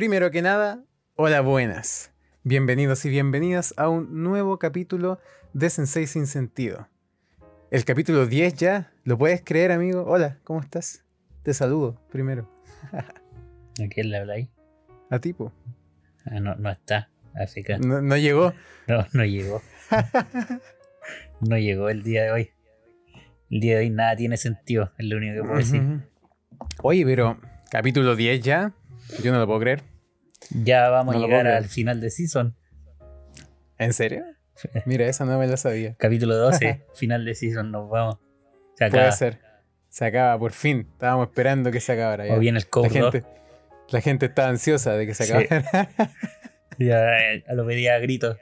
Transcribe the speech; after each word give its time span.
Primero 0.00 0.30
que 0.30 0.40
nada, 0.40 0.82
hola 1.14 1.42
buenas. 1.42 2.10
Bienvenidos 2.42 3.04
y 3.04 3.10
bienvenidas 3.10 3.74
a 3.76 3.90
un 3.90 4.22
nuevo 4.22 4.58
capítulo 4.58 5.20
de 5.52 5.68
Sensei 5.68 6.06
sin 6.06 6.26
sentido. 6.26 6.88
El 7.70 7.84
capítulo 7.84 8.24
10 8.24 8.54
ya, 8.54 8.94
¿lo 9.04 9.18
puedes 9.18 9.42
creer, 9.44 9.72
amigo? 9.72 10.06
Hola, 10.06 10.38
¿cómo 10.44 10.60
estás? 10.60 11.04
Te 11.42 11.52
saludo 11.52 12.00
primero. 12.10 12.50
¿A 12.94 13.88
quién 13.90 14.08
le 14.08 14.16
habláis? 14.16 14.48
A 15.10 15.18
tipo. 15.18 15.52
Ah, 16.24 16.40
no, 16.40 16.54
no 16.54 16.70
está, 16.70 17.10
así 17.34 17.62
que 17.62 17.78
No, 17.78 18.00
no 18.00 18.16
llegó. 18.16 18.54
no, 18.88 19.06
no 19.12 19.24
llegó. 19.26 19.60
No 21.42 21.58
llegó 21.58 21.90
el 21.90 22.02
día 22.02 22.22
de 22.22 22.30
hoy. 22.30 22.50
El 23.50 23.60
día 23.60 23.74
de 23.74 23.80
hoy 23.80 23.90
nada 23.90 24.16
tiene 24.16 24.38
sentido, 24.38 24.92
es 24.96 25.04
lo 25.04 25.18
único 25.18 25.34
que 25.34 25.42
puedo 25.42 25.58
decir. 25.58 25.82
Oye, 26.82 27.04
pero 27.04 27.38
capítulo 27.70 28.16
10 28.16 28.40
ya. 28.40 28.72
Yo 29.22 29.30
no 29.30 29.38
lo 29.38 29.46
puedo 29.46 29.60
creer. 29.60 29.89
Ya 30.50 30.88
vamos 30.88 31.14
No 31.14 31.22
a 31.22 31.26
llegar 31.26 31.46
al 31.46 31.66
final 31.66 32.00
de 32.00 32.10
season. 32.10 32.56
¿En 33.78 33.92
serio? 33.92 34.24
Mira, 34.86 35.06
esa 35.06 35.24
no 35.24 35.38
me 35.38 35.46
la 35.46 35.56
sabía. 35.56 35.94
Capítulo 35.98 36.36
12, 36.36 36.84
final 36.94 37.24
de 37.24 37.34
season, 37.34 37.70
nos 37.70 37.88
vamos. 37.88 38.18
Se 38.76 38.84
acaba. 38.84 39.04
Puede 39.04 39.12
ser. 39.12 39.38
Se 39.88 40.04
acaba, 40.04 40.38
por 40.38 40.52
fin. 40.52 40.86
Estábamos 40.92 41.28
esperando 41.28 41.70
que 41.70 41.80
se 41.80 41.92
acabara 41.92 42.26
ya. 42.26 42.34
O 42.34 42.38
viene 42.38 42.58
el 42.58 42.64
La 42.64 42.70
Code 42.70 42.88
2. 43.00 43.12
gente, 43.12 43.28
la 43.90 44.00
gente 44.00 44.26
está 44.26 44.48
ansiosa 44.48 44.94
de 44.94 45.06
que 45.06 45.14
se 45.14 45.24
Sí. 45.24 45.32
acabara. 45.32 45.90
Ya 46.78 47.18
eh, 47.34 47.44
lo 47.52 47.66
pedía 47.66 47.96
a 47.96 47.98
gritos. 47.98 48.38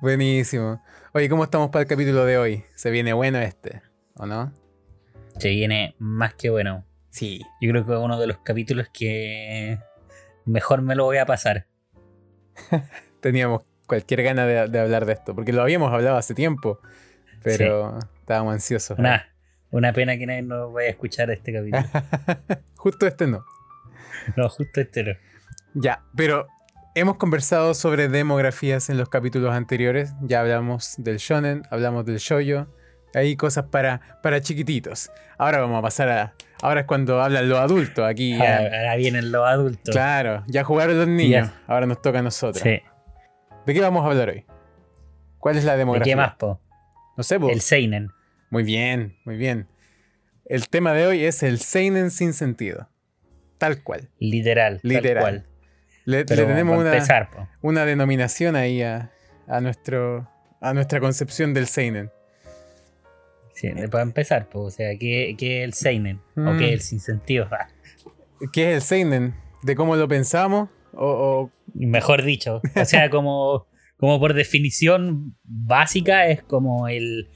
Buenísimo. 0.00 0.82
Oye, 1.12 1.28
¿cómo 1.28 1.44
estamos 1.44 1.70
para 1.70 1.82
el 1.82 1.88
capítulo 1.88 2.24
de 2.24 2.38
hoy? 2.38 2.64
Se 2.74 2.90
viene 2.90 3.12
bueno 3.12 3.38
este, 3.38 3.82
¿o 4.16 4.26
no? 4.26 4.52
Se 5.38 5.50
viene 5.50 5.94
más 5.98 6.34
que 6.34 6.50
bueno. 6.50 6.84
Sí. 7.14 7.42
Yo 7.60 7.70
creo 7.70 7.86
que 7.86 7.92
es 7.92 7.98
uno 7.98 8.18
de 8.18 8.26
los 8.26 8.38
capítulos 8.38 8.88
que 8.92 9.78
mejor 10.44 10.82
me 10.82 10.96
lo 10.96 11.04
voy 11.04 11.18
a 11.18 11.26
pasar. 11.26 11.68
Teníamos 13.20 13.62
cualquier 13.86 14.24
gana 14.24 14.44
de, 14.46 14.66
de 14.66 14.80
hablar 14.80 15.06
de 15.06 15.12
esto, 15.12 15.32
porque 15.32 15.52
lo 15.52 15.62
habíamos 15.62 15.92
hablado 15.92 16.16
hace 16.16 16.34
tiempo, 16.34 16.80
pero 17.44 18.00
estábamos 18.18 18.54
ansiosos. 18.54 18.98
Una, 18.98 19.28
una 19.70 19.92
pena 19.92 20.18
que 20.18 20.26
nadie 20.26 20.42
nos 20.42 20.72
vaya 20.72 20.88
a 20.88 20.90
escuchar 20.90 21.30
este 21.30 21.52
capítulo. 21.52 21.84
Justo 22.74 23.06
este 23.06 23.28
no. 23.28 23.44
No, 24.36 24.48
justo 24.48 24.80
este 24.80 25.04
no. 25.04 25.12
Ya, 25.74 26.02
pero 26.16 26.48
hemos 26.96 27.16
conversado 27.16 27.74
sobre 27.74 28.08
demografías 28.08 28.90
en 28.90 28.98
los 28.98 29.08
capítulos 29.08 29.54
anteriores. 29.54 30.14
Ya 30.20 30.40
hablamos 30.40 30.94
del 30.98 31.18
shonen, 31.18 31.62
hablamos 31.70 32.06
del 32.06 32.18
shoyo. 32.18 32.66
Hay 33.14 33.36
cosas 33.36 33.66
para, 33.66 34.18
para 34.20 34.40
chiquititos. 34.40 35.12
Ahora 35.38 35.60
vamos 35.60 35.78
a 35.78 35.82
pasar 35.82 36.08
a... 36.08 36.34
Ahora 36.64 36.80
es 36.80 36.86
cuando 36.86 37.20
hablan 37.20 37.46
los 37.50 37.58
adultos. 37.58 38.08
Aquí 38.08 38.38
ya... 38.38 38.56
Ahora, 38.56 38.96
vienen 38.96 39.30
los 39.30 39.46
adultos. 39.46 39.92
Claro, 39.92 40.44
ya 40.46 40.64
jugaron 40.64 40.96
los 40.96 41.06
niños. 41.06 41.50
Ya. 41.50 41.62
Ahora 41.66 41.84
nos 41.84 42.00
toca 42.00 42.20
a 42.20 42.22
nosotros. 42.22 42.62
Sí. 42.62 42.80
¿De 43.66 43.74
qué 43.74 43.80
vamos 43.82 44.02
a 44.02 44.08
hablar 44.08 44.30
hoy? 44.30 44.46
¿Cuál 45.36 45.58
es 45.58 45.64
la 45.64 45.72
¿De 45.72 45.78
demografía? 45.80 46.12
qué 46.12 46.16
más, 46.16 46.36
po? 46.36 46.62
No 47.18 47.22
sé, 47.22 47.38
po. 47.38 47.50
El 47.50 47.60
Seinen. 47.60 48.12
Muy 48.48 48.62
bien, 48.62 49.18
muy 49.26 49.36
bien. 49.36 49.68
El 50.46 50.70
tema 50.70 50.94
de 50.94 51.06
hoy 51.06 51.24
es 51.26 51.42
el 51.42 51.58
seinen 51.58 52.10
sin 52.10 52.32
sentido. 52.32 52.88
Tal 53.58 53.82
cual. 53.82 54.08
Literal. 54.18 54.80
Literal. 54.82 55.22
Tal 55.22 55.22
cual. 55.22 55.46
Le, 56.06 56.24
tenemos 56.24 56.78
una, 56.78 56.94
empezar, 56.94 57.28
una 57.60 57.84
denominación 57.84 58.56
ahí 58.56 58.80
a, 58.80 59.10
a 59.46 59.60
nuestro, 59.60 60.30
a 60.62 60.72
nuestra 60.72 60.98
concepción 60.98 61.52
del 61.52 61.66
seinen. 61.66 62.10
Sí, 63.54 63.68
para 63.90 64.02
empezar, 64.02 64.48
po. 64.48 64.62
O 64.64 64.70
sea, 64.70 64.90
¿qué, 64.98 65.34
qué 65.38 65.60
es 65.60 65.64
el 65.64 65.72
Seinen? 65.72 66.20
¿O 66.36 66.52
Mm. 66.52 66.58
qué 66.58 66.66
es 66.68 66.72
el 66.74 66.80
sinsentido? 66.80 67.48
¿Qué 68.52 68.70
es 68.70 68.74
el 68.76 68.82
seinen? 68.82 69.34
¿De 69.62 69.74
cómo 69.76 69.96
lo 69.96 70.06
pensamos? 70.08 70.68
O, 70.92 71.06
o- 71.06 71.50
Mejor 71.74 72.22
dicho. 72.22 72.60
O 72.76 72.84
sea, 72.84 73.08
como, 73.10 73.66
como 73.96 74.18
por 74.20 74.34
definición 74.34 75.36
básica, 75.44 76.26
es 76.28 76.42
como 76.42 76.88
el 76.88 77.28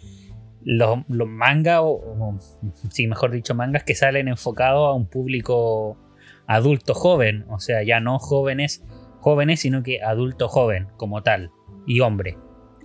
los, 0.62 0.98
los 1.08 1.28
mangas, 1.28 1.80
o, 1.82 1.88
o- 1.92 2.38
sí, 2.90 3.06
mejor 3.06 3.30
dicho, 3.30 3.54
mangas 3.54 3.84
que 3.84 3.94
salen 3.94 4.28
enfocados 4.28 4.88
a 4.88 4.92
un 4.92 5.08
público 5.08 5.96
adulto 6.46 6.94
joven. 6.94 7.46
O 7.48 7.58
sea, 7.60 7.82
ya 7.84 8.00
no 8.00 8.18
jóvenes, 8.18 8.84
jóvenes, 9.20 9.60
sino 9.60 9.82
que 9.82 10.02
adulto 10.02 10.48
joven, 10.48 10.88
como 10.96 11.22
tal. 11.22 11.50
Y 11.86 12.00
hombre. 12.00 12.36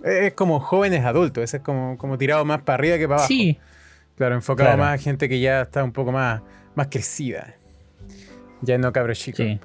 Es 0.04 0.32
como 0.34 0.60
jóvenes 0.60 1.04
adultos, 1.04 1.42
ese 1.44 1.56
es 1.58 1.62
como, 1.62 1.96
como 1.98 2.18
tirado 2.18 2.44
más 2.44 2.62
para 2.62 2.74
arriba 2.76 2.98
que 2.98 3.06
para 3.08 3.16
abajo. 3.16 3.28
Sí, 3.28 3.58
Claro, 4.16 4.36
enfocado 4.36 4.68
Claro. 4.68 4.82
más 4.84 4.94
a 4.94 5.02
gente 5.02 5.28
que 5.28 5.40
ya 5.40 5.62
está 5.62 5.82
un 5.82 5.90
poco 5.92 6.12
más, 6.12 6.40
más 6.76 6.86
crecida. 6.86 7.54
Ya 8.60 8.78
no 8.78 8.92
cabros 8.92 9.18
chicos. 9.18 9.38
sí. 9.44 9.58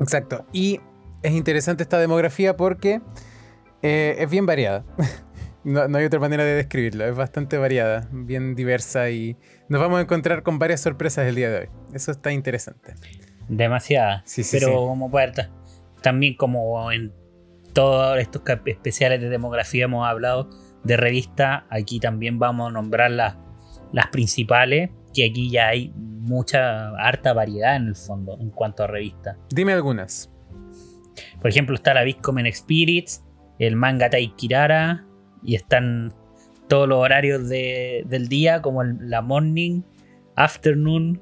Exacto. 0.00 0.46
Y 0.52 0.80
es 1.22 1.32
interesante 1.32 1.82
esta 1.82 1.98
demografía 1.98 2.56
porque 2.56 3.00
eh, 3.82 4.16
es 4.18 4.30
bien 4.30 4.46
variada. 4.46 4.84
No, 5.62 5.86
no 5.88 5.98
hay 5.98 6.06
otra 6.06 6.18
manera 6.18 6.42
de 6.42 6.54
describirlo. 6.54 7.04
Es 7.04 7.14
bastante 7.14 7.58
variada, 7.58 8.08
bien 8.12 8.54
diversa 8.54 9.10
y 9.10 9.36
nos 9.68 9.78
vamos 9.78 9.98
a 9.98 10.00
encontrar 10.00 10.42
con 10.42 10.58
varias 10.58 10.80
sorpresas 10.80 11.26
el 11.26 11.34
día 11.34 11.50
de 11.50 11.58
hoy. 11.58 11.68
Eso 11.92 12.12
está 12.12 12.32
interesante. 12.32 12.94
Demasiada. 13.46 14.22
Sí, 14.24 14.42
sí, 14.42 14.56
Pero 14.58 14.68
sí. 14.68 14.72
como 14.74 15.10
puerta. 15.10 15.50
También 16.00 16.34
como 16.36 16.90
en 16.90 17.12
todos 17.72 18.18
estos 18.18 18.42
especiales 18.66 19.20
de 19.20 19.28
demografía 19.28 19.84
hemos 19.84 20.06
hablado 20.06 20.50
de 20.84 20.96
revista, 20.96 21.66
aquí 21.70 22.00
también 22.00 22.38
vamos 22.38 22.70
a 22.70 22.72
nombrar 22.72 23.10
las, 23.10 23.36
las 23.92 24.06
principales, 24.08 24.90
que 25.14 25.26
aquí 25.28 25.50
ya 25.50 25.68
hay 25.68 25.92
mucha, 25.96 26.90
harta 26.98 27.32
variedad 27.32 27.76
en 27.76 27.88
el 27.88 27.96
fondo 27.96 28.36
en 28.40 28.50
cuanto 28.50 28.84
a 28.84 28.86
revistas. 28.86 29.36
Dime 29.50 29.72
algunas. 29.72 30.30
Por 31.40 31.50
ejemplo, 31.50 31.74
está 31.74 31.92
la 31.94 32.02
Biscomen 32.04 32.50
Spirits, 32.52 33.24
el 33.58 33.76
manga 33.76 34.08
Taikirara, 34.10 35.06
y 35.42 35.54
están 35.54 36.14
todos 36.68 36.88
los 36.88 36.98
horarios 36.98 37.48
de- 37.48 38.04
del 38.06 38.28
día, 38.28 38.62
como 38.62 38.82
el- 38.82 39.10
la 39.10 39.22
morning, 39.22 39.82
afternoon, 40.36 41.20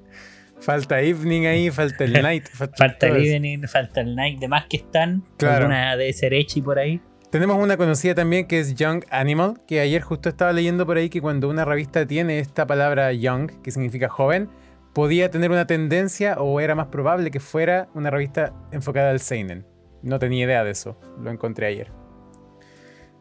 Falta 0.60 1.00
evening 1.00 1.46
ahí, 1.46 1.70
falta 1.70 2.04
el 2.04 2.12
night. 2.22 2.48
Falta, 2.52 2.76
Falta 2.76 3.06
el 3.06 3.16
evening, 3.26 3.62
falta 3.66 4.00
el 4.00 4.14
night, 4.14 4.38
demás 4.38 4.66
que 4.68 4.78
están. 4.78 5.24
Claro. 5.36 5.66
Alguna 5.66 5.96
de 5.96 6.12
ser 6.12 6.34
Echi 6.34 6.60
por 6.60 6.78
ahí. 6.78 7.00
Tenemos 7.30 7.62
una 7.62 7.76
conocida 7.76 8.14
también 8.14 8.46
que 8.46 8.58
es 8.58 8.74
Young 8.74 9.04
Animal, 9.10 9.60
que 9.66 9.80
ayer 9.80 10.00
justo 10.00 10.30
estaba 10.30 10.52
leyendo 10.52 10.86
por 10.86 10.96
ahí 10.96 11.10
que 11.10 11.20
cuando 11.20 11.50
una 11.50 11.64
revista 11.66 12.06
tiene 12.06 12.38
esta 12.38 12.66
palabra 12.66 13.12
young, 13.12 13.60
que 13.62 13.70
significa 13.70 14.08
joven, 14.08 14.48
podía 14.94 15.30
tener 15.30 15.50
una 15.50 15.66
tendencia 15.66 16.40
o 16.40 16.58
era 16.58 16.74
más 16.74 16.86
probable 16.86 17.30
que 17.30 17.38
fuera 17.38 17.88
una 17.94 18.10
revista 18.10 18.54
enfocada 18.72 19.10
al 19.10 19.20
seinen. 19.20 19.66
No 20.02 20.18
tenía 20.18 20.46
idea 20.46 20.64
de 20.64 20.70
eso, 20.70 20.98
lo 21.20 21.30
encontré 21.30 21.66
ayer. 21.66 21.92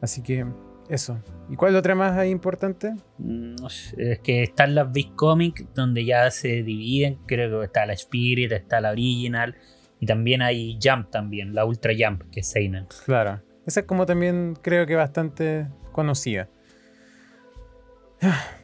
Así 0.01 0.23
que 0.23 0.45
eso. 0.89 1.21
¿Y 1.49 1.55
cuál 1.55 1.75
otra 1.75 1.95
más 1.95 2.17
hay 2.17 2.29
importante? 2.29 2.93
Mm, 3.17 3.55
No 3.61 3.69
sé, 3.69 4.13
es 4.13 4.19
que 4.19 4.43
están 4.43 4.75
las 4.75 4.91
Big 4.91 5.15
Comics, 5.15 5.65
donde 5.73 6.05
ya 6.05 6.29
se 6.31 6.63
dividen. 6.63 7.19
Creo 7.25 7.59
que 7.59 7.65
está 7.65 7.85
la 7.85 7.93
Spirit, 7.93 8.51
está 8.51 8.81
la 8.81 8.91
Original. 8.91 9.55
Y 9.99 10.05
también 10.05 10.41
hay 10.41 10.77
Jump 10.81 11.09
también, 11.09 11.55
la 11.55 11.65
Ultra 11.65 11.93
Jump, 11.97 12.23
que 12.31 12.41
es 12.41 12.47
Seinen. 12.47 12.87
Claro. 13.05 13.41
Esa 13.65 13.81
es 13.81 13.85
como 13.85 14.05
también 14.05 14.57
creo 14.61 14.85
que 14.85 14.95
bastante 14.95 15.67
conocida. 15.91 16.49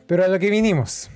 Pero 0.07 0.23
a 0.23 0.28
lo 0.28 0.40
que 0.40 0.50
vinimos. 0.50 1.09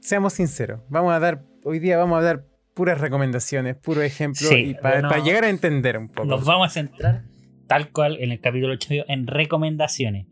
Seamos 0.00 0.34
sinceros. 0.34 0.80
Vamos 0.88 1.12
a 1.12 1.20
dar, 1.20 1.42
hoy 1.64 1.78
día 1.78 1.98
vamos 1.98 2.18
a 2.18 2.22
dar 2.22 2.44
puras 2.74 3.00
recomendaciones, 3.00 3.76
puro 3.76 4.02
ejemplo, 4.02 4.46
Sí, 4.46 4.54
y 4.70 4.74
para 4.74 5.00
bueno, 5.08 5.24
llegar 5.24 5.44
a 5.44 5.48
entender 5.48 5.96
un 5.98 6.08
poco. 6.08 6.28
Nos 6.28 6.44
vamos 6.44 6.68
a 6.68 6.70
centrar, 6.70 7.22
tal 7.66 7.90
cual 7.90 8.18
en 8.20 8.32
el 8.32 8.40
capítulo 8.40 8.74
8, 8.74 9.04
en 9.08 9.26
recomendaciones. 9.26 10.26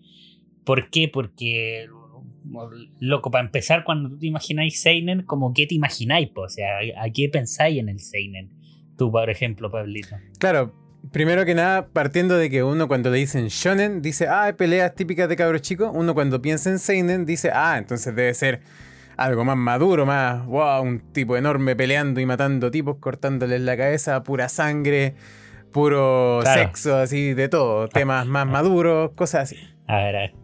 ¿Por 0.65 0.91
qué? 0.91 1.09
Porque, 1.09 1.87
loco, 3.00 3.31
para 3.31 3.44
empezar, 3.44 3.85
cuando 3.85 4.11
tú 4.11 4.19
te 4.19 4.26
imagináis 4.26 4.81
Seinen, 4.81 5.23
como 5.23 5.53
qué 5.53 5.67
te 5.67 5.75
imagináis, 5.75 6.31
o 6.35 6.49
sea, 6.49 6.79
¿a 6.99 7.11
qué 7.11 7.29
pensáis 7.29 7.79
en 7.79 7.88
el 7.88 8.00
Seinen? 8.00 8.50
Tú, 8.97 9.11
por 9.11 9.29
ejemplo, 9.29 9.70
Pablito. 9.70 10.17
Claro, 10.38 10.73
primero 11.11 11.44
que 11.44 11.55
nada, 11.55 11.88
partiendo 11.88 12.37
de 12.37 12.49
que 12.49 12.62
uno 12.62 12.88
cuando 12.88 13.11
le 13.11 13.19
dicen 13.19 13.49
shonen 13.49 14.03
dice, 14.03 14.29
ah, 14.29 14.55
peleas 14.56 14.94
típicas 14.94 15.29
de 15.29 15.37
cabros 15.37 15.62
chicos, 15.62 15.91
uno 15.93 16.14
cuando 16.14 16.41
piensa 16.41 16.70
en 16.70 16.79
seinen 16.79 17.26
dice, 17.26 17.50
ah, 17.53 17.76
entonces 17.79 18.14
debe 18.14 18.32
ser 18.35 18.61
algo 19.17 19.44
más 19.44 19.56
maduro, 19.56 20.06
más, 20.06 20.44
wow, 20.47 20.82
un 20.82 21.00
tipo 21.12 21.37
enorme 21.37 21.76
peleando 21.76 22.20
y 22.20 22.26
matando 22.26 22.70
tipos, 22.70 22.97
cortándoles 22.97 23.61
la 23.61 23.76
cabeza, 23.76 24.23
pura 24.23 24.49
sangre, 24.49 25.14
puro 25.75 26.38
Claro. 26.43 26.62
sexo, 26.62 26.97
así 26.97 27.35
de 27.35 27.49
todo, 27.50 27.88
temas 27.88 28.26
más 28.26 28.47
maduros, 28.47 29.11
cosas 29.15 29.43
así. 29.53 29.56
A 29.87 29.97
ver, 29.99 30.17
a 30.17 30.21
ver. 30.21 30.35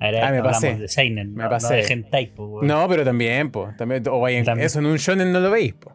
A 0.00 0.10
ver, 0.10 0.24
Ah, 0.24 0.30
me 0.32 0.42
pasé. 0.42 0.76
de 0.76 0.88
Seinen, 0.88 1.34
Me 1.34 1.44
no, 1.44 1.48
pasé. 1.50 1.68
no 1.76 1.86
de 1.86 1.92
hentai, 1.92 2.34
po. 2.34 2.60
No, 2.62 2.88
pero 2.88 3.04
también, 3.04 3.50
pues, 3.50 3.76
también, 3.76 4.02
o 4.08 4.18
vayan- 4.20 4.44
También. 4.44 4.66
eso 4.66 4.78
en 4.80 4.86
un 4.86 4.96
shonen 4.96 5.30
no 5.32 5.40
lo 5.40 5.50
veis, 5.50 5.74
pues. 5.74 5.94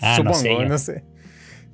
Ah, 0.00 0.10
no 0.24 0.32
Supongo, 0.34 0.34
sé 0.38 0.48
yo. 0.54 0.64
no 0.64 0.78
sé. 0.78 1.04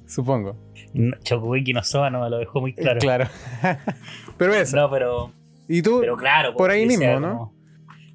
Supongo. 0.06 0.56
No, 0.92 1.16
no 1.16 1.82
Soba 1.82 2.10
no 2.10 2.20
me 2.22 2.30
lo 2.30 2.38
dejó 2.38 2.60
muy 2.60 2.72
Eh, 2.72 2.74
claro. 2.74 3.00
Claro. 3.00 3.26
pero 4.38 4.54
eso. 4.54 4.76
No, 4.76 4.90
pero, 4.90 5.32
¿Y 5.68 5.82
tú? 5.82 5.98
pero 6.00 6.16
claro. 6.16 6.54
por 6.54 6.70
ahí 6.70 6.84
mismo, 6.86 7.18
¿no? 7.20 7.38
como- 7.38 7.54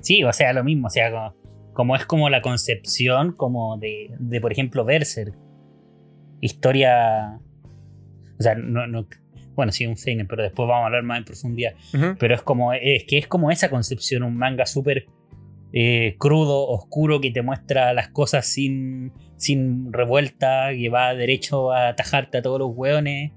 Sí, 0.02 0.24
o 0.24 0.32
sea, 0.32 0.54
lo 0.54 0.64
mismo, 0.64 0.88
o 0.88 0.90
sea, 0.90 1.10
como, 1.12 1.34
como 1.74 1.96
es 1.96 2.06
como 2.06 2.30
la 2.30 2.42
concepción 2.42 3.32
como 3.34 3.78
de, 3.78 4.12
de 4.20 4.40
por 4.42 4.52
ejemplo, 4.52 4.86
Berserk. 4.86 5.36
Historia... 6.42 7.40
O 8.40 8.44
sea, 8.44 8.56
no, 8.56 8.88
no, 8.88 9.08
bueno, 9.56 9.74
sí, 9.74 9.86
un 9.86 9.98
seinen, 9.98 10.28
pero 10.28 10.44
después 10.44 10.68
vamos 10.68 10.84
a 10.84 10.86
hablar 10.86 11.04
más 11.04 11.18
en 11.18 11.26
profundidad. 11.26 11.74
Pero 12.18 12.34
es 12.34 12.42
como, 12.42 12.72
es 12.72 13.04
que 13.04 13.18
es 13.18 13.28
como 13.28 13.52
esa 13.52 13.70
concepción, 13.70 14.24
un 14.24 14.38
manga 14.38 14.66
súper 14.66 15.08
eh, 15.74 16.16
crudo, 16.18 16.68
oscuro, 16.68 17.20
que 17.20 17.32
te 17.32 17.42
muestra 17.42 17.94
las 17.94 18.10
cosas 18.10 18.46
sin, 18.46 19.12
sin 19.36 19.92
revuelta, 19.92 20.70
que 20.72 20.88
va 20.90 21.14
derecho 21.14 21.74
a 21.74 21.90
atajarte 21.90 22.38
a 22.38 22.42
todos 22.42 22.60
los 22.60 22.72
hueones. 22.74 23.34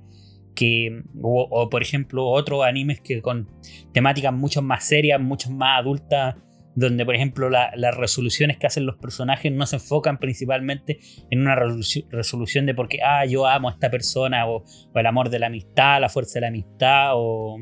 Que, 0.55 1.03
o, 1.21 1.49
o, 1.51 1.71
por 1.71 1.83
ejemplo, 1.83 2.27
otros 2.27 2.63
animes 2.63 3.01
que 3.01 3.23
con 3.23 3.49
temáticas 3.93 4.33
mucho 4.33 4.63
más 4.63 4.85
serias, 4.85 5.21
mucho 5.21 5.51
más 5.51 5.81
adultas, 5.81 6.37
donde 6.75 7.05
por 7.05 7.15
ejemplo 7.15 7.51
la- 7.51 7.71
las 7.77 7.97
resoluciones 7.97 8.57
que 8.57 8.67
hacen 8.67 8.87
los 8.87 8.97
personajes 8.97 9.53
no 9.53 9.67
se 9.67 9.77
enfocan 9.77 10.19
principalmente 10.19 10.99
en 11.31 11.41
una 11.43 11.55
resolu- 11.57 12.07
resolución 12.11 12.67
de 12.67 12.75
porque, 12.75 12.99
ah, 13.05 13.25
yo 13.27 13.47
amo 13.47 13.69
a 13.69 13.73
esta 13.73 13.91
persona, 13.91 14.47
o, 14.47 14.65
o 14.93 14.99
el 14.99 15.07
amor 15.07 15.29
de 15.31 15.39
la 15.39 15.47
amistad, 15.49 16.01
la 16.01 16.09
fuerza 16.09 16.35
de 16.35 16.41
la 16.43 16.49
amistad, 16.49 17.11
o, 17.15 17.59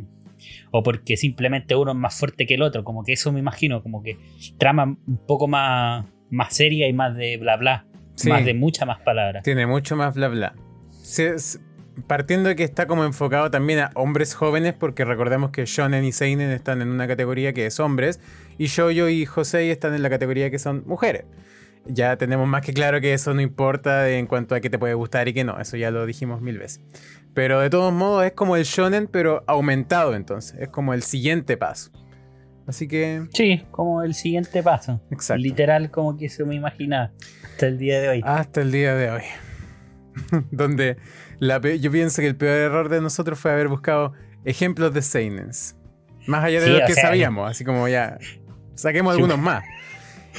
o 0.71 0.83
porque 0.83 1.17
simplemente 1.17 1.75
uno 1.75 1.91
es 1.93 1.97
más 1.99 2.19
fuerte 2.19 2.47
que 2.47 2.55
el 2.55 2.63
otro, 2.63 2.85
como 2.85 3.03
que 3.05 3.13
eso 3.13 3.33
me 3.33 3.41
imagino, 3.41 3.83
como 3.83 4.03
que 4.03 4.17
trama 4.59 4.85
un 4.85 5.27
poco 5.27 5.49
más, 5.49 6.07
más 6.31 6.55
seria 6.55 6.87
y 6.89 6.93
más 6.93 7.17
de 7.17 7.37
bla 7.37 7.57
bla, 7.57 7.87
Sí. 8.15 8.29
más 8.29 8.45
de 8.45 8.55
muchas 8.55 8.87
más 8.87 9.01
palabras. 9.01 9.43
Tiene 9.43 9.67
mucho 9.67 9.97
más 9.97 10.15
bla 10.15 10.29
bla. 10.29 10.55
Se- 11.03 11.39
se- 11.39 11.59
partiendo 12.07 12.49
de 12.49 12.57
que 12.57 12.65
está 12.65 12.87
como 12.87 13.05
enfocado 13.05 13.51
también 13.51 13.81
a 13.81 13.91
hombres 13.95 14.35
jóvenes, 14.35 14.75
porque 14.75 15.05
recordemos 15.05 15.51
que 15.51 15.65
Shonen 15.67 16.05
y 16.05 16.13
Seinen 16.13 16.51
están 16.51 16.83
en 16.83 16.89
una 16.89 17.07
categoría 17.09 17.53
que 17.53 17.67
es 17.67 17.81
hombres, 17.81 18.21
y 18.59 18.67
Shoujo 18.67 19.09
y 19.09 19.25
Josei 19.27 19.71
están 19.71 19.95
en 19.95 20.03
la 20.03 20.11
categoría 20.11 20.51
que 20.51 20.59
son 20.59 20.83
mujeres. 20.87 21.25
Ya 21.87 22.17
tenemos 22.17 22.47
más 22.47 22.63
que 22.65 22.75
claro 22.75 23.01
que 23.01 23.15
eso 23.15 23.33
no 23.33 23.41
importa 23.41 24.09
en 24.11 24.27
cuanto 24.27 24.55
a 24.55 24.61
qué 24.61 24.69
te 24.69 24.79
puede 24.79 24.95
gustar 24.95 25.29
y 25.29 25.33
qué 25.33 25.45
no, 25.45 25.59
eso 25.59 25.77
ya 25.77 25.91
lo 25.91 26.05
dijimos 26.05 26.43
mil 26.43 26.59
veces. 26.59 26.81
Pero 27.33 27.61
de 27.61 27.71
todos 27.71 27.93
modos 27.93 28.25
es 28.27 28.33
como 28.33 28.57
el 28.57 28.65
shonen, 28.65 29.07
pero 29.07 29.45
aumentado 29.47 30.15
entonces, 30.15 30.59
es 30.61 30.69
como 30.69 30.93
el 30.95 31.03
siguiente 31.03 31.57
paso. 31.57 31.91
Así 32.67 32.87
que, 32.87 33.27
Sí, 33.33 33.65
como 33.71 34.03
el 34.03 34.15
siguiente 34.15 34.63
paso. 34.63 35.01
exacto. 35.11 35.43
Literal 35.43 35.91
como 35.91 36.17
que 36.17 36.29
se 36.29 36.45
me 36.45 36.55
imaginaba 36.55 37.11
hasta 37.51 37.67
el 37.67 37.79
día 37.79 38.01
de 38.01 38.09
hoy. 38.11 38.21
Hasta 38.25 38.61
el 38.61 38.71
día 38.71 38.95
de 38.95 39.11
hoy. 39.11 39.23
Donde 40.51 40.97
la 41.39 41.61
yo 41.61 41.91
pienso 41.91 42.23
que 42.23 42.29
el 42.29 42.37
peor 42.37 42.57
error 42.59 42.89
de 42.89 43.01
nosotros 43.01 43.39
fue 43.39 43.51
haber 43.53 43.69
buscado 43.69 44.13
ejemplos 44.45 44.93
de 44.95 45.03
Seinens. 45.03 45.77
Más 46.27 46.45
allá 46.45 46.61
de 46.61 46.67
Sí, 46.67 46.73
lo 46.73 46.87
que 46.87 46.93
sea, 46.95 47.03
sabíamos, 47.05 47.51
así 47.51 47.65
como 47.65 47.89
ya. 47.89 48.19
Saquemos 48.75 49.15
algunos 49.15 49.39
más. 49.39 49.65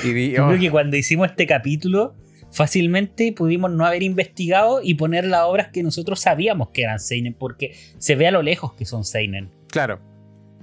Y 0.03 0.13
di- 0.13 0.31
Yo 0.31 0.45
oh, 0.45 0.49
creo 0.49 0.59
que 0.59 0.71
cuando 0.71 0.95
hicimos 0.97 1.29
este 1.29 1.45
capítulo, 1.47 2.15
fácilmente 2.51 3.33
pudimos 3.33 3.71
no 3.71 3.85
haber 3.85 4.03
investigado 4.03 4.81
y 4.83 4.93
poner 4.95 5.25
las 5.25 5.41
obras 5.41 5.69
que 5.69 5.83
nosotros 5.83 6.19
sabíamos 6.19 6.69
que 6.69 6.83
eran 6.83 6.99
Seinen, 6.99 7.33
porque 7.33 7.75
se 7.97 8.15
ve 8.15 8.27
a 8.27 8.31
lo 8.31 8.41
lejos 8.41 8.73
que 8.73 8.85
son 8.85 9.03
Seinen. 9.03 9.49
Claro. 9.69 9.99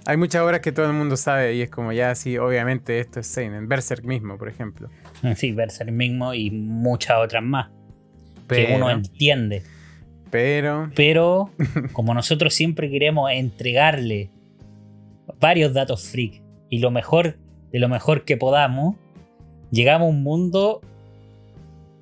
Hay 0.07 0.17
muchas 0.17 0.41
obras 0.43 0.61
que 0.61 0.73
todo 0.73 0.87
el 0.87 0.95
mundo 0.95 1.17
sabe 1.17 1.55
y 1.55 1.63
es 1.63 1.69
como 1.71 1.93
ya, 1.93 2.15
sí, 2.15 2.39
obviamente 2.39 2.99
esto 3.01 3.21
es 3.21 3.27
Seinen. 3.27 3.69
Berserk 3.69 4.05
mismo, 4.05 4.39
por 4.39 4.49
ejemplo. 4.49 4.89
Sí, 5.37 5.53
Berserk 5.53 5.91
mismo 5.91 6.33
y 6.33 6.51
muchas 6.51 7.19
otras 7.19 7.43
más 7.43 7.69
que 8.49 8.75
uno 8.75 8.91
entiende. 8.91 9.63
pero 10.31 10.91
Pero 10.95 11.51
como 11.93 12.15
nosotros 12.15 12.55
siempre 12.55 12.91
queremos 12.91 13.31
entregarle 13.31 14.31
varios 15.41 15.73
datos 15.75 16.09
freak 16.09 16.43
y 16.71 16.79
lo 16.79 16.91
mejor 16.91 17.37
de 17.73 17.79
lo 17.79 17.89
mejor 17.89 18.25
que 18.25 18.37
podamos, 18.37 18.97
llegamos 19.71 20.07
a 20.07 20.11
un 20.11 20.23
mundo 20.23 20.81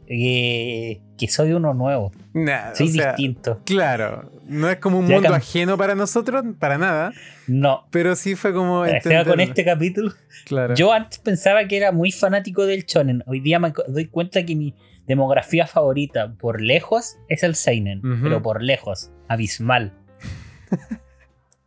eh, 0.07 1.01
que 1.19 1.29
soy 1.29 1.53
uno 1.53 1.75
nuevo, 1.75 2.13
nah, 2.33 2.73
soy 2.75 2.89
o 2.89 2.91
sea, 2.91 3.09
distinto. 3.09 3.61
Claro, 3.65 4.31
no 4.47 4.71
es 4.71 4.77
como 4.77 5.01
un 5.01 5.09
Ya 5.09 5.17
mundo 5.17 5.35
ajeno 5.35 5.77
para 5.77 5.95
nosotros, 5.95 6.45
para 6.59 6.79
nada. 6.79 7.13
No, 7.49 7.87
Pero 7.91 8.15
sí 8.15 8.37
fue 8.37 8.53
como. 8.53 8.85
con 9.27 9.41
este 9.41 9.65
capítulo 9.65 10.13
Claro. 10.45 10.75
Yo 10.75 10.93
antes 10.93 11.19
pensaba 11.19 11.67
que 11.67 11.77
era 11.77 11.91
muy 11.91 12.13
fanático 12.13 12.67
del 12.67 12.85
shonen. 12.85 13.23
Hoy 13.27 13.41
día 13.41 13.59
me 13.59 13.73
doy 13.89 14.07
cuenta 14.07 14.45
que 14.45 14.55
mi 14.55 14.75
demografía 15.07 15.67
favorita 15.67 16.35
por 16.35 16.61
lejos 16.61 17.17
es 17.29 17.43
el 17.43 17.55
seinen, 17.55 18.03
pero 18.23 18.43
por 18.43 18.63
lejos, 18.63 19.11
abismal, 19.29 19.93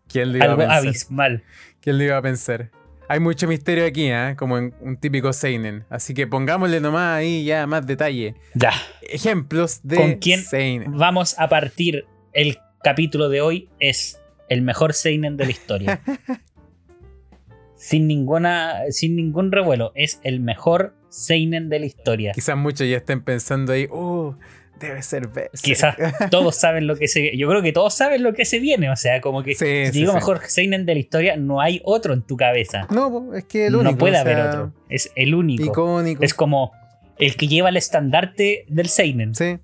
¿Quién 0.07 0.31
lo 0.31 0.37
iba 0.37 0.45
algo 0.45 0.55
a 0.55 0.65
pensar? 0.65 0.77
abismal. 0.77 1.43
¿Quién 1.81 1.97
lo 1.97 2.03
iba 2.03 2.17
a 2.17 2.21
pensar? 2.21 2.71
Hay 3.07 3.19
mucho 3.19 3.47
misterio 3.47 3.85
aquí, 3.85 4.09
¿eh? 4.11 4.35
como 4.37 4.57
en 4.57 4.73
un 4.81 4.97
típico 4.97 5.33
Seinen. 5.33 5.85
Así 5.89 6.13
que 6.13 6.27
pongámosle 6.27 6.79
nomás 6.79 7.17
ahí 7.17 7.43
ya 7.43 7.65
más 7.65 7.85
detalle. 7.85 8.35
Ya, 8.53 8.71
Ejemplos 9.01 9.81
de 9.83 9.95
¿Con 9.97 10.13
quién? 10.15 10.41
Seinen. 10.41 10.95
vamos 10.97 11.37
a 11.39 11.49
partir 11.49 12.05
el 12.33 12.57
capítulo 12.83 13.29
de 13.29 13.41
hoy 13.41 13.69
es 13.79 14.21
el 14.47 14.61
mejor 14.61 14.93
seinen 14.93 15.37
de 15.37 15.45
la 15.45 15.51
historia. 15.51 16.01
sin 17.75 18.07
ninguna 18.07 18.79
sin 18.89 19.15
ningún 19.15 19.51
revuelo, 19.51 19.91
es 19.95 20.19
el 20.23 20.39
mejor 20.39 20.95
seinen 21.09 21.69
de 21.69 21.79
la 21.79 21.85
historia. 21.85 22.31
Quizás 22.33 22.55
muchos 22.57 22.87
ya 22.87 22.97
estén 22.97 23.21
pensando 23.23 23.73
ahí, 23.73 23.85
uh, 23.87 24.33
debe 24.79 25.01
ser 25.03 25.27
Berserk. 25.27 25.61
Quizás 25.61 25.95
todos 26.31 26.55
saben 26.55 26.87
lo 26.87 26.95
que 26.95 27.07
se 27.07 27.35
yo 27.35 27.49
creo 27.49 27.61
que 27.61 27.71
todos 27.73 27.93
saben 27.93 28.23
lo 28.23 28.33
que 28.33 28.45
se 28.45 28.59
viene, 28.59 28.89
o 28.89 28.95
sea, 28.95 29.19
como 29.21 29.43
que 29.43 29.55
Sí, 29.55 29.65
si 29.87 29.91
sí, 29.91 29.99
digo 29.99 30.11
sí. 30.11 30.15
mejor 30.15 30.41
seinen 30.45 30.85
de 30.85 30.93
la 30.93 30.99
historia, 30.99 31.35
no 31.37 31.59
hay 31.61 31.81
otro 31.83 32.13
en 32.13 32.21
tu 32.21 32.37
cabeza. 32.37 32.87
No, 32.91 33.33
es 33.35 33.43
que 33.45 33.67
el 33.67 33.75
único. 33.75 33.91
no 33.91 33.97
puede 33.97 34.17
o 34.17 34.19
haber 34.21 34.39
otro, 34.39 34.73
es 34.89 35.11
el 35.15 35.35
único. 35.35 35.63
Icónico. 35.65 36.23
Es 36.23 36.33
como 36.33 36.71
el 37.17 37.35
que 37.35 37.47
lleva 37.47 37.69
el 37.69 37.77
estandarte 37.77 38.65
del 38.69 38.87
seinen. 38.87 39.35
Sí. 39.35 39.57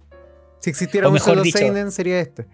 Si 0.60 0.70
existiera 0.72 1.08
O 1.08 1.10
un 1.12 1.14
mejor 1.14 1.30
solo 1.30 1.44
dicho- 1.44 1.60
Seinen, 1.60 1.92
sería 1.92 2.20
este. 2.20 2.46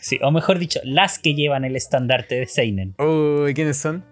Sí, 0.00 0.18
o 0.22 0.30
mejor 0.30 0.58
dicho, 0.58 0.80
las 0.84 1.18
que 1.18 1.32
llevan 1.34 1.64
el 1.64 1.74
estandarte 1.76 2.34
de 2.34 2.46
seinen. 2.46 2.94
Uy, 2.98 3.54
¿quiénes 3.54 3.78
son? 3.78 4.04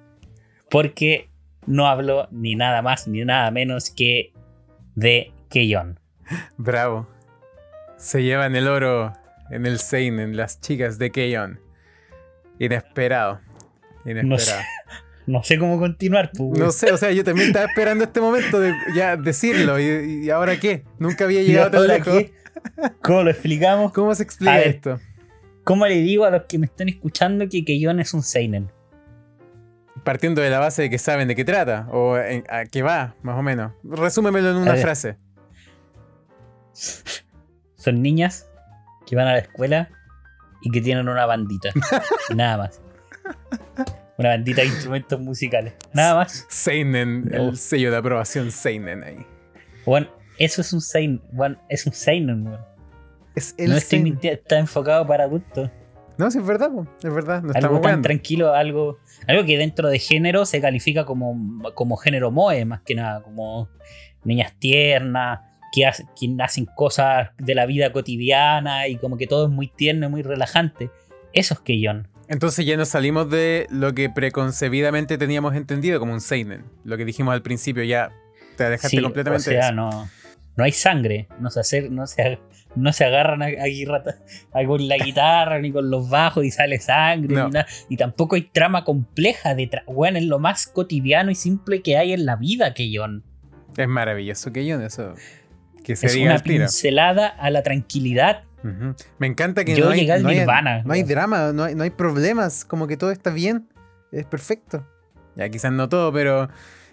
porque 0.70 1.28
no 1.66 1.86
hablo 1.86 2.28
ni 2.30 2.54
nada 2.54 2.82
más 2.82 3.08
ni 3.08 3.24
nada 3.24 3.50
menos 3.50 3.90
que 3.90 4.32
de 4.94 5.32
Keion. 5.50 5.98
Bravo. 6.56 7.08
Se 7.96 8.22
llevan 8.22 8.56
el 8.56 8.68
oro 8.68 9.12
en 9.50 9.66
el 9.66 9.78
Seinen, 9.78 10.36
las 10.36 10.60
chicas 10.60 10.98
de 10.98 11.10
Keion. 11.10 11.60
Inesperado. 12.58 13.40
Inesperado. 14.04 14.28
No 14.28 14.38
sé, 14.38 14.54
no 15.26 15.42
sé 15.42 15.58
cómo 15.58 15.78
continuar. 15.78 16.30
pues, 16.36 16.58
No 16.58 16.70
sé, 16.70 16.92
o 16.92 16.96
sea, 16.96 17.12
yo 17.12 17.24
también 17.24 17.48
estaba 17.48 17.66
esperando 17.66 18.04
este 18.04 18.20
momento 18.20 18.60
de 18.60 18.74
ya 18.94 19.16
decirlo. 19.16 19.78
¿Y, 19.78 20.24
y 20.26 20.30
ahora 20.30 20.58
qué? 20.58 20.84
Nunca 20.98 21.24
había 21.24 21.42
llegado 21.42 21.70
tan 21.70 21.86
lejos. 21.86 22.14
qué? 22.14 22.32
¿Cómo 23.02 23.22
lo 23.22 23.30
explicamos? 23.30 23.92
¿Cómo 23.92 24.14
se 24.14 24.22
explica 24.22 24.56
ver. 24.56 24.66
esto? 24.68 25.00
¿Cómo 25.64 25.86
le 25.86 25.96
digo 25.96 26.24
a 26.24 26.30
los 26.30 26.44
que 26.44 26.58
me 26.58 26.66
están 26.66 26.88
escuchando 26.88 27.48
que 27.48 27.64
Keion 27.64 28.00
es 28.00 28.14
un 28.14 28.22
Seinen? 28.22 28.70
Partiendo 30.04 30.40
de 30.42 30.50
la 30.50 30.58
base 30.58 30.82
de 30.82 30.90
que 30.90 30.98
saben 30.98 31.26
de 31.28 31.34
qué 31.34 31.44
trata 31.44 31.88
o 31.90 32.16
en- 32.18 32.44
a 32.48 32.64
qué 32.64 32.82
va, 32.82 33.14
más 33.22 33.38
o 33.38 33.42
menos. 33.42 33.72
Resúmemelo 33.82 34.50
en 34.50 34.56
una 34.56 34.74
frase. 34.76 35.16
Son 37.76 38.02
niñas 38.02 38.48
que 39.06 39.16
van 39.16 39.28
a 39.28 39.32
la 39.32 39.38
escuela 39.38 39.88
y 40.62 40.70
que 40.70 40.80
tienen 40.80 41.08
una 41.08 41.26
bandita. 41.26 41.70
nada 42.34 42.56
más. 42.58 42.80
Una 44.18 44.30
bandita 44.30 44.62
de 44.62 44.68
instrumentos 44.68 45.20
musicales. 45.20 45.74
Nada 45.92 46.14
más. 46.16 46.46
Seinen, 46.48 47.24
No. 47.26 47.50
el 47.50 47.56
sello 47.56 47.90
de 47.90 47.96
aprobación 47.96 48.50
Seinen 48.50 49.02
ahí. 49.04 49.26
Bueno, 49.84 50.08
eso 50.38 50.60
es 50.60 50.72
un 50.72 50.80
Seinen. 50.80 51.22
Bueno, 51.32 51.58
es 51.68 51.86
un 51.86 51.92
Seinen. 51.92 52.56
Es 53.34 53.54
el 53.58 53.70
No 53.70 53.76
estoy 53.76 53.98
Seinen. 53.98 54.04
mintiendo, 54.04 54.40
está 54.40 54.58
enfocado 54.58 55.06
para 55.06 55.24
adultos. 55.24 55.70
No, 56.18 56.30
sí, 56.30 56.38
es 56.38 56.46
verdad, 56.46 56.70
es 57.02 57.12
verdad. 57.14 57.42
No 57.42 57.52
algo 57.54 57.80
tan 57.80 58.02
tranquilo, 58.02 58.54
algo, 58.54 58.98
algo 59.26 59.44
que 59.44 59.58
dentro 59.58 59.88
de 59.88 59.98
género 59.98 60.46
se 60.46 60.60
califica 60.60 61.04
como, 61.04 61.62
como 61.74 61.96
género 61.96 62.30
moe, 62.30 62.64
más 62.64 62.80
que 62.82 62.94
nada, 62.94 63.22
como 63.22 63.68
niñas 64.24 64.54
tiernas, 64.58 65.40
que, 65.72 65.84
hace- 65.86 66.06
que 66.18 66.34
hacen 66.40 66.66
cosas 66.74 67.30
de 67.38 67.54
la 67.54 67.66
vida 67.66 67.92
cotidiana 67.92 68.88
y 68.88 68.96
como 68.96 69.16
que 69.18 69.26
todo 69.26 69.46
es 69.46 69.50
muy 69.52 69.68
tierno 69.68 70.06
y 70.06 70.10
muy 70.10 70.22
relajante. 70.22 70.90
Eso 71.32 71.54
es 71.54 71.60
Keion. 71.60 72.08
Entonces 72.28 72.64
ya 72.66 72.76
nos 72.76 72.88
salimos 72.88 73.30
de 73.30 73.66
lo 73.70 73.94
que 73.94 74.08
preconcebidamente 74.10 75.18
teníamos 75.18 75.54
entendido 75.54 76.00
como 76.00 76.12
un 76.12 76.20
Seinen. 76.20 76.64
Lo 76.84 76.96
que 76.96 77.04
dijimos 77.04 77.34
al 77.34 77.42
principio 77.42 77.84
ya 77.84 78.10
te 78.56 78.64
alejaste 78.64 78.96
Sí, 78.96 79.02
completamente 79.02 79.50
o 79.50 79.52
sea, 79.62 79.70
no, 79.70 80.08
no 80.56 80.64
hay 80.64 80.72
sangre, 80.72 81.28
no 81.38 81.50
se, 81.50 81.60
hacer, 81.60 81.90
no 81.90 82.06
se, 82.06 82.38
no 82.76 82.92
se 82.92 83.04
agarran 83.04 83.42
a, 83.42 83.46
a 83.46 84.64
con 84.66 84.86
la 84.88 84.96
guitarra 84.98 85.58
ni 85.60 85.72
con 85.72 85.90
los 85.90 86.08
bajos 86.08 86.44
y 86.44 86.50
sale 86.50 86.78
sangre 86.78 87.34
No. 87.34 87.46
ni 87.46 87.50
nada. 87.52 87.66
Y 87.88 87.96
tampoco 87.96 88.36
hay 88.36 88.42
trama 88.42 88.84
compleja 88.84 89.54
detrás. 89.54 89.84
Bueno, 89.86 90.18
es 90.18 90.24
lo 90.24 90.38
más 90.38 90.66
cotidiano 90.66 91.30
y 91.30 91.34
simple 91.34 91.82
que 91.82 91.96
hay 91.96 92.12
en 92.12 92.26
la 92.26 92.36
vida, 92.36 92.72
Keion. 92.74 93.24
Es 93.76 93.88
maravilloso 93.88 94.52
que 94.52 94.68
eso. 94.70 95.14
Que 95.84 95.96
se 95.96 96.06
Es 96.06 96.14
diga 96.14 96.32
una 96.32 96.42
pincelada 96.42 97.28
a 97.28 97.50
la 97.50 97.62
tranquilidad. 97.62 98.44
Me 99.18 99.26
encanta 99.28 99.64
que 99.64 99.76
Yo 99.76 99.84
no 99.84 99.90
hay, 99.92 100.10
al 100.10 100.22
no 100.24 100.28
hay- 100.30 100.38
nirvana. 100.38 100.82
no 100.82 100.92
hay 100.92 101.04
drama, 101.04 101.52
no 101.52 101.62
hay, 101.64 101.74
no 101.76 101.84
hay 101.84 101.90
problemas, 101.90 102.64
como 102.64 102.88
que 102.88 102.96
todo 102.96 103.12
está 103.12 103.30
bien, 103.30 103.68
es 104.10 104.24
perfecto. 104.26 104.84
Ya 105.36 105.48
quizás 105.48 105.70
no 105.70 105.88
todo, 105.88 106.12
pero 106.12 106.48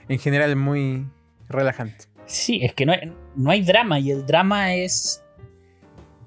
en 0.08 0.20
general 0.20 0.52
es 0.52 0.58
muy 0.58 1.08
relajante. 1.50 2.06
Sí, 2.28 2.60
es 2.64 2.74
que 2.76 2.86
no 2.86 2.92
hay, 2.94 3.12
no 3.36 3.50
hay 3.50 3.64
drama 3.64 4.00
y 4.00 4.12
el 4.12 4.24
drama 4.26 4.76
es. 4.76 5.23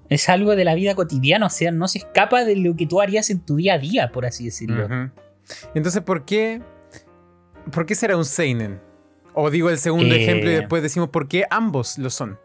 Es 0.09 0.29
algo 0.29 0.55
de 0.57 0.65
la 0.65 0.75
vida 0.75 0.95
cotidiana, 0.95 1.47
o 1.47 1.51
sea, 1.51 1.71
no 1.73 1.89
se 1.89 1.99
escapa 1.99 2.45
de 2.45 2.57
lo 2.57 2.77
que 2.77 2.87
tú 2.87 3.01
harías 3.01 3.29
en 3.31 3.41
tu 3.41 3.57
día 3.57 3.75
a 3.75 3.79
día, 3.79 4.13
por 4.13 4.25
así 4.27 4.45
decirlo. 4.45 4.89
Entonces, 5.75 6.03
¿por 6.03 6.25
qué? 6.25 6.61
¿Por 7.73 7.87
qué 7.87 7.95
será 7.95 8.17
un 8.17 8.25
Seinen? 8.25 8.81
O 9.35 9.51
digo 9.51 9.69
el 9.71 9.79
segundo 9.79 10.15
Eh. 10.15 10.23
ejemplo 10.23 10.51
y 10.51 10.55
después 10.55 10.83
decimos 10.83 11.09
por 11.11 11.29
qué 11.29 11.45
ambos 11.51 11.99
lo 11.99 12.11
son. 12.11 12.39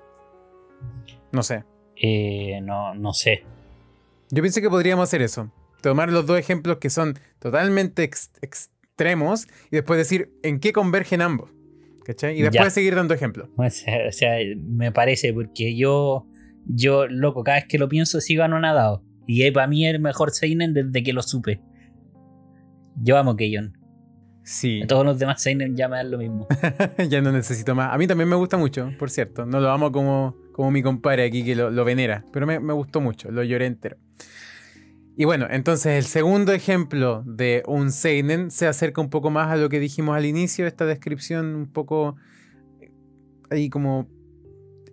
No 1.32 1.44
sé. 1.44 1.63
Eh, 1.96 2.60
no, 2.63 2.94
no 2.96 3.13
sé. 3.13 3.44
Yo 4.32 4.41
pienso 4.41 4.60
que 4.62 4.70
podríamos 4.70 5.03
hacer 5.03 5.22
eso. 5.22 5.51
Tomar 5.82 6.12
los 6.12 6.25
dos 6.25 6.38
ejemplos 6.39 6.77
que 6.77 6.89
son 6.89 7.18
totalmente 7.39 8.03
ex- 8.03 8.32
extremos 8.41 9.48
y 9.72 9.75
después 9.77 9.98
decir 9.98 10.32
en 10.44 10.60
qué 10.60 10.74
convergen 10.74 11.22
ambos. 11.22 11.50
¿Cachai? 12.06 12.38
Y 12.38 12.41
después 12.41 12.63
Ya. 12.65 12.70
seguir 12.72 12.96
dando 12.96 13.13
ejemplos. 13.13 13.50
O 13.56 13.70
sea, 13.70 14.08
o 14.08 14.12
sea, 14.12 14.36
me 14.58 14.91
parece, 14.91 15.34
porque 15.34 15.75
yo, 15.75 16.25
yo, 16.65 17.08
loco, 17.08 17.44
cada 17.44 17.58
vez 17.58 17.65
que 17.68 17.77
lo 17.77 17.89
pienso 17.89 18.22
sigo 18.22 18.44
anonadado. 18.44 19.03
Y 19.27 19.50
para 19.51 19.68
mí 19.68 19.86
es 19.88 19.94
el 19.94 20.01
mejor 20.01 20.32
Seinen 20.32 20.74
desde 20.74 21.03
que 21.03 21.13
lo 21.13 21.22
supe. 21.22 21.62
Yo 23.01 23.18
amo 23.18 23.36
Keion. 23.36 23.77
Sí. 24.44 24.82
A 24.82 24.88
todos 24.88 25.06
los 25.06 25.20
demás 25.20 25.41
Seinen 25.41 25.75
ya 25.75 25.88
me 25.88 25.98
dan 25.98 26.12
lo 26.12 26.18
mismo. 26.18 26.48
ya 27.10 27.22
no 27.22 27.32
necesito 27.32 27.75
más. 27.75 27.94
A 27.94 27.98
mí 27.98 28.08
también 28.08 28.30
me 28.30 28.36
gusta 28.36 28.58
mucho, 28.58 28.91
por 28.98 29.10
cierto. 29.10 29.46
No 29.46 29.60
lo 29.60 29.70
amo 29.70 29.91
como, 29.91 30.36
como 30.51 30.72
mi 30.72 30.82
compadre 30.82 31.25
aquí 31.25 31.44
que 31.44 31.56
lo, 31.56 31.70
lo 31.70 31.86
venera. 31.86 32.25
Pero 32.34 32.46
me, 32.48 32.60
me 32.60 32.74
gustó 32.74 33.00
mucho, 33.00 33.32
lo 33.32 33.44
lloré 33.44 33.68
entero. 33.68 33.98
Y 35.15 35.25
bueno, 35.25 35.48
entonces 35.50 35.98
el 35.98 36.06
segundo 36.06 36.51
ejemplo 36.53 37.24
de 37.25 37.63
un 37.68 37.91
Seinen 37.91 38.50
se 38.50 38.68
acerca 38.68 39.01
un 39.01 39.10
poco 39.10 39.30
más 39.30 39.51
a 39.51 39.56
lo 39.56 39.70
que 39.70 39.80
dijimos 39.80 40.15
al 40.15 40.25
inicio, 40.25 40.65
esta 40.65 40.86
descripción 40.86 41.53
un 41.56 41.68
poco 41.68 42.15
ahí 43.50 43.70
como 43.70 44.08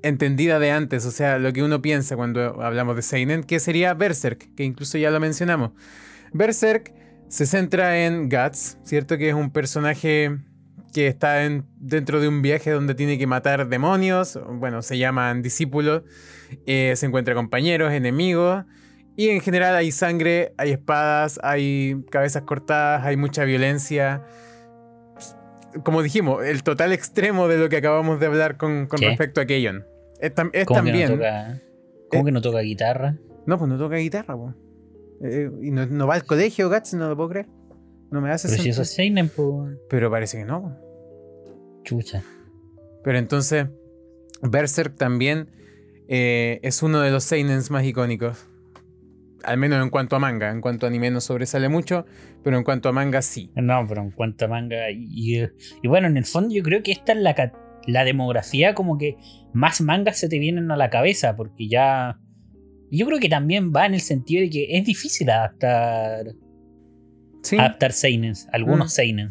entendida 0.03 0.59
de 0.59 0.71
antes, 0.71 1.05
o 1.07 1.11
sea, 1.11 1.39
lo 1.39 1.53
que 1.53 1.63
uno 1.63 1.83
piensa 1.83 2.17
cuando 2.17 2.63
hablamos 2.63 2.97
de 2.97 3.03
Seinen, 3.03 3.43
que 3.45 3.61
sería 3.61 3.95
Berserk, 3.95 4.55
que 4.55 4.65
incluso 4.65 4.99
ya 4.99 5.11
lo 5.11 5.21
mencionamos. 5.21 5.73
Berserk 6.33 6.93
se 7.29 7.47
centra 7.47 8.05
en 8.05 8.29
Guts, 8.29 8.79
¿cierto? 8.85 9.19
Que 9.19 9.29
es 9.31 9.35
un 9.35 9.51
personaje 9.51 10.39
que 10.95 11.07
está 11.07 11.45
en- 11.45 11.65
dentro 11.79 12.21
de 12.21 12.29
un 12.29 12.41
viaje 12.43 12.71
donde 12.71 12.95
tiene 12.95 13.19
que 13.19 13.27
matar 13.27 13.69
demonios, 13.69 14.39
bueno, 14.49 14.83
se 14.83 14.97
llaman 14.99 15.43
discípulos, 15.43 16.03
eh, 16.67 16.95
se 16.97 17.07
encuentra 17.07 17.35
compañeros, 17.35 17.93
enemigos, 17.93 18.65
y 19.17 19.29
en 19.31 19.41
general 19.41 19.75
hay 19.75 19.91
sangre, 19.91 20.55
hay 20.57 20.71
espadas, 20.71 21.41
hay 21.43 22.03
cabezas 22.11 22.43
cortadas, 22.43 23.05
hay 23.05 23.17
mucha 23.17 23.45
violencia. 23.45 24.23
Como 25.85 26.03
dijimos, 26.03 26.45
el 26.45 26.63
total 26.63 26.93
extremo 26.93 27.49
de 27.49 27.59
lo 27.59 27.69
que 27.69 27.77
acabamos 27.79 28.21
de 28.21 28.27
hablar 28.27 28.57
con, 28.57 28.87
con 28.87 29.01
respecto 29.01 29.41
a 29.41 29.47
Keion. 29.47 29.85
Es, 30.21 30.35
tam- 30.35 30.51
es 30.53 30.67
¿Cómo, 30.67 30.81
que 30.83 30.87
también... 30.91 31.09
no, 31.11 31.15
toca, 31.17 31.61
¿cómo 32.11 32.23
Eh, 32.23 32.25
que 32.25 32.33
no 32.33 32.41
toca 32.41 32.59
guitarra? 32.61 33.17
No, 33.47 33.59
pues 33.59 33.69
no 33.71 33.79
toca 33.79 33.97
guitarra, 33.97 34.35
po. 34.37 34.55
Eh, 35.23 35.51
y 35.63 35.71
no, 35.71 35.87
no 35.87 36.07
va 36.07 36.15
al 36.15 36.25
colegio, 36.25 36.69
Gats, 36.69 36.95
no 36.95 37.09
lo 37.09 37.17
puedo 37.17 37.29
creer. 37.31 37.47
No 38.11 38.21
me 38.21 38.31
hace 38.31 38.49
Pero 38.49 38.57
si 38.57 38.63
sentido. 38.63 38.73
eso 38.73 38.83
es 38.83 38.91
Seinen, 38.95 39.29
pues. 39.29 39.79
Pero 39.91 40.11
parece 40.11 40.39
que 40.39 40.45
no. 40.45 40.63
po. 40.63 41.83
Chucha. 41.85 42.23
Pero 43.05 43.19
entonces, 43.19 43.67
Berserk 44.43 44.97
también 44.97 45.51
eh, 46.09 46.59
es 46.63 46.83
uno 46.83 47.01
de 47.01 47.11
los 47.11 47.25
Seinens 47.25 47.71
más 47.71 47.85
icónicos. 47.85 48.48
Al 49.45 49.57
menos 49.57 49.83
en 49.83 49.91
cuanto 49.91 50.17
a 50.17 50.19
manga. 50.19 50.51
En 50.51 50.61
cuanto 50.61 50.87
a 50.87 50.89
anime 50.89 51.11
no 51.11 51.21
sobresale 51.21 51.69
mucho, 51.69 52.05
pero 52.43 52.57
en 52.57 52.65
cuanto 52.65 52.89
a 52.89 52.93
manga 52.93 53.23
sí. 53.23 53.51
No, 53.55 53.85
pero 53.89 54.03
en 54.03 54.11
cuanto 54.11 54.47
a 54.47 54.49
manga. 54.49 54.91
Y, 54.91 55.41
bueno, 55.85 56.09
en 56.09 56.17
el 56.17 56.25
fondo 56.25 56.55
yo 56.55 56.63
creo 56.63 56.83
que 56.83 56.93
esta 56.93 57.13
es 57.13 57.19
la 57.87 58.05
demografía, 58.05 58.75
como 58.75 58.99
que 58.99 59.17
más 59.53 59.81
mangas 59.81 60.19
se 60.19 60.29
te 60.29 60.39
vienen 60.39 60.71
a 60.71 60.77
la 60.77 60.91
cabeza, 60.91 61.37
porque 61.37 61.69
ya. 61.69 62.19
Yo 62.91 63.07
creo 63.07 63.19
que 63.21 63.29
también 63.29 63.73
va 63.75 63.87
en 63.87 63.95
el 63.95 64.01
sentido 64.01 64.41
de 64.43 64.51
que 64.51 64.77
es 64.77 64.85
difícil 64.85 65.29
adaptar, 65.31 66.27
Sí, 67.43 67.57
adaptar 67.57 67.93
Seinens, 67.93 68.49
algunos 68.53 68.87
Mm. 68.87 68.91
Seinen. 68.91 69.29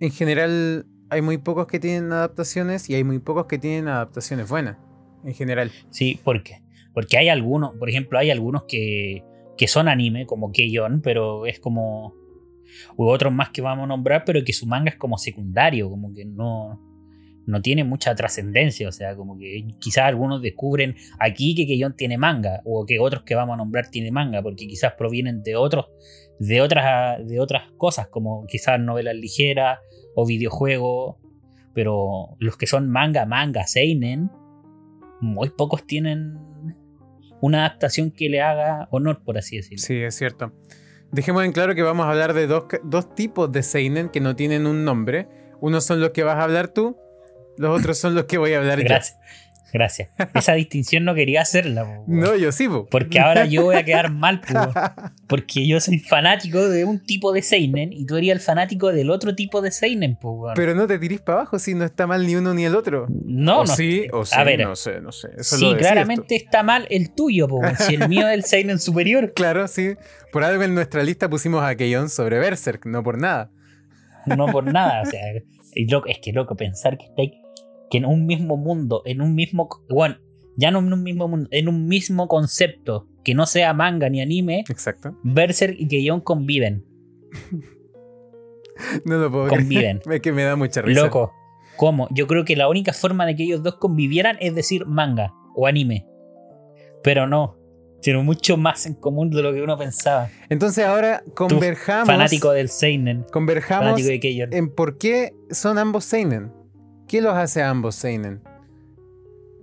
en 0.00 0.10
general 0.12 0.86
hay 1.10 1.20
muy 1.22 1.38
pocos 1.38 1.66
que 1.66 1.78
tienen 1.80 2.12
adaptaciones 2.12 2.88
y 2.88 2.94
hay 2.94 3.02
muy 3.04 3.18
pocos 3.18 3.46
que 3.46 3.58
tienen 3.58 3.88
adaptaciones 3.88 4.48
buenas. 4.48 4.76
En 5.24 5.34
general. 5.34 5.70
Sí, 5.90 6.20
¿por 6.22 6.42
qué? 6.42 6.62
Porque 6.98 7.16
hay 7.16 7.28
algunos, 7.28 7.76
por 7.76 7.88
ejemplo, 7.88 8.18
hay 8.18 8.32
algunos 8.32 8.64
que, 8.64 9.22
que 9.56 9.68
son 9.68 9.86
anime, 9.86 10.26
como 10.26 10.50
Keion, 10.50 11.00
pero 11.00 11.46
es 11.46 11.60
como. 11.60 12.16
U 12.96 13.06
otros 13.06 13.32
más 13.32 13.50
que 13.50 13.62
vamos 13.62 13.84
a 13.84 13.86
nombrar, 13.86 14.24
pero 14.26 14.42
que 14.44 14.52
su 14.52 14.66
manga 14.66 14.90
es 14.90 14.96
como 14.96 15.16
secundario, 15.16 15.88
como 15.90 16.12
que 16.12 16.24
no, 16.24 16.82
no 17.46 17.62
tiene 17.62 17.84
mucha 17.84 18.16
trascendencia. 18.16 18.88
O 18.88 18.90
sea, 18.90 19.14
como 19.14 19.38
que 19.38 19.64
quizás 19.78 20.06
algunos 20.06 20.42
descubren 20.42 20.96
aquí 21.20 21.54
que 21.54 21.68
Keion 21.68 21.94
tiene 21.94 22.18
manga, 22.18 22.62
o 22.64 22.84
que 22.84 22.98
otros 22.98 23.22
que 23.22 23.36
vamos 23.36 23.54
a 23.54 23.58
nombrar 23.58 23.90
tiene 23.90 24.10
manga, 24.10 24.42
porque 24.42 24.66
quizás 24.66 24.94
provienen 24.94 25.44
de 25.44 25.54
otros, 25.54 25.86
de 26.40 26.60
otras, 26.60 27.24
de 27.28 27.38
otras 27.38 27.70
cosas, 27.76 28.08
como 28.08 28.44
quizás 28.46 28.80
novelas 28.80 29.14
ligeras 29.14 29.78
o 30.16 30.26
videojuegos. 30.26 31.14
Pero 31.74 32.34
los 32.40 32.56
que 32.56 32.66
son 32.66 32.90
manga, 32.90 33.24
manga, 33.24 33.68
Seinen, 33.68 34.32
muy 35.20 35.50
pocos 35.50 35.86
tienen 35.86 36.48
una 37.40 37.66
adaptación 37.66 38.10
que 38.10 38.28
le 38.28 38.40
haga 38.40 38.88
honor, 38.90 39.22
por 39.24 39.38
así 39.38 39.56
decirlo. 39.56 39.84
Sí, 39.84 39.96
es 39.96 40.14
cierto. 40.14 40.52
Dejemos 41.10 41.44
en 41.44 41.52
claro 41.52 41.74
que 41.74 41.82
vamos 41.82 42.06
a 42.06 42.10
hablar 42.10 42.34
de 42.34 42.46
dos, 42.46 42.64
dos 42.84 43.14
tipos 43.14 43.50
de 43.50 43.62
Seinen 43.62 44.10
que 44.10 44.20
no 44.20 44.36
tienen 44.36 44.66
un 44.66 44.84
nombre. 44.84 45.28
Unos 45.60 45.84
son 45.84 46.00
los 46.00 46.10
que 46.10 46.22
vas 46.22 46.36
a 46.36 46.44
hablar 46.44 46.68
tú, 46.68 46.96
los 47.56 47.78
otros 47.78 47.98
son 47.98 48.14
los 48.14 48.24
que 48.24 48.38
voy 48.38 48.52
a 48.52 48.58
hablar 48.58 48.80
yo. 48.80 48.94
Gracias. 49.72 50.08
Esa 50.34 50.54
distinción 50.54 51.04
no 51.04 51.14
quería 51.14 51.42
hacerla. 51.42 51.84
po, 51.84 52.04
No, 52.06 52.34
yo 52.36 52.52
sí, 52.52 52.68
po. 52.68 52.86
Porque 52.86 53.20
ahora 53.20 53.44
yo 53.44 53.64
voy 53.64 53.76
a 53.76 53.84
quedar 53.84 54.10
mal, 54.12 54.40
po, 54.40 54.54
porque 55.26 55.66
yo 55.66 55.78
soy 55.80 55.98
fanático 55.98 56.68
de 56.68 56.84
un 56.84 57.00
tipo 57.04 57.32
de 57.32 57.42
Seinen 57.42 57.92
y 57.92 58.06
tú 58.06 58.16
eres 58.16 58.30
el 58.30 58.40
fanático 58.40 58.92
del 58.92 59.10
otro 59.10 59.34
tipo 59.34 59.60
de 59.60 59.70
Seinen. 59.70 60.16
po. 60.16 60.50
Pero 60.54 60.74
no 60.74 60.86
te 60.86 60.98
tirís 60.98 61.20
para 61.20 61.40
abajo 61.40 61.58
si 61.58 61.74
no 61.74 61.84
está 61.84 62.06
mal 62.06 62.26
ni 62.26 62.36
uno 62.36 62.54
ni 62.54 62.64
el 62.64 62.74
otro. 62.74 63.06
no, 63.24 63.60
o 63.60 63.64
no. 63.64 63.66
sí, 63.66 64.06
o 64.12 64.24
sí, 64.24 64.34
a 64.38 64.44
ver, 64.44 64.60
no 64.60 64.74
sé, 64.74 65.00
no 65.00 65.12
sé. 65.12 65.28
Eso 65.36 65.56
sí, 65.56 65.70
lo 65.70 65.76
claramente 65.76 66.36
está 66.36 66.62
mal 66.62 66.86
el 66.90 67.10
tuyo, 67.10 67.46
po, 67.48 67.60
si 67.78 67.94
el 67.96 68.08
mío 68.08 68.26
es 68.28 68.34
el 68.34 68.44
Seinen 68.44 68.78
superior. 68.78 69.32
Claro, 69.38 69.68
sí. 69.68 69.94
Por 70.32 70.44
algo 70.44 70.62
en 70.62 70.74
nuestra 70.74 71.02
lista 71.02 71.28
pusimos 71.28 71.62
a 71.62 71.74
Keion 71.76 72.08
sobre 72.10 72.38
Berserk, 72.38 72.86
no 72.86 73.02
por 73.02 73.18
nada. 73.18 73.50
no 74.26 74.46
por 74.46 74.64
nada. 74.64 75.02
O 75.02 75.06
sea, 75.06 75.20
loco, 75.88 76.06
es 76.08 76.18
que 76.18 76.32
loco, 76.32 76.56
pensar 76.56 76.98
que 76.98 77.06
estáis 77.06 77.32
que 77.90 77.98
en 77.98 78.04
un 78.04 78.26
mismo 78.26 78.56
mundo, 78.56 79.02
en 79.04 79.20
un 79.20 79.34
mismo. 79.34 79.68
Bueno, 79.88 80.16
ya 80.56 80.70
no 80.70 80.80
en 80.80 80.92
un 80.92 81.02
mismo 81.02 81.28
mundo, 81.28 81.48
en 81.52 81.68
un 81.68 81.86
mismo 81.86 82.28
concepto, 82.28 83.06
que 83.24 83.34
no 83.34 83.46
sea 83.46 83.72
manga 83.74 84.08
ni 84.08 84.20
anime, 84.20 84.64
Exacto. 84.68 85.16
Berserk 85.22 85.74
y 85.78 85.88
Keion 85.88 86.20
conviven. 86.20 86.84
No 89.04 89.18
lo 89.18 89.30
puedo 89.30 89.48
Conviven. 89.48 89.98
creer. 89.98 90.02
Es 90.16 90.20
que 90.22 90.32
me 90.32 90.44
da 90.44 90.54
mucha 90.56 90.82
risa. 90.82 91.02
Loco, 91.02 91.32
¿cómo? 91.76 92.06
Yo 92.12 92.26
creo 92.28 92.44
que 92.44 92.54
la 92.54 92.68
única 92.68 92.92
forma 92.92 93.26
de 93.26 93.34
que 93.34 93.42
ellos 93.42 93.62
dos 93.62 93.74
convivieran 93.76 94.36
es 94.40 94.54
decir 94.54 94.86
manga 94.86 95.34
o 95.56 95.66
anime. 95.66 96.06
Pero 97.02 97.26
no. 97.26 97.56
Tienen 98.00 98.24
mucho 98.24 98.56
más 98.56 98.86
en 98.86 98.94
común 98.94 99.30
de 99.30 99.42
lo 99.42 99.52
que 99.52 99.60
uno 99.62 99.76
pensaba. 99.76 100.28
Entonces 100.48 100.84
ahora 100.84 101.24
converjamos. 101.34 102.06
Fanático 102.06 102.52
del 102.52 102.68
Seinen. 102.68 103.24
Converjamos 103.32 103.86
Fanático 103.86 104.08
de 104.08 104.20
Keion. 104.20 104.52
en 104.52 104.72
por 104.72 104.96
qué 104.98 105.32
son 105.50 105.78
ambos 105.78 106.04
Seinen. 106.04 106.52
¿Qué 107.08 107.20
los 107.20 107.34
hace 107.34 107.62
a 107.62 107.70
ambos 107.70 107.94
Seinen? 107.94 108.42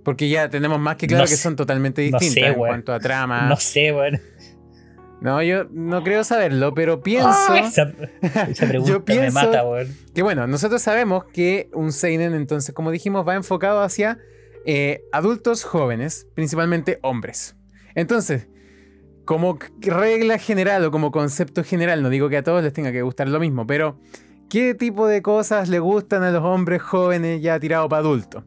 Porque 0.04 0.28
ya 0.28 0.48
tenemos 0.50 0.78
más 0.78 0.96
que 0.96 1.06
claro 1.06 1.24
No 1.24 1.28
que 1.28 1.36
sé. 1.36 1.42
son 1.42 1.56
totalmente 1.56 2.08
No 2.10 2.18
sé, 2.18 2.24
distintas 2.26 2.52
en 2.52 2.58
cuanto 2.58 2.92
a 2.92 3.00
trama. 3.00 3.48
No 3.48 3.56
sé, 3.56 3.92
weón. 3.92 4.20
No, 5.20 5.42
yo 5.42 5.64
no 5.70 6.04
creo 6.04 6.22
saberlo, 6.24 6.74
pero 6.74 7.02
pienso 7.02 7.28
Ah, 7.30 7.58
esa, 7.58 7.92
esa 8.48 8.66
pregunta 8.68 8.92
Yo 8.92 8.98
me 8.98 9.04
pienso- 9.04 9.34
mata, 9.34 9.64
weón. 9.66 9.88
que, 10.14 10.22
bueno, 10.22 10.46
nosotros 10.46 10.82
sabemos 10.82 11.24
que 11.32 11.70
un 11.72 11.90
Seinen, 11.92 12.34
entonces, 12.34 12.74
como 12.74 12.90
dijimos, 12.90 13.26
va 13.26 13.34
enfocado 13.34 13.80
hacia 13.82 14.18
eh, 14.66 15.02
adultos 15.12 15.64
jóvenes, 15.64 16.26
principalmente 16.34 16.98
hombres. 17.02 17.56
Entonces, 17.94 18.46
como 19.24 19.58
regla 19.80 20.38
general 20.38 20.84
o 20.84 20.90
como 20.90 21.10
concepto 21.10 21.64
general, 21.64 22.02
no 22.02 22.10
digo 22.10 22.28
que 22.28 22.36
a 22.36 22.42
todos 22.44 22.62
les 22.62 22.72
tenga 22.72 22.92
que 22.92 23.02
gustar 23.02 23.28
lo 23.28 23.40
mismo, 23.40 23.66
pero 23.66 23.98
¿qué 24.48 24.74
tipo 24.74 25.06
de 25.06 25.22
cosas 25.22 25.68
le 25.68 25.78
gustan 25.78 26.22
a 26.22 26.30
los 26.30 26.42
hombres 26.44 26.82
jóvenes 26.82 27.42
ya 27.42 27.58
tirados 27.60 27.88
para 27.88 28.00
adultos? 28.00 28.44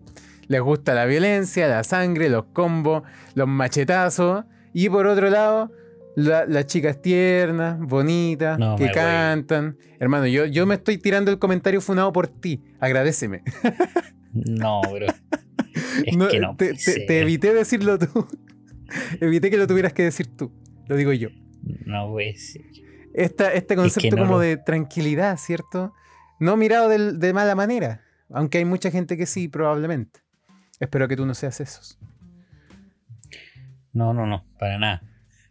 Les 0.48 0.62
gusta 0.62 0.94
la 0.94 1.06
violencia, 1.06 1.68
la 1.68 1.84
sangre, 1.84 2.29
los 2.29 2.46
combos, 2.53 3.03
los 3.36 3.48
machetazos. 3.48 4.46
Y 4.74 4.89
por 4.89 5.06
otro 5.08 5.29
lado, 5.29 5.72
la- 6.15 6.46
las 6.46 6.65
chicas 6.65 7.01
tiernas, 7.01 7.79
bonitas, 7.79 8.58
No, 8.58 8.75
que 8.75 8.89
cantan. 8.91 9.77
Hermano, 10.00 10.25
yo, 10.27 10.46
yo 10.46 10.65
me 10.65 10.75
estoy 10.75 10.98
tirando 10.98 11.29
el 11.32 11.38
comentario 11.39 11.82
funado 11.82 12.12
por 12.13 12.27
ti. 12.27 12.63
Agradeceme. 12.79 13.44
No, 14.32 14.82
bro. 14.82 15.08
Es 16.06 16.15
No, 16.15 16.27
que 16.27 16.39
no. 16.39 16.56
te, 16.56 16.74
te- 16.75 17.20
evité 17.22 17.51
decirlo 17.51 17.98
tú. 17.98 18.27
evité 19.22 19.50
que 19.50 19.58
lo 19.58 19.65
tuvieras 19.65 19.91
que 19.91 20.03
decir 20.03 20.27
tú. 20.36 20.51
Lo 20.88 20.96
digo 20.96 21.12
yo. 21.13 21.29
No 21.86 22.15
ser. 22.36 22.62
Esta, 23.24 23.54
este 23.54 23.76
concepto 23.76 24.16
no 24.16 24.24
como 24.24 24.34
lo- 24.36 24.40
de 24.40 24.58
tranquilidad, 24.58 25.38
¿cierto? 25.38 25.94
No 26.40 26.56
mirado 26.58 26.90
del- 26.90 27.20
de 27.20 27.34
mala 27.34 27.56
manera. 27.56 28.02
Aunque 28.32 28.60
hay 28.60 28.66
mucha 28.66 28.92
gente 28.92 29.18
que 29.18 29.26
sí, 29.26 29.48
probablemente. 29.48 30.22
Espero 30.80 31.08
que 31.08 31.16
tú 31.16 31.26
no 31.26 31.34
seas 31.34 31.60
esos. 31.60 31.98
No, 33.94 34.14
no, 34.14 34.26
no, 34.26 34.46
para 34.60 34.78
nada. 34.78 35.02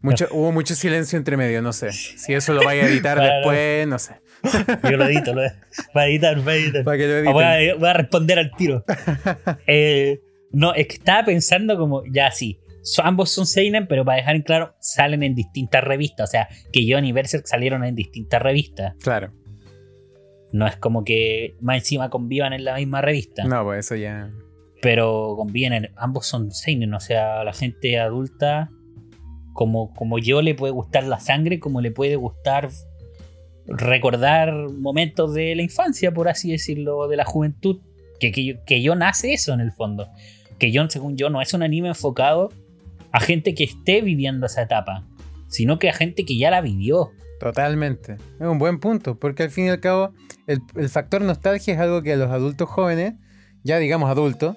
Mucho, 0.01 0.29
Hubo 0.31 0.53
mucho 0.53 0.75
silencio 0.77 1.19
entre 1.19 1.37
medio, 1.37 1.61
no 1.61 1.73
sé. 1.73 1.91
Si 1.93 2.33
eso 2.33 2.55
lo 2.55 2.63
vaya 2.65 2.85
a 2.85 2.89
editar 2.89 3.21
después, 3.21 3.87
no 3.89 3.99
sé. 3.99 4.15
Yo 4.89 4.97
lo 4.97 5.05
edito, 5.07 5.35
lo 5.35 5.43
Va 5.43 6.03
a 6.03 6.07
editar, 6.07 6.47
va 6.47 6.53
a 6.53 6.55
editar. 6.55 6.85
Para 6.85 6.97
que 6.97 7.07
lo 7.09 7.15
Ah, 7.15 7.19
editen. 7.19 7.33
Voy 7.33 7.45
a, 7.45 7.75
voy 7.75 7.89
a 7.89 7.93
responder 7.95 8.39
al 8.39 8.53
tiro. 8.57 8.85
Eh, 9.67 10.21
no, 10.53 10.73
es 10.73 10.87
que 10.87 10.95
estaba 10.95 11.25
pensando 11.25 11.77
como, 11.77 12.05
ya 12.07 12.31
sí, 12.31 12.61
so- 12.83 13.05
ambos 13.05 13.31
son 13.31 13.47
Seinen, 13.47 13.87
pero 13.87 14.05
para 14.05 14.17
dejar 14.19 14.37
en 14.37 14.43
claro, 14.43 14.75
salen 14.81 15.23
en 15.23 15.35
distintas 15.35 15.83
revistas. 15.85 16.29
O 16.29 16.31
sea, 16.31 16.49
que 16.73 16.87
John 16.91 17.05
y 17.05 17.13
Berserk 17.13 17.47
salieron 17.47 17.85
en 17.85 17.95
distintas 17.95 18.41
revistas. 18.43 18.95
Claro. 19.03 19.33
No 20.53 20.67
es 20.67 20.77
como 20.77 21.05
que 21.05 21.57
más 21.61 21.79
encima 21.79 22.09
convivan 22.11 22.53
en 22.55 22.65
la 22.65 22.77
misma 22.77 23.03
revista. 23.03 23.45
No, 23.45 23.65
pues 23.65 23.85
eso 23.87 23.97
ya. 23.97 24.31
Pero 24.81 25.35
conviven, 25.37 25.73
en- 25.73 25.91
ambos 25.97 26.27
son 26.27 26.51
Seinen. 26.53 26.95
O 26.95 27.01
sea, 27.01 27.41
a 27.41 27.45
la 27.45 27.53
gente 27.53 27.99
adulta, 27.99 28.71
como, 29.53 29.93
como 29.95 30.19
yo, 30.19 30.41
le 30.41 30.55
puede 30.55 30.73
gustar 30.73 31.05
la 31.05 31.21
sangre, 31.21 31.59
como 31.61 31.81
le 31.81 31.91
puede 31.91 32.17
gustar 32.17 32.71
recordar 33.67 34.53
momentos 34.71 35.35
de 35.35 35.55
la 35.55 35.63
infancia, 35.63 36.13
por 36.13 36.29
así 36.29 36.51
decirlo, 36.51 37.09
de 37.09 37.17
la 37.17 37.25
juventud. 37.25 37.81
Que, 38.21 38.33
que, 38.33 38.59
que 38.67 38.83
John 38.85 39.03
hace 39.03 39.33
eso 39.33 39.53
en 39.53 39.61
el 39.61 39.73
fondo. 39.73 40.09
Que 40.59 40.73
John, 40.75 40.91
según 40.91 41.17
yo, 41.17 41.31
no 41.31 41.41
es 41.41 41.55
un 41.55 41.63
anime 41.63 41.89
enfocado 41.89 42.49
a 43.13 43.21
gente 43.21 43.55
que 43.55 43.65
esté 43.65 44.01
viviendo 44.03 44.47
esa 44.47 44.63
etapa, 44.63 45.05
sino 45.49 45.79
que 45.79 45.89
a 45.89 45.93
gente 45.95 46.25
que 46.25 46.37
ya 46.39 46.51
la 46.51 46.61
vivió. 46.61 47.11
Totalmente. 47.41 48.15
Es 48.41 48.47
un 48.47 48.59
buen 48.59 48.81
punto, 48.81 49.19
porque 49.19 49.45
al 49.45 49.51
fin 49.51 49.67
y 49.67 49.69
al 49.69 49.81
cabo 49.81 50.13
el, 50.47 50.61
el 50.77 50.89
factor 50.89 51.23
nostalgia 51.23 51.75
es 51.75 51.81
algo 51.81 52.03
que 52.03 52.13
a 52.15 52.17
los 52.17 52.31
adultos 52.31 52.69
jóvenes, 52.69 53.15
ya 53.63 53.79
digamos 53.79 54.11
adultos, 54.11 54.57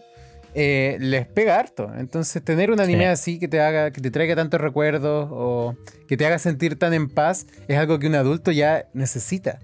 eh, 0.54 0.98
les 1.00 1.28
pega 1.28 1.60
harto. 1.60 1.92
Entonces 1.98 2.44
tener 2.44 2.72
un 2.72 2.82
anime 2.82 3.04
Sí. 3.06 3.10
así 3.10 3.40
que 3.40 3.48
te 3.48 3.62
haga, 3.62 3.92
que 3.92 4.02
te 4.02 4.12
traiga 4.12 4.36
tantos 4.36 4.60
recuerdos 4.60 5.28
o 5.32 5.76
que 6.08 6.18
te 6.18 6.26
haga 6.26 6.40
sentir 6.40 6.78
tan 6.78 6.94
en 6.94 7.08
paz, 7.10 7.48
es 7.68 7.78
algo 7.78 8.00
que 8.00 8.08
un 8.08 8.16
adulto 8.16 8.52
ya 8.52 8.86
necesita. 8.94 9.60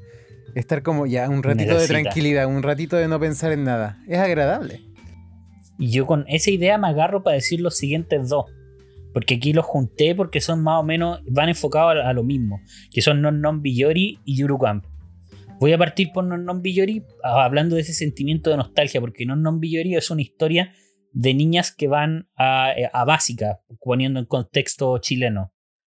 Estar 0.55 0.81
como 0.81 1.05
ya 1.05 1.29
un 1.29 1.43
ratito 1.43 1.77
de 1.77 1.87
tranquilidad, 1.87 2.47
un 2.47 2.63
ratito 2.63 2.95
de 2.95 3.07
no 3.07 3.19
pensar 3.19 3.51
en 3.51 3.63
nada. 3.63 3.99
Es 4.07 4.17
agradable. 4.19 4.81
Y 5.77 5.91
yo 5.91 6.07
con 6.07 6.25
esa 6.27 6.49
idea 6.49 6.77
me 6.77 6.87
agarro 6.87 7.21
para 7.21 7.35
decir 7.35 7.61
los 7.61 7.77
siguientes 7.77 8.29
dos. 8.29 8.45
Porque 9.17 9.33
aquí 9.33 9.51
los 9.51 9.65
junté 9.65 10.13
porque 10.13 10.41
son 10.41 10.61
más 10.61 10.79
o 10.79 10.83
menos, 10.83 11.21
van 11.25 11.49
enfocados 11.49 12.05
a, 12.05 12.13
lo 12.13 12.23
mismo. 12.23 12.61
Que 12.91 13.01
son 13.01 13.19
Non 13.19 13.41
Non 13.41 13.63
Biyori 13.63 14.19
y 14.23 14.37
Yuru 14.37 14.59
Camp. 14.59 14.85
Voy 15.59 15.73
a 15.73 15.77
partir 15.79 16.11
por 16.13 16.23
Non 16.23 16.45
Non 16.45 16.61
Biyori 16.61 17.01
hablando 17.23 17.77
de 17.77 17.81
ese 17.81 17.93
sentimiento 17.93 18.51
de 18.51 18.57
nostalgia. 18.57 19.01
Porque 19.01 19.25
Non 19.25 19.41
Non 19.41 19.59
Biyori 19.59 19.95
es 19.95 20.11
una 20.11 20.21
historia 20.21 20.71
de 21.13 21.33
niñas 21.33 21.73
que 21.75 21.87
van 21.87 22.29
a, 22.37 22.75
básica, 23.07 23.59
poniendo 23.81 24.19
en 24.19 24.27
contexto 24.27 24.95
chileno. 24.99 25.51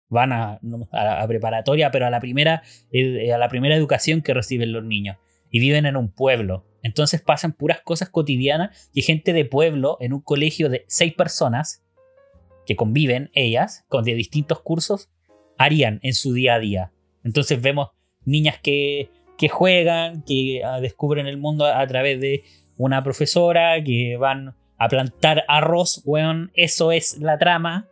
Van 0.09 0.33
a, 0.33 0.59
a- 0.91 1.25
preparatoria, 1.25 1.91
pero 1.91 2.05
a 2.05 2.09
la, 2.09 2.19
primera, 2.19 2.61
a 2.91 3.37
la 3.37 3.47
primera 3.47 3.77
educación 3.77 4.21
que 4.21 4.33
reciben 4.33 4.73
los 4.73 4.83
niños. 4.83 5.15
Y 5.49 5.61
viven 5.61 5.85
en 5.85 5.95
un 5.95 6.11
pueblo. 6.11 6.65
Entonces 6.81 7.21
pasan 7.21 7.53
puras 7.53 7.79
cosas 7.85 8.09
cotidianas 8.09 8.91
y 8.93 9.01
gente 9.01 9.31
de 9.31 9.45
pueblo 9.45 9.95
en 10.01 10.11
un 10.11 10.19
colegio 10.19 10.67
de 10.67 10.83
seis 10.89 11.13
personas 11.13 11.85
que 12.65 12.75
conviven, 12.75 13.29
ellas, 13.33 13.85
con 13.89 14.03
de 14.03 14.15
distintos 14.15 14.61
cursos, 14.61 15.09
harían 15.57 15.99
en 16.03 16.13
su 16.13 16.33
día 16.33 16.55
a 16.55 16.59
día. 16.59 16.91
Entonces 17.23 17.61
vemos 17.61 17.89
niñas 18.25 18.59
que, 18.61 19.09
que 19.37 19.49
juegan, 19.49 20.23
que 20.23 20.61
ah, 20.63 20.79
descubren 20.79 21.27
el 21.27 21.37
mundo 21.37 21.65
a, 21.65 21.79
a 21.79 21.87
través 21.87 22.19
de 22.19 22.43
una 22.77 23.03
profesora, 23.03 23.83
que 23.83 24.17
van 24.17 24.55
a 24.77 24.87
plantar 24.89 25.43
arroz, 25.47 26.01
weón, 26.05 26.51
eso 26.55 26.91
es 26.91 27.17
la 27.19 27.37
trama. 27.37 27.87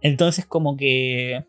Entonces 0.00 0.46
como 0.46 0.76
que 0.76 1.44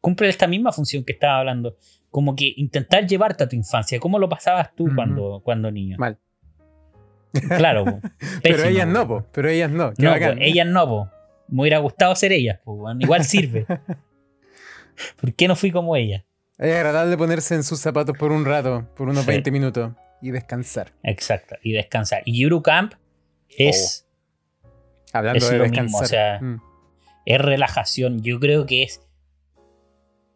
cumple 0.00 0.28
esta 0.28 0.46
misma 0.46 0.72
función 0.72 1.04
que 1.04 1.12
estaba 1.12 1.38
hablando. 1.38 1.76
Como 2.10 2.36
que 2.36 2.52
intentar 2.56 3.06
llevarte 3.06 3.44
a 3.44 3.48
tu 3.48 3.56
infancia. 3.56 3.98
¿Cómo 3.98 4.18
lo 4.18 4.28
pasabas 4.28 4.74
tú 4.74 4.86
cuando, 4.94 5.40
cuando 5.42 5.70
niño? 5.70 5.96
Mal. 5.98 6.18
Claro. 7.56 7.84
po. 7.86 8.00
Pero 8.42 8.64
ellas 8.64 8.86
no, 8.86 9.08
po. 9.08 9.22
po. 9.22 9.28
Pero 9.32 9.48
ellas 9.48 9.70
no. 9.70 9.94
Qué 9.94 10.02
No, 10.02 10.12
pues, 10.12 10.36
ellas 10.40 10.66
no, 10.66 10.86
po. 10.86 11.10
Me 11.48 11.62
hubiera 11.62 11.78
gustado 11.78 12.14
ser 12.16 12.32
ellas, 12.32 12.58
po, 12.64 12.72
weón. 12.74 13.00
igual 13.02 13.24
sirve. 13.24 13.66
¿Por 15.20 15.34
qué 15.34 15.48
no 15.48 15.56
fui 15.56 15.70
como 15.70 15.96
ella? 15.96 16.24
Es 16.58 16.74
agradable 16.74 17.16
ponerse 17.16 17.54
en 17.54 17.62
sus 17.64 17.80
zapatos 17.80 18.16
por 18.16 18.30
un 18.32 18.44
rato, 18.44 18.88
por 18.96 19.08
unos 19.08 19.24
Sí. 19.24 19.30
20 19.30 19.50
minutos 19.50 19.92
y 20.20 20.30
descansar. 20.30 20.92
Exacto, 21.02 21.56
y 21.62 21.72
descansar. 21.72 22.22
Y 22.24 22.40
Yuru 22.40 22.62
Camp 22.62 22.94
es, 23.48 24.06
Hablando 25.12 25.38
Es 25.38 25.50
de 25.50 25.58
lo 25.58 25.64
mismo, 25.64 25.76
descansar. 25.76 26.02
o 26.04 26.06
sea, 26.06 26.38
Mm. 26.40 26.62
es 27.26 27.38
relajación. 27.40 28.22
Yo 28.22 28.38
creo 28.40 28.64
que 28.66 28.82
es. 28.84 29.02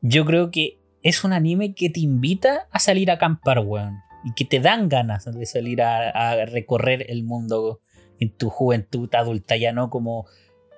Yo 0.03 0.25
creo 0.27 0.51
que 0.51 0.81
es 1.03 1.25
un 1.25 1.33
anime 1.33 1.75
que 1.75 1.89
te 1.89 2.01
invita 2.01 2.69
a 2.71 2.79
salir 2.79 3.11
a 3.11 3.15
acampar, 3.15 3.61
weón. 3.61 3.97
Y 4.25 4.35
que 4.35 4.45
te 4.45 4.61
dan 4.61 4.89
ganas 4.89 5.25
de 5.25 5.47
salir 5.47 5.81
a, 5.83 6.11
a 6.11 6.45
recorrer 6.47 7.07
el 7.11 7.23
mundo 7.25 7.81
en 8.19 8.37
tu 8.37 8.51
juventud 8.51 9.09
adulta, 9.15 9.57
ya 9.57 9.73
no 9.73 9.89
como. 9.91 10.27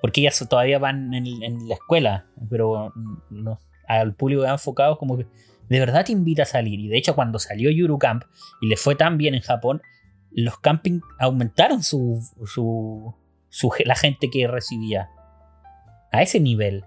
Porque 0.01 0.21
ellas 0.21 0.45
todavía 0.49 0.79
van 0.79 1.13
en, 1.13 1.27
en 1.43 1.69
la 1.69 1.75
escuela, 1.75 2.27
pero 2.49 2.93
no, 3.31 3.59
al 3.89 4.15
público 4.15 4.43
que 4.43 4.49
enfocado, 4.49 4.99
como 4.99 5.17
que 5.17 5.27
de 5.69 5.81
verdad 5.81 6.05
te 6.05 6.13
invita 6.13 6.43
a 6.43 6.47
salir. 6.47 6.79
Y 6.81 6.89
de 6.89 6.99
hecho, 6.99 7.15
cuando 7.15 7.39
salió 7.39 7.71
Yuru 7.71 7.99
Camp 7.99 8.25
y 8.61 8.69
le 8.69 8.77
fue 8.77 8.95
tan 8.95 9.19
bien 9.19 9.35
en 9.35 9.43
Japón, 9.43 9.83
los 10.31 10.59
camping 10.59 11.01
aumentaron 11.19 11.83
su, 11.83 12.21
su, 12.47 13.15
la 13.85 13.95
gente 13.95 14.31
que 14.31 14.47
recibía. 14.47 15.11
A 16.11 16.23
ese 16.23 16.41
nivel. 16.41 16.85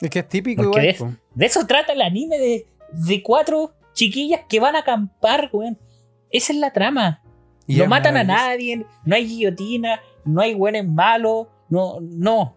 Es 0.00 0.10
que 0.10 0.20
es 0.20 0.28
típico 0.28 0.64
Porque 0.64 0.90
igual. 0.90 1.20
De 1.34 1.46
eso 1.46 1.64
trata 1.66 1.92
el 1.92 2.02
anime 2.02 2.38
de, 2.38 2.66
de 2.92 3.22
cuatro 3.22 3.74
chiquillas 3.92 4.40
que 4.48 4.58
van 4.58 4.74
a 4.74 4.80
acampar, 4.80 5.48
weón. 5.52 5.78
Esa 6.30 6.52
es 6.52 6.58
la 6.58 6.72
trama. 6.72 7.22
Y 7.66 7.76
no 7.76 7.86
matan 7.86 8.16
a 8.16 8.24
nadie, 8.24 8.84
no 9.04 9.14
hay 9.14 9.26
guillotina, 9.26 10.00
no 10.24 10.40
hay 10.40 10.54
buenos 10.54 10.86
malos, 10.86 11.48
no, 11.70 11.98
no. 12.00 12.56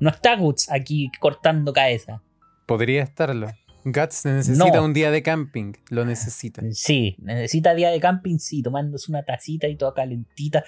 No 0.00 0.10
está 0.10 0.36
Guts 0.36 0.70
aquí 0.70 1.10
cortando 1.20 1.72
cabeza. 1.72 2.22
Podría 2.66 3.02
estarlo. 3.02 3.48
Guts 3.84 4.24
necesita 4.26 4.76
No. 4.76 4.84
un 4.84 4.92
día 4.94 5.10
de 5.10 5.22
camping. 5.22 5.72
Lo 5.90 6.04
necesita. 6.04 6.62
Sí, 6.72 7.16
necesita 7.20 7.74
día 7.74 7.90
de 7.90 8.00
camping, 8.00 8.38
sí, 8.38 8.62
tomándose 8.62 9.10
una 9.10 9.22
tacita 9.24 9.68
y 9.68 9.76
toda 9.76 9.92
calentita. 9.94 10.64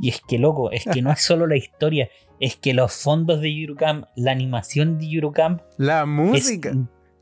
Y 0.00 0.08
es 0.10 0.20
que, 0.26 0.38
loco, 0.38 0.70
es 0.70 0.84
que 0.84 1.02
no 1.02 1.12
es 1.12 1.20
solo 1.24 1.46
la 1.46 1.56
historia, 1.56 2.08
es 2.40 2.56
que 2.56 2.74
los 2.74 2.92
fondos 2.92 3.40
de 3.40 3.48
Eurocamp, 3.48 4.06
la 4.16 4.32
animación 4.32 4.98
de 4.98 5.06
Eurocamp, 5.06 5.62
La 5.76 6.00
es, 6.02 6.06
música. 6.08 6.72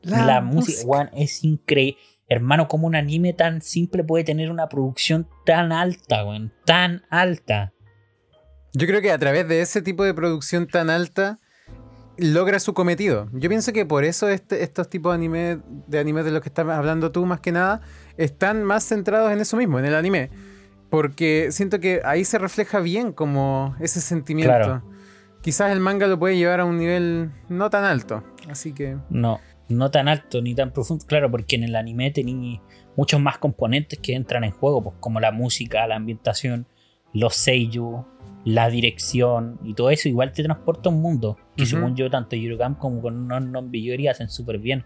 la, 0.01 0.41
música, 0.41 0.81
weón, 0.85 1.09
es 1.13 1.43
increíble. 1.43 1.97
Hermano, 2.27 2.67
como 2.67 2.87
un 2.87 2.95
anime 2.95 3.33
tan 3.33 3.61
simple 3.61 4.03
puede 4.03 4.23
tener 4.23 4.49
una 4.49 4.67
producción 4.69 5.27
tan 5.45 5.71
alta, 5.71 6.25
weón, 6.25 6.51
tan 6.65 7.03
alta. 7.09 7.73
Yo 8.73 8.87
creo 8.87 9.01
que 9.01 9.11
a 9.11 9.17
través 9.17 9.47
de 9.47 9.61
ese 9.61 9.81
tipo 9.81 10.03
de 10.03 10.13
producción 10.13 10.67
tan 10.67 10.89
alta 10.89 11.39
logra 12.17 12.59
su 12.59 12.73
cometido. 12.73 13.27
Yo 13.33 13.49
pienso 13.49 13.73
que 13.73 13.85
por 13.85 14.03
eso 14.03 14.29
este- 14.29 14.63
estos 14.63 14.89
tipos 14.89 15.11
de 15.11 15.15
anime, 15.15 15.59
de 15.87 15.99
anime 15.99 16.23
de 16.23 16.31
los 16.31 16.41
que 16.41 16.49
estás 16.49 16.67
hablando 16.67 17.11
tú 17.11 17.25
más 17.25 17.39
que 17.39 17.51
nada, 17.51 17.81
están 18.17 18.63
más 18.63 18.83
centrados 18.87 19.31
en 19.31 19.39
eso 19.39 19.57
mismo, 19.57 19.79
en 19.79 19.85
el 19.85 19.95
anime. 19.95 20.29
Porque 20.89 21.47
siento 21.51 21.79
que 21.79 22.01
ahí 22.05 22.23
se 22.23 22.37
refleja 22.37 22.79
bien 22.79 23.13
como 23.13 23.75
ese 23.79 23.99
sentimiento. 23.99 24.53
Claro. 24.53 24.83
Quizás 25.41 25.71
el 25.71 25.79
manga 25.79 26.07
lo 26.07 26.17
puede 26.19 26.37
llevar 26.37 26.59
a 26.59 26.65
un 26.65 26.77
nivel 26.77 27.31
no 27.49 27.69
tan 27.69 27.83
alto. 27.83 28.23
Así 28.49 28.73
que... 28.73 28.97
No, 29.09 29.39
no 29.69 29.91
tan 29.91 30.07
alto 30.07 30.41
ni 30.41 30.53
tan 30.55 30.71
profundo, 30.71 31.05
claro, 31.05 31.29
porque 31.31 31.55
en 31.55 31.63
el 31.63 31.75
anime 31.75 32.11
tenía 32.11 32.61
muchos 32.95 33.19
más 33.19 33.39
componentes 33.39 33.99
que 33.99 34.13
entran 34.13 34.43
en 34.43 34.51
juego, 34.51 34.83
pues 34.83 34.95
como 34.99 35.19
la 35.19 35.31
música, 35.31 35.85
la 35.87 35.95
ambientación, 35.95 36.67
los 37.13 37.35
seiyuu, 37.35 38.05
la 38.45 38.69
dirección 38.69 39.59
y 39.63 39.73
todo 39.73 39.89
eso 39.89 40.09
igual 40.09 40.33
te 40.33 40.43
transporta 40.43 40.89
a 40.89 40.91
un 40.91 41.01
mundo 41.01 41.37
que 41.55 41.63
Ujú. 41.63 41.69
según 41.69 41.95
yo 41.95 42.09
tanto 42.09 42.35
Eurocamp 42.35 42.77
como 42.77 43.01
con 43.01 43.27
Non 43.27 43.51
Non 43.51 43.71
Biyori 43.71 44.07
hacen 44.07 44.29
súper 44.29 44.57
bien. 44.59 44.83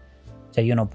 O 0.50 0.54
sea, 0.54 0.62
yo 0.64 0.76
no 0.76 0.88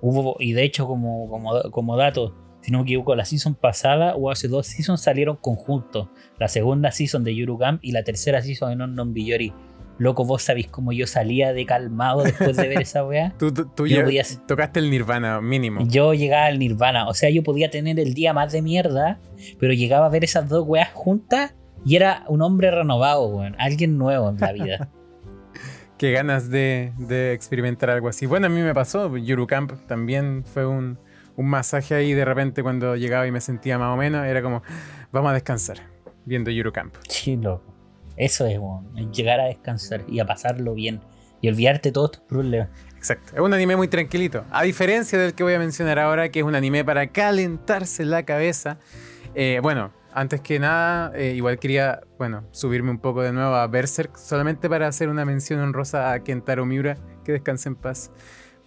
hubo 0.00 0.36
y 0.38 0.52
de 0.52 0.62
hecho 0.62 0.86
como 0.86 1.28
como 1.28 1.60
como 1.70 1.96
dato, 1.96 2.34
si 2.60 2.70
no 2.70 2.78
me 2.78 2.84
equivoco, 2.84 3.14
la 3.16 3.24
season 3.24 3.54
pasada 3.54 4.14
o 4.14 4.30
hace 4.30 4.48
dos 4.48 4.66
seasons 4.66 5.00
salieron 5.00 5.36
conjuntos. 5.36 6.08
La 6.38 6.48
segunda 6.48 6.92
season 6.92 7.24
de 7.24 7.32
Eurocamp 7.32 7.82
y 7.82 7.92
la 7.92 8.04
tercera 8.04 8.42
season 8.42 8.70
de 8.70 8.76
Non 8.76 8.94
Non 8.94 9.12
Biyori. 9.12 9.52
Loco, 9.98 10.24
vos 10.24 10.42
sabéis 10.42 10.68
cómo 10.68 10.92
yo 10.92 11.06
salía 11.06 11.52
de 11.52 11.66
calmado 11.66 12.22
después 12.22 12.56
de 12.56 12.68
ver 12.68 12.80
esa 12.82 13.04
weá. 13.04 13.32
Tú, 13.38 13.52
tú- 13.52 13.66
tú 13.66 13.86
Yo 13.86 13.96
ya 13.98 14.04
podía- 14.04 14.24
tocaste 14.46 14.78
el 14.80 14.90
nirvana 14.90 15.40
mínimo. 15.40 15.80
Yo 15.88 16.14
llegaba 16.14 16.46
al 16.46 16.58
Nirvana. 16.58 17.08
O 17.08 17.14
sea, 17.14 17.30
yo 17.30 17.42
podía 17.42 17.68
tener 17.70 17.98
el 17.98 18.14
día 18.14 18.32
más 18.32 18.52
de 18.52 18.62
mierda, 18.62 19.18
pero 19.58 19.72
llegaba 19.72 20.06
a 20.06 20.08
ver 20.08 20.22
esas 20.24 20.48
dos 20.48 20.64
weas 20.66 20.90
juntas 20.94 21.54
y 21.84 21.96
era 21.96 22.24
un 22.28 22.42
hombre 22.42 22.70
renovado, 22.70 23.26
weón. 23.26 23.56
Alguien 23.58 23.98
nuevo 23.98 24.30
en 24.30 24.38
la 24.38 24.52
vida. 24.52 24.88
Qué 25.98 26.12
ganas 26.12 26.48
de, 26.48 26.92
de 26.96 27.32
experimentar 27.32 27.90
algo 27.90 28.08
así. 28.08 28.24
Bueno, 28.26 28.46
a 28.46 28.48
mí 28.50 28.60
me 28.60 28.72
pasó. 28.74 29.16
Yuru 29.16 29.48
Camp 29.48 29.72
también 29.88 30.44
fue 30.44 30.64
un, 30.64 30.96
un 31.34 31.46
masaje 31.46 31.94
ahí 31.96 32.12
de 32.14 32.24
repente 32.24 32.62
cuando 32.62 32.94
llegaba 32.94 33.26
y 33.26 33.32
me 33.32 33.40
sentía 33.40 33.78
más 33.78 33.94
o 33.94 33.96
menos. 33.96 34.24
Era 34.24 34.40
como, 34.42 34.62
vamos 35.10 35.30
a 35.32 35.34
descansar 35.34 35.78
viendo 36.24 36.50
Eurocamp. 36.50 36.94
Sí, 37.08 37.36
loco. 37.36 37.67
Eso 38.18 38.46
es, 38.46 38.58
bueno, 38.58 38.84
llegar 39.12 39.40
a 39.40 39.44
descansar 39.44 40.02
y 40.08 40.20
a 40.20 40.26
pasarlo 40.26 40.74
bien 40.74 41.00
y 41.40 41.48
olvidarte 41.48 41.92
todos 41.92 42.12
tus 42.12 42.22
problemas. 42.22 42.68
Exacto. 42.96 43.32
Es 43.34 43.40
un 43.40 43.54
anime 43.54 43.76
muy 43.76 43.86
tranquilito. 43.88 44.44
A 44.50 44.64
diferencia 44.64 45.18
del 45.18 45.34
que 45.34 45.44
voy 45.44 45.54
a 45.54 45.58
mencionar 45.58 45.98
ahora, 46.00 46.28
que 46.30 46.40
es 46.40 46.44
un 46.44 46.54
anime 46.56 46.84
para 46.84 47.06
calentarse 47.06 48.04
la 48.04 48.24
cabeza. 48.24 48.78
Eh, 49.36 49.60
bueno, 49.62 49.92
antes 50.12 50.40
que 50.40 50.58
nada, 50.58 51.12
eh, 51.14 51.34
igual 51.36 51.60
quería, 51.60 52.00
bueno, 52.18 52.44
subirme 52.50 52.90
un 52.90 52.98
poco 52.98 53.22
de 53.22 53.32
nuevo 53.32 53.54
a 53.54 53.66
Berserk, 53.68 54.16
solamente 54.16 54.68
para 54.68 54.88
hacer 54.88 55.08
una 55.08 55.24
mención 55.24 55.60
honrosa 55.60 56.12
a 56.12 56.24
Kentaro 56.24 56.66
Miura, 56.66 56.96
que 57.24 57.30
descanse 57.32 57.68
en 57.68 57.76
paz. 57.76 58.10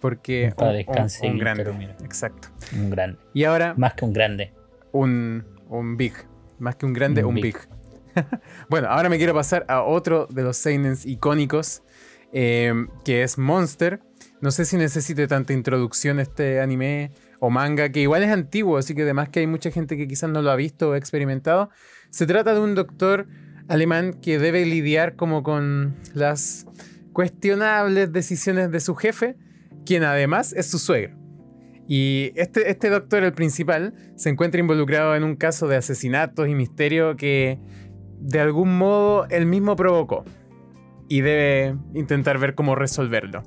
Porque 0.00 0.52
un, 0.56 0.72
descanse 0.72 1.26
un- 1.26 1.32
un 1.34 1.38
Kentaro 1.38 1.64
grande. 1.64 1.78
Miura. 1.78 1.96
Exacto. 2.04 2.48
Un 2.74 2.90
grande. 2.90 3.18
Y 3.34 3.44
ahora, 3.44 3.74
Más 3.76 3.92
que 3.94 4.04
un 4.06 4.12
grande. 4.14 4.52
un, 4.92 5.44
un 5.68 5.96
big. 5.98 6.14
Más 6.58 6.74
que 6.76 6.86
un 6.86 6.92
grande, 6.94 7.22
Un 7.22 7.28
un 7.28 7.34
big. 7.36 7.44
big. 7.44 7.56
bueno, 8.68 8.88
ahora 8.88 9.08
me 9.08 9.18
quiero 9.18 9.34
pasar 9.34 9.64
a 9.68 9.82
otro 9.82 10.26
de 10.30 10.42
los 10.42 10.56
seinens 10.56 11.06
icónicos, 11.06 11.82
eh, 12.32 12.72
que 13.04 13.22
es 13.22 13.38
Monster. 13.38 14.00
No 14.40 14.50
sé 14.50 14.64
si 14.64 14.76
necesite 14.76 15.26
tanta 15.28 15.52
introducción 15.52 16.18
este 16.18 16.60
anime 16.60 17.12
o 17.38 17.50
manga, 17.50 17.90
que 17.90 18.00
igual 18.00 18.22
es 18.22 18.30
antiguo, 18.30 18.76
así 18.76 18.94
que 18.94 19.02
además 19.02 19.28
que 19.28 19.40
hay 19.40 19.46
mucha 19.46 19.70
gente 19.70 19.96
que 19.96 20.08
quizás 20.08 20.30
no 20.30 20.42
lo 20.42 20.50
ha 20.50 20.56
visto 20.56 20.90
o 20.90 20.94
experimentado. 20.94 21.70
Se 22.10 22.26
trata 22.26 22.54
de 22.54 22.60
un 22.60 22.74
doctor 22.74 23.26
alemán 23.68 24.14
que 24.14 24.38
debe 24.38 24.64
lidiar 24.66 25.16
como 25.16 25.42
con 25.42 25.94
las 26.14 26.66
cuestionables 27.12 28.12
decisiones 28.12 28.70
de 28.70 28.80
su 28.80 28.94
jefe, 28.94 29.36
quien 29.84 30.04
además 30.04 30.52
es 30.52 30.66
su 30.66 30.78
suegro. 30.78 31.16
Y 31.88 32.32
este, 32.36 32.70
este 32.70 32.90
doctor, 32.90 33.24
el 33.24 33.32
principal, 33.32 33.94
se 34.16 34.30
encuentra 34.30 34.60
involucrado 34.60 35.14
en 35.16 35.24
un 35.24 35.36
caso 35.36 35.68
de 35.68 35.76
asesinatos 35.76 36.48
y 36.48 36.54
misterio 36.54 37.16
que 37.16 37.58
de 38.22 38.40
algún 38.40 38.78
modo 38.78 39.26
él 39.28 39.46
mismo 39.46 39.76
provocó. 39.76 40.24
Y 41.08 41.20
debe 41.20 41.76
intentar 41.94 42.38
ver 42.38 42.54
cómo 42.54 42.74
resolverlo. 42.74 43.42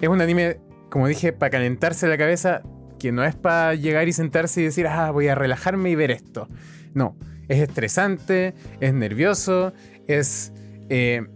Es 0.00 0.08
un 0.08 0.20
anime, 0.20 0.60
como 0.90 1.08
dije, 1.08 1.32
para 1.32 1.50
calentarse 1.50 2.06
la 2.06 2.18
cabeza, 2.18 2.62
que 2.98 3.10
no 3.10 3.24
es 3.24 3.34
para 3.34 3.74
llegar 3.74 4.06
y 4.06 4.12
sentarse 4.12 4.60
y 4.60 4.64
decir, 4.64 4.86
ah, 4.86 5.10
voy 5.10 5.28
a 5.28 5.34
relajarme 5.34 5.90
y 5.90 5.94
ver 5.96 6.10
esto. 6.10 6.48
No, 6.94 7.16
es 7.48 7.60
estresante, 7.60 8.54
es 8.80 8.94
nervioso, 8.94 9.72
es, 10.06 10.52
eh, 10.88 11.26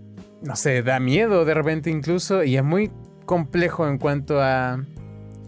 no 0.43 0.55
sé, 0.55 0.83
da 0.83 1.01
miedo 1.01 1.45
de 1.45 1.55
repente 1.55 1.91
incluso, 1.91 2.45
y 2.45 2.57
es 2.57 2.63
muy 2.63 2.93
complejo 3.25 3.89
en 3.89 3.99
cuanto 3.99 4.41
a 4.41 4.85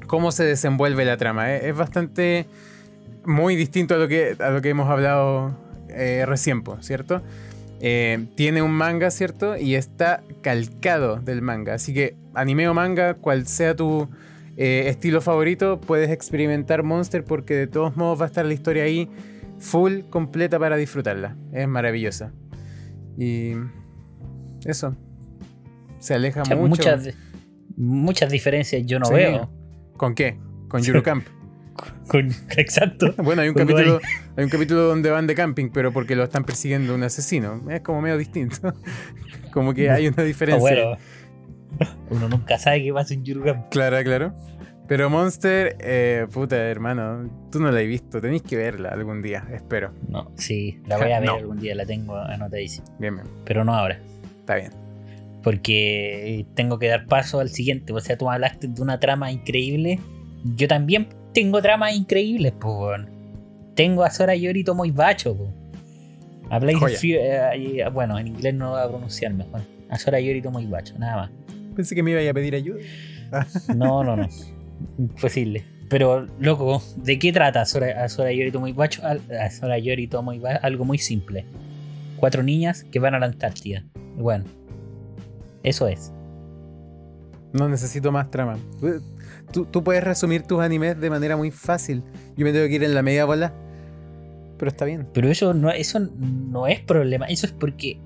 cómo 0.06 0.32
se 0.32 0.44
desenvuelve 0.44 1.04
la 1.04 1.16
trama. 1.16 1.54
Es 1.54 1.76
bastante 1.76 2.46
muy 3.24 3.54
distinto 3.54 3.94
a 3.94 3.98
lo 3.98 4.08
que, 4.08 4.36
a 4.40 4.50
lo 4.50 4.62
que 4.62 4.70
hemos 4.70 4.88
hablado 4.88 5.67
eh, 5.98 6.24
¿cierto? 6.80 7.22
Eh, 7.80 8.26
tiene 8.34 8.62
un 8.62 8.72
manga, 8.72 9.10
¿cierto? 9.10 9.56
Y 9.56 9.74
está 9.74 10.22
calcado 10.42 11.16
del 11.16 11.42
manga. 11.42 11.74
Así 11.74 11.94
que 11.94 12.16
anime 12.34 12.68
o 12.68 12.74
manga, 12.74 13.14
cual 13.14 13.46
sea 13.46 13.76
tu 13.76 14.08
eh, 14.56 14.84
estilo 14.88 15.20
favorito, 15.20 15.80
puedes 15.80 16.10
experimentar 16.10 16.82
Monster 16.82 17.24
porque 17.24 17.54
de 17.54 17.66
todos 17.66 17.96
modos 17.96 18.20
va 18.20 18.24
a 18.24 18.26
estar 18.26 18.44
la 18.44 18.54
historia 18.54 18.82
ahí 18.84 19.08
full, 19.58 20.00
completa 20.10 20.58
para 20.58 20.76
disfrutarla. 20.76 21.36
Es 21.52 21.68
maravillosa. 21.68 22.32
Y 23.16 23.52
eso. 24.64 24.96
Se 25.98 26.14
aleja 26.14 26.42
O 26.42 26.44
sea, 26.44 26.56
mucho. 26.56 26.68
muchas, 26.68 27.08
muchas 27.76 28.30
diferencias 28.30 28.82
yo 28.86 28.98
no 28.98 29.06
Sí. 29.06 29.14
veo. 29.14 29.50
¿Con 29.96 30.14
qué? 30.14 30.38
Con 30.68 30.84
Eurocamp. 30.84 31.26
Con- 32.08 32.30
exacto. 32.56 33.14
Bueno, 33.22 33.42
hay 33.42 33.48
un, 33.48 33.54
capítulo, 33.54 34.00
hay 34.38 34.44
un 34.44 34.50
capítulo 34.50 34.82
donde 34.82 35.10
van 35.10 35.26
de 35.26 35.34
camping, 35.34 35.68
pero 35.70 35.92
porque 35.92 36.14
lo 36.14 36.22
están 36.22 36.44
persiguiendo 36.44 36.94
un 36.94 37.02
asesino. 37.02 37.60
Es 37.68 37.80
como 37.80 38.00
medio 38.00 38.16
distinto. 38.16 38.72
como 39.52 39.74
que 39.74 39.90
hay 39.90 40.06
una 40.06 40.22
diferencia. 40.22 40.60
bueno, 40.60 40.96
uno 42.10 42.28
nunca 42.28 42.56
sabe 42.56 42.84
qué 42.84 42.92
pasa 42.92 43.14
en 43.14 43.24
Yurugam. 43.24 43.68
Claro, 43.68 44.00
claro. 44.04 44.32
Pero 44.86 45.10
Monster, 45.10 45.76
eh, 45.80 46.28
puta 46.32 46.56
hermano, 46.56 47.28
tú 47.50 47.58
no 47.58 47.72
la 47.72 47.80
has 47.80 47.86
visto. 47.86 48.20
Tenéis 48.20 48.42
que 48.42 48.56
verla 48.56 48.90
algún 48.90 49.22
día, 49.22 49.44
espero. 49.52 49.92
No, 50.08 50.30
sí, 50.36 50.78
la 50.86 50.98
voy 50.98 51.10
a 51.10 51.18
ver 51.18 51.28
No. 51.30 51.34
algún 51.34 51.58
día, 51.58 51.74
la 51.74 51.84
tengo 51.84 52.16
anotadísima. 52.16 52.86
Bien, 53.00 53.16
bien. 53.16 53.26
Pero 53.44 53.64
no 53.64 53.74
ahora. 53.74 53.98
Está 54.38 54.54
bien. 54.54 54.70
Porque 55.42 56.46
tengo 56.54 56.78
que 56.78 56.86
dar 56.86 57.06
paso 57.06 57.40
al 57.40 57.48
siguiente. 57.48 57.92
O 57.92 57.98
sea, 57.98 58.16
tú 58.16 58.30
hablaste 58.30 58.68
de 58.68 58.80
una 58.80 59.00
trama 59.00 59.32
increíble. 59.32 59.98
Yo 60.44 60.68
también 60.68 61.08
tengo 61.34 61.60
tramas 61.60 61.96
increíbles, 61.96 62.52
pues. 62.60 63.00
Tengo 63.78 64.02
a 64.02 64.10
Sora 64.10 64.34
Yorito 64.34 64.74
muy 64.74 64.90
bacho, 64.90 65.36
eh, 66.50 67.50
eh, 67.54 67.88
bueno, 67.92 68.18
en 68.18 68.26
inglés 68.26 68.52
no 68.52 68.70
voy 68.70 68.80
a 68.80 68.88
pronunciar 68.88 69.32
mejor. 69.32 69.60
A 69.88 69.96
Sora 69.96 70.18
Yorito 70.18 70.50
muy 70.50 70.66
bacho, 70.66 70.98
nada 70.98 71.16
más. 71.16 71.30
Pensé 71.76 71.94
que 71.94 72.02
me 72.02 72.10
iba 72.10 72.28
a 72.28 72.34
pedir 72.34 72.56
ayuda. 72.56 72.80
No, 73.76 74.02
no, 74.02 74.16
no. 74.16 74.28
Imposible. 74.98 75.64
Pero, 75.88 76.26
loco, 76.40 76.82
¿de 76.96 77.20
qué 77.20 77.32
trata 77.32 77.64
Sora, 77.66 78.02
a 78.02 78.08
Sora 78.08 78.32
Yorito 78.32 78.58
muy 78.58 78.72
bacho? 78.72 79.00
A 79.06 79.48
Sora 79.48 79.78
Yorito 79.78 80.24
muy 80.24 80.40
bacho, 80.40 80.58
algo 80.64 80.84
muy 80.84 80.98
simple. 80.98 81.46
Cuatro 82.16 82.42
niñas 82.42 82.82
que 82.82 82.98
van 82.98 83.14
a 83.14 83.20
la 83.20 83.26
Antártida. 83.26 83.84
Bueno, 84.16 84.44
eso 85.62 85.86
es. 85.86 86.12
No 87.52 87.68
necesito 87.68 88.10
más 88.10 88.28
trama. 88.28 88.58
Tú, 89.52 89.66
tú 89.66 89.84
puedes 89.84 90.02
resumir 90.02 90.42
tus 90.42 90.58
animes 90.58 91.00
de 91.00 91.10
manera 91.10 91.36
muy 91.36 91.52
fácil. 91.52 92.02
Yo 92.36 92.44
me 92.44 92.52
tengo 92.52 92.66
que 92.66 92.74
ir 92.74 92.82
en 92.82 92.94
la 92.94 93.02
media 93.02 93.24
bola. 93.24 93.54
Pero 94.58 94.68
está 94.70 94.84
bien. 94.84 95.06
Pero 95.12 95.28
eso 95.28 95.54
no, 95.54 95.70
eso 95.70 96.00
no 96.00 96.66
es 96.66 96.80
problema. 96.80 97.26
Eso 97.26 97.46
es 97.46 97.52
porque 97.52 97.98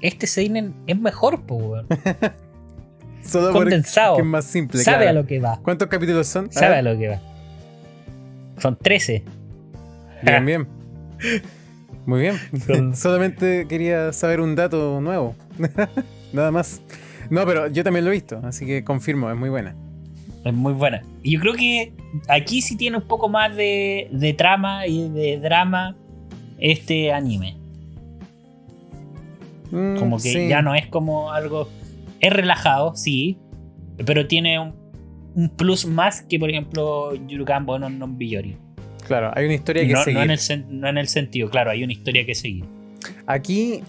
este 0.00 0.26
Seinen 0.26 0.74
es 0.86 0.98
mejor, 0.98 1.42
weón. 1.48 1.86
Solo 3.24 3.52
Condensado. 3.52 4.18
es 4.18 4.24
más 4.24 4.44
simple. 4.44 4.82
Sabe 4.82 5.04
claro. 5.04 5.10
a 5.10 5.22
lo 5.22 5.26
que 5.26 5.40
va. 5.40 5.58
¿Cuántos 5.62 5.88
capítulos 5.88 6.26
son? 6.26 6.52
Sabe 6.52 6.76
a 6.76 6.82
lo 6.82 6.98
que 6.98 7.08
va. 7.08 7.20
Son 8.58 8.76
13. 8.76 9.24
Bien, 10.22 10.44
bien. 10.44 10.68
Muy 12.06 12.20
bien. 12.20 12.36
Son- 12.66 12.94
Solamente 12.96 13.66
quería 13.66 14.12
saber 14.12 14.40
un 14.40 14.54
dato 14.54 15.00
nuevo. 15.00 15.34
Nada 16.34 16.50
más. 16.50 16.82
No, 17.30 17.46
pero 17.46 17.68
yo 17.68 17.82
también 17.82 18.04
lo 18.04 18.10
he 18.10 18.14
visto, 18.14 18.40
así 18.44 18.66
que 18.66 18.84
confirmo, 18.84 19.30
es 19.30 19.36
muy 19.36 19.48
buena. 19.48 19.74
Es 20.44 20.52
muy 20.52 20.72
buena. 20.74 21.02
Y 21.22 21.32
yo 21.32 21.40
creo 21.40 21.54
que 21.54 21.92
aquí 22.28 22.60
sí 22.62 22.76
tiene 22.76 22.98
un 22.98 23.04
poco 23.04 23.28
más 23.28 23.54
de, 23.56 24.08
de 24.12 24.32
trama 24.34 24.86
y 24.86 25.08
de 25.08 25.38
drama 25.38 25.96
este 26.58 27.12
anime. 27.12 27.56
Mm, 29.70 29.96
Como 29.96 30.16
que 30.16 30.22
sí. 30.32 30.48
ya 30.48 30.62
no 30.62 30.74
es 30.74 30.86
como 30.86 31.32
algo. 31.32 31.68
Es 32.20 32.32
relajado, 32.32 32.94
sí. 32.94 33.38
Pero 34.04 34.26
tiene 34.26 34.58
un, 34.58 34.74
un 35.34 35.48
plus 35.48 35.86
más 35.86 36.22
que, 36.22 36.38
por 36.38 36.50
ejemplo, 36.50 37.14
Yurukambo 37.26 37.78
no 37.78 37.88
non 37.88 38.18
Biyori. 38.18 38.56
Claro, 39.06 39.32
hay 39.34 39.44
una 39.44 39.54
historia 39.54 39.86
que 39.86 39.92
No, 39.92 40.02
seguir. 40.02 40.18
no 40.18 40.24
en 40.24 40.30
el, 40.30 40.40
no 40.80 40.88
en 40.88 40.98
el 40.98 41.08
sentido, 41.08 41.50
claro, 41.50 41.70
hay 41.70 41.84
una 41.84 41.92
historia 41.92 42.24
que 42.24 42.34
seguir. 42.34 42.64
Aquí 43.26 43.80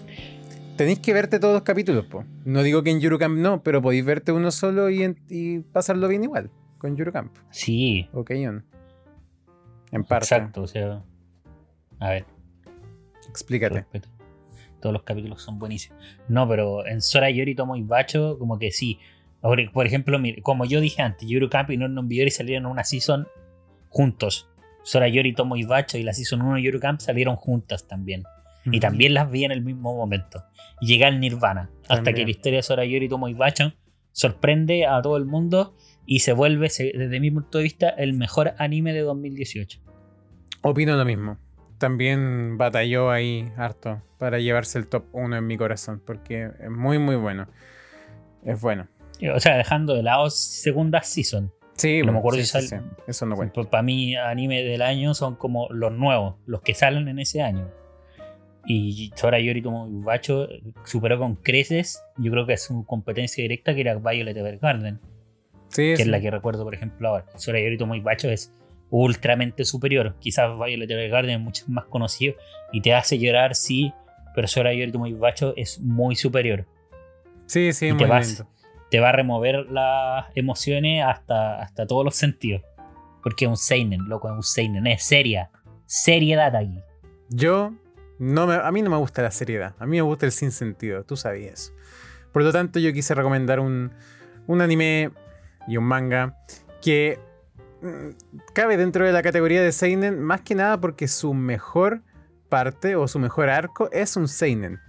tenéis 0.76 0.98
que 1.00 1.12
verte 1.12 1.38
todos 1.40 1.54
los 1.54 1.62
capítulos, 1.62 2.06
po. 2.06 2.24
No 2.44 2.62
digo 2.62 2.82
que 2.82 2.90
en 2.90 3.02
Eurocamp 3.02 3.36
no, 3.38 3.62
pero 3.62 3.82
podéis 3.82 4.04
verte 4.04 4.32
uno 4.32 4.50
solo 4.50 4.90
y, 4.90 5.02
en- 5.02 5.18
y 5.28 5.58
pasarlo 5.60 6.08
bien 6.08 6.24
igual. 6.24 6.50
Con 6.78 6.96
Eurocamp. 6.98 7.34
Sí, 7.50 8.08
O 8.12 8.24
Keyon. 8.24 8.64
En 9.92 10.04
parte. 10.04 10.24
exacto. 10.26 10.62
O 10.62 10.66
sea, 10.66 11.02
a 12.00 12.10
ver, 12.10 12.24
Explícate. 13.28 13.84
Todos 14.80 14.92
los 14.92 15.02
capítulos 15.02 15.42
son 15.42 15.58
buenísimos. 15.58 15.98
No, 16.28 16.48
pero 16.48 16.86
en 16.86 17.00
Sora 17.02 17.30
Yori 17.30 17.54
Tomo 17.54 17.76
y 17.76 17.82
Bacho, 17.82 18.38
como 18.38 18.58
que 18.58 18.70
sí. 18.70 18.98
Por, 19.40 19.86
ejemplo, 19.86 20.18
como 20.42 20.64
yo 20.64 20.80
dije 20.80 21.02
antes, 21.02 21.28
Yuru 21.28 21.48
Camp 21.48 21.70
y 21.70 21.76
Non 21.76 21.94
Non 21.94 22.08
Biyori 22.08 22.30
salieron 22.30 22.66
una 22.66 22.82
season 22.84 23.26
juntos. 23.90 24.48
Sora 24.82 25.08
Yori 25.08 25.34
Tomo 25.34 25.56
y 25.56 25.64
Bacho 25.64 25.98
y 25.98 26.02
la 26.02 26.12
season 26.12 26.42
1 26.42 26.56
de 26.56 26.62
Yuru 26.62 26.80
Camp 26.80 27.00
salieron 27.00 27.36
juntas 27.36 27.86
también. 27.86 28.24
Y 28.72 28.80
también 28.80 29.14
las 29.14 29.30
vi 29.30 29.44
en 29.44 29.52
el 29.52 29.62
mismo 29.62 29.94
momento. 29.96 30.44
Y 30.80 30.86
llegué 30.88 31.04
al 31.04 31.20
Nirvana. 31.20 31.70
Hasta 31.82 31.96
También. 31.96 32.16
que 32.16 32.24
la 32.24 32.30
historia 32.30 32.58
de 32.58 32.62
Sora 32.62 32.84
Yori 32.84 33.08
Tomo 33.08 33.28
y 33.28 33.34
Bacho 33.34 33.72
sorprende 34.12 34.86
a 34.86 35.00
todo 35.02 35.16
el 35.16 35.24
mundo 35.26 35.76
y 36.06 36.20
se 36.20 36.32
vuelve, 36.32 36.68
desde 36.68 37.20
mi 37.20 37.30
punto 37.30 37.58
de 37.58 37.64
vista, 37.64 37.88
el 37.90 38.12
mejor 38.14 38.54
anime 38.58 38.92
de 38.92 39.00
2018. 39.00 39.80
Opino 40.62 40.96
lo 40.96 41.04
mismo. 41.04 41.38
También 41.78 42.56
batalló 42.56 43.10
ahí 43.10 43.50
harto 43.56 44.02
para 44.18 44.38
llevarse 44.38 44.78
el 44.78 44.88
top 44.88 45.04
1 45.12 45.36
en 45.36 45.46
mi 45.46 45.56
corazón, 45.58 46.02
porque 46.04 46.50
es 46.60 46.70
muy, 46.70 46.98
muy 46.98 47.16
bueno. 47.16 47.48
Es 48.44 48.60
bueno. 48.60 48.88
O 49.34 49.40
sea, 49.40 49.56
dejando 49.56 49.94
de 49.94 50.02
lado 50.02 50.30
segunda 50.30 51.02
season. 51.02 51.52
Sí, 51.74 51.98
No 51.98 52.06
me 52.06 52.12
bueno, 52.12 52.18
acuerdo 52.20 52.38
sí, 52.38 52.46
si 52.46 52.60
sí, 52.62 52.68
sal- 52.68 52.80
sí. 52.80 53.02
Eso 53.06 53.26
no 53.26 53.36
cuenta. 53.36 53.62
Para 53.64 53.82
mí, 53.82 54.16
anime 54.16 54.62
del 54.62 54.80
año 54.80 55.12
son 55.12 55.36
como 55.36 55.68
los 55.70 55.92
nuevos, 55.92 56.36
los 56.46 56.62
que 56.62 56.74
salen 56.74 57.08
en 57.08 57.18
ese 57.18 57.42
año. 57.42 57.68
Y 58.66 59.12
Sora 59.14 59.38
Yori 59.38 59.62
Tomo 59.62 59.86
Bacho 60.02 60.48
superó 60.84 61.18
con 61.18 61.36
creces, 61.36 62.02
yo 62.18 62.32
creo 62.32 62.46
que 62.46 62.54
es 62.54 62.64
su 62.64 62.84
competencia 62.84 63.42
directa, 63.42 63.74
que 63.74 63.80
era 63.82 63.94
Violet 63.94 64.36
Evergarden, 64.36 65.00
Sí, 65.68 65.90
que 65.90 65.96
sí. 65.96 66.02
es 66.02 66.08
la 66.08 66.20
que 66.20 66.30
recuerdo, 66.30 66.64
por 66.64 66.74
ejemplo, 66.74 67.08
ahora. 67.08 67.26
Sora 67.36 67.60
Yori 67.60 67.78
Tomo 67.78 68.00
Bacho 68.02 68.28
es 68.28 68.52
ultramente 68.90 69.64
superior. 69.64 70.16
Quizás 70.18 70.50
Violet 70.58 70.90
Evergarden 70.90 71.30
es 71.30 71.40
mucho 71.40 71.64
más 71.68 71.84
conocido 71.86 72.34
y 72.72 72.80
te 72.80 72.94
hace 72.94 73.18
llorar, 73.18 73.54
sí, 73.54 73.92
pero 74.34 74.48
Sora 74.48 74.70
muy 74.94 75.12
Bacho 75.14 75.54
es 75.56 75.80
muy 75.80 76.16
superior. 76.16 76.66
Sí, 77.46 77.72
sí, 77.72 77.92
muy 77.92 78.04
te 78.04 78.08
te 78.90 79.00
va 79.00 79.08
a 79.08 79.12
remover 79.12 79.66
las 79.70 80.26
emociones 80.34 81.04
hasta, 81.04 81.60
hasta 81.60 81.86
todos 81.86 82.04
los 82.04 82.16
sentidos. 82.16 82.62
Porque 83.22 83.46
es 83.46 83.48
un 83.48 83.56
Seinen, 83.56 84.08
loco, 84.08 84.28
es 84.28 84.34
un 84.34 84.42
Seinen, 84.42 84.86
es 84.86 85.02
seria. 85.02 85.50
Seriedad 85.86 86.54
aquí. 86.54 86.78
Yo, 87.30 87.72
no 88.18 88.46
me, 88.46 88.54
a 88.54 88.70
mí 88.70 88.82
no 88.82 88.90
me 88.90 88.96
gusta 88.96 89.22
la 89.22 89.30
seriedad, 89.30 89.74
a 89.78 89.86
mí 89.86 89.96
me 89.96 90.02
gusta 90.02 90.26
el 90.26 90.32
sinsentido, 90.32 91.04
tú 91.04 91.16
sabías. 91.16 91.72
Por 92.32 92.42
lo 92.42 92.52
tanto, 92.52 92.78
yo 92.78 92.92
quise 92.92 93.14
recomendar 93.14 93.60
un, 93.60 93.92
un 94.46 94.60
anime 94.60 95.10
y 95.66 95.76
un 95.76 95.84
manga 95.84 96.36
que 96.82 97.18
mm, 97.82 98.42
cabe 98.52 98.76
dentro 98.76 99.04
de 99.06 99.12
la 99.12 99.22
categoría 99.22 99.62
de 99.62 99.72
Seinen, 99.72 100.20
más 100.22 100.42
que 100.42 100.54
nada 100.54 100.80
porque 100.80 101.08
su 101.08 101.34
mejor 101.34 102.02
parte 102.48 102.96
o 102.96 103.08
su 103.08 103.18
mejor 103.18 103.48
arco 103.48 103.90
es 103.92 104.16
un 104.16 104.28
Seinen. 104.28 104.80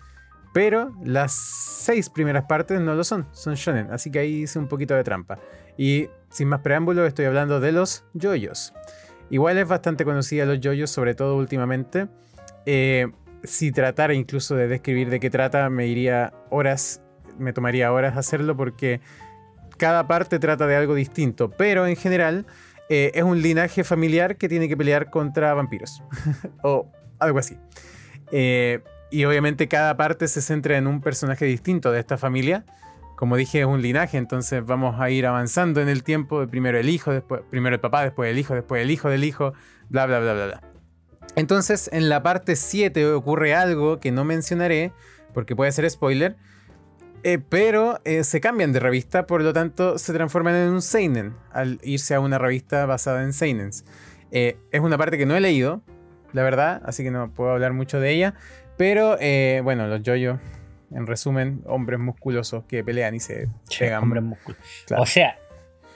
Pero 0.54 0.96
las 1.04 1.34
seis 1.34 2.10
primeras 2.10 2.46
partes 2.46 2.80
no 2.82 2.96
lo 2.96 3.04
son, 3.04 3.28
son 3.32 3.56
shonen, 3.56 3.92
así 3.92 4.10
que 4.12 4.20
ahí 4.20 4.44
hice 4.44 4.58
un 4.58 4.68
poquito 4.68 4.96
de 4.96 5.04
trampa. 5.04 5.40
Y 5.78 6.10
sin 6.30 6.48
más 6.48 6.62
preámbulo, 6.62 7.06
estoy 7.06 7.26
hablando 7.26 7.60
de 7.60 7.72
los 7.72 8.06
yoyos. 8.13 8.74
Igual 9.30 9.58
es 9.58 9.68
bastante 9.68 10.06
conocida 10.06 10.46
los 10.46 10.60
yoyos, 10.60 10.90
sobre 10.90 11.13
todo 11.13 11.36
últimamente. 11.36 12.08
Eh, 12.69 13.08
si 13.45 13.71
tratara 13.71 14.13
incluso 14.13 14.56
de 14.58 14.67
describir 14.67 15.10
de 15.10 15.21
qué 15.21 15.30
trata, 15.30 15.69
me 15.69 15.88
iría 15.88 16.34
horas, 16.49 17.01
me 17.39 17.53
tomaría 17.53 17.93
horas 17.93 18.17
hacerlo 18.17 18.58
porque 18.58 18.99
cada 19.77 20.06
parte 20.06 20.38
trata 20.38 20.67
de 20.67 20.75
algo 20.75 20.93
distinto. 20.93 21.49
Pero 21.49 21.88
en 21.88 21.95
general 21.95 22.45
eh, 22.89 23.12
es 23.15 23.23
un 23.23 23.41
linaje 23.41 23.86
familiar 23.86 24.36
que 24.36 24.49
tiene 24.49 24.67
que 24.67 24.75
pelear 24.75 25.10
contra 25.10 25.53
vampiros. 25.53 26.03
o 26.62 26.91
algo 27.19 27.39
así. 27.39 27.58
Eh, 28.34 28.84
y 29.12 29.23
obviamente 29.23 29.69
cada 29.69 29.95
parte 29.95 30.27
se 30.27 30.41
centra 30.41 30.77
en 30.77 30.88
un 30.88 30.99
personaje 30.99 31.45
distinto 31.45 31.93
de 31.93 32.01
esta 32.01 32.17
familia. 32.17 32.65
Como 33.15 33.38
dije, 33.38 33.62
es 33.62 33.65
un 33.65 33.82
linaje, 33.82 34.17
entonces 34.17 34.63
vamos 34.65 34.99
a 34.99 35.10
ir 35.10 35.25
avanzando 35.25 35.80
en 35.80 35.88
el 35.88 36.03
tiempo. 36.03 36.45
Primero 36.47 36.77
el 36.77 36.89
hijo, 36.89 37.13
después, 37.13 37.43
primero 37.49 37.75
el 37.75 37.80
papá, 37.80 38.03
después 38.03 38.30
el 38.30 38.38
hijo, 38.38 38.56
después 38.56 38.82
el 38.82 38.91
hijo 38.91 39.10
del 39.10 39.23
hijo, 39.23 39.53
bla, 39.89 40.06
bla, 40.06 40.19
bla, 40.19 40.34
bla, 40.34 40.45
bla. 40.47 40.77
Entonces, 41.36 41.90
en 41.94 42.10
la 42.10 42.24
parte 42.24 42.56
7 42.56 43.13
ocurre 43.13 43.54
algo 43.54 44.00
que 44.00 44.12
no 44.12 44.24
mencionaré, 44.24 44.92
porque 45.34 45.56
puede 45.56 45.72
ser 45.72 45.90
spoiler, 45.90 46.36
eh, 47.24 47.40
pero 47.40 48.00
eh, 48.06 48.24
se 48.24 48.40
cambian 48.40 48.72
de 48.74 48.80
revista, 48.80 49.28
por 49.28 49.42
lo 49.42 49.54
tanto 49.54 49.98
se 49.98 50.13
transforman 50.13 50.56
en 50.56 50.70
un 50.70 50.82
Seinen 50.82 51.36
al 51.52 51.80
irse 51.84 52.16
a 52.16 52.20
una 52.20 52.38
revista 52.38 52.86
basada 52.86 53.24
en 53.24 53.34
Seinens. 53.34 53.86
Eh, 54.32 54.58
es 54.72 54.82
una 54.82 54.98
parte 54.98 55.18
que 55.18 55.26
no 55.26 55.36
he 55.36 55.42
leído, 55.42 55.82
la 56.34 56.44
verdad, 56.44 56.82
así 56.86 57.04
que 57.04 57.12
no 57.12 57.34
puedo 57.34 57.52
hablar 57.52 57.74
mucho 57.74 58.00
de 58.00 58.12
ella, 58.12 58.34
pero 58.78 59.18
bueno, 59.63 59.88
los 59.88 60.04
yoyos, 60.04 60.40
en 60.92 61.08
resumen, 61.08 61.62
hombres 61.66 62.00
musculosos 62.00 62.63
que 62.66 62.84
pelean 62.84 63.16
y 63.16 63.20
se 63.20 63.50
pegan. 63.78 64.04
Hombres 64.04 64.24
musculosos. 64.24 64.66
O 64.98 65.06
sea, 65.06 65.38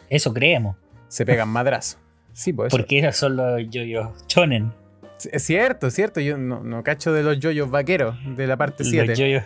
eso 0.09 0.33
creemos. 0.33 0.75
Se 1.07 1.25
pegan 1.25 1.49
madrazo. 1.49 1.97
Sí, 2.33 2.53
pues. 2.53 2.71
Porque 2.71 2.99
esos 2.99 3.17
son 3.17 3.35
los 3.35 3.69
yoyos 3.69 4.25
chonen. 4.27 4.73
Es 5.31 5.43
cierto, 5.43 5.87
es 5.87 5.93
cierto. 5.93 6.19
Yo 6.19 6.37
no, 6.37 6.83
cacho 6.83 7.13
de 7.13 7.23
los 7.23 7.39
yoyos 7.39 7.69
vaqueros 7.69 8.15
de 8.35 8.47
la 8.47 8.57
parte 8.57 8.83
7. 8.83 9.07
Los 9.07 9.19
yoyos. 9.19 9.43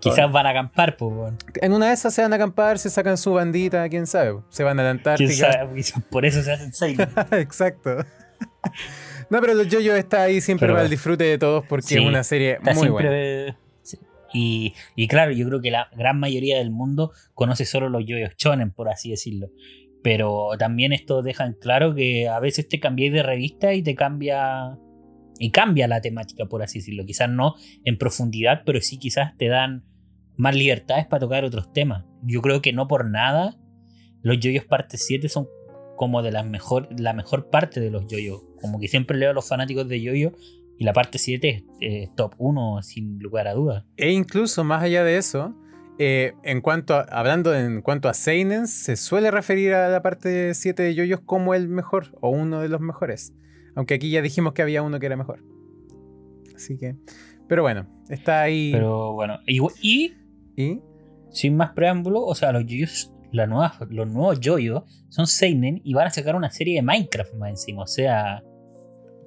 Quizás 0.00 0.30
van 0.30 0.46
a 0.46 0.50
acampar, 0.50 0.96
pues. 0.96 1.34
En 1.60 1.72
una 1.72 1.88
de 1.88 1.94
esas 1.94 2.14
se 2.14 2.22
van 2.22 2.32
a 2.32 2.36
acampar, 2.36 2.78
se 2.78 2.90
sacan 2.90 3.16
su 3.16 3.32
bandita, 3.32 3.88
quién 3.88 4.06
sabe. 4.06 4.38
Se 4.50 4.62
van 4.62 4.78
a 4.78 4.82
la 4.82 4.90
Antártica. 4.90 5.68
Por 6.10 6.26
eso 6.26 6.42
se 6.42 6.52
hacen 6.52 6.72
seis. 6.72 6.98
Exacto. 7.32 8.04
No, 9.30 9.40
pero 9.40 9.54
los 9.54 9.68
JoJo 9.68 9.94
está 9.94 10.22
ahí 10.22 10.40
siempre 10.40 10.68
para 10.68 10.82
el 10.82 10.90
disfrute 10.90 11.24
de 11.24 11.38
todos 11.38 11.64
porque 11.66 11.96
es 11.96 12.00
una 12.00 12.22
serie 12.22 12.58
muy 12.74 12.88
buena. 12.88 13.56
Y, 14.32 14.74
claro, 15.08 15.32
yo 15.32 15.46
creo 15.46 15.60
que 15.60 15.70
la 15.70 15.88
gran 15.96 16.20
mayoría 16.20 16.58
del 16.58 16.70
mundo 16.70 17.12
conoce 17.32 17.64
solo 17.64 17.88
los 17.88 18.04
yoyos 18.04 18.36
chonen, 18.36 18.70
por 18.70 18.88
así 18.88 19.10
decirlo. 19.10 19.50
Pero 20.02 20.50
también 20.58 20.92
esto 20.92 21.22
deja 21.22 21.46
en 21.46 21.54
claro 21.54 21.94
que 21.94 22.28
a 22.28 22.38
veces 22.38 22.68
te 22.68 22.78
cambiáis 22.78 23.12
de 23.12 23.22
revista 23.22 23.72
y 23.72 23.82
te 23.82 23.94
cambia. 23.94 24.78
Y 25.38 25.50
cambia 25.50 25.86
la 25.88 26.00
temática, 26.00 26.46
por 26.46 26.62
así 26.62 26.78
decirlo. 26.78 27.04
Quizás 27.04 27.28
no 27.28 27.54
en 27.84 27.98
profundidad, 27.98 28.62
pero 28.64 28.80
sí 28.80 28.98
quizás 28.98 29.36
te 29.36 29.48
dan 29.48 29.84
más 30.36 30.54
libertades 30.54 31.06
para 31.06 31.20
tocar 31.20 31.44
otros 31.44 31.72
temas. 31.72 32.04
Yo 32.22 32.40
creo 32.42 32.62
que 32.62 32.72
no 32.72 32.88
por 32.88 33.08
nada 33.08 33.56
los 34.22 34.40
yoyos 34.40 34.64
parte 34.64 34.98
7 34.98 35.28
son 35.28 35.48
como 35.96 36.22
de 36.22 36.42
mejor, 36.42 36.88
la 36.98 37.12
mejor 37.12 37.48
parte 37.48 37.80
de 37.80 37.90
los 37.90 38.06
yoyos. 38.06 38.42
Como 38.60 38.78
que 38.78 38.88
siempre 38.88 39.16
leo 39.16 39.30
a 39.30 39.32
los 39.32 39.48
fanáticos 39.48 39.88
de 39.88 40.00
yoyo 40.00 40.32
y 40.78 40.84
la 40.84 40.92
parte 40.92 41.18
7 41.18 41.64
es 41.80 42.14
top 42.14 42.34
1 42.38 42.82
sin 42.82 43.18
lugar 43.18 43.48
a 43.48 43.54
dudas. 43.54 43.84
E 43.96 44.10
incluso 44.10 44.64
más 44.64 44.82
allá 44.82 45.04
de 45.04 45.16
eso, 45.16 45.54
eh, 45.98 46.34
en 46.42 46.60
cuanto 46.60 46.94
a, 46.94 47.02
hablando 47.02 47.54
en 47.54 47.80
cuanto 47.80 48.08
a 48.08 48.14
Seinen, 48.14 48.66
se 48.66 48.96
suele 48.96 49.30
referir 49.30 49.72
a 49.74 49.88
la 49.88 50.02
parte 50.02 50.52
7 50.54 50.82
de 50.82 50.94
yoyos 50.94 51.20
como 51.20 51.54
el 51.54 51.68
mejor 51.68 52.16
o 52.20 52.28
uno 52.28 52.60
de 52.60 52.68
los 52.68 52.80
mejores. 52.80 53.32
Aunque 53.76 53.94
aquí 53.94 54.10
ya 54.10 54.22
dijimos 54.22 54.52
que 54.52 54.62
había 54.62 54.82
uno 54.82 54.98
que 54.98 55.06
era 55.06 55.16
mejor. 55.16 55.44
Así 56.54 56.76
que. 56.76 56.96
Pero 57.46 57.62
bueno, 57.62 57.86
está 58.08 58.42
ahí. 58.42 58.72
Pero 58.72 59.12
bueno, 59.12 59.38
y, 59.46 59.60
y, 59.80 60.14
¿Y? 60.56 60.80
sin 61.30 61.56
más 61.56 61.72
preámbulo, 61.72 62.24
o 62.24 62.34
sea, 62.34 62.50
los 62.50 62.66
yoyos 62.66 63.12
los 63.32 64.08
nuevos 64.08 64.40
son 65.08 65.26
Seinen 65.26 65.80
y 65.84 65.94
van 65.94 66.06
a 66.06 66.10
sacar 66.10 66.36
una 66.36 66.50
serie 66.50 66.76
de 66.76 66.82
Minecraft 66.82 67.34
más 67.34 67.50
encima. 67.50 67.82
O 67.82 67.86
sea, 67.86 68.42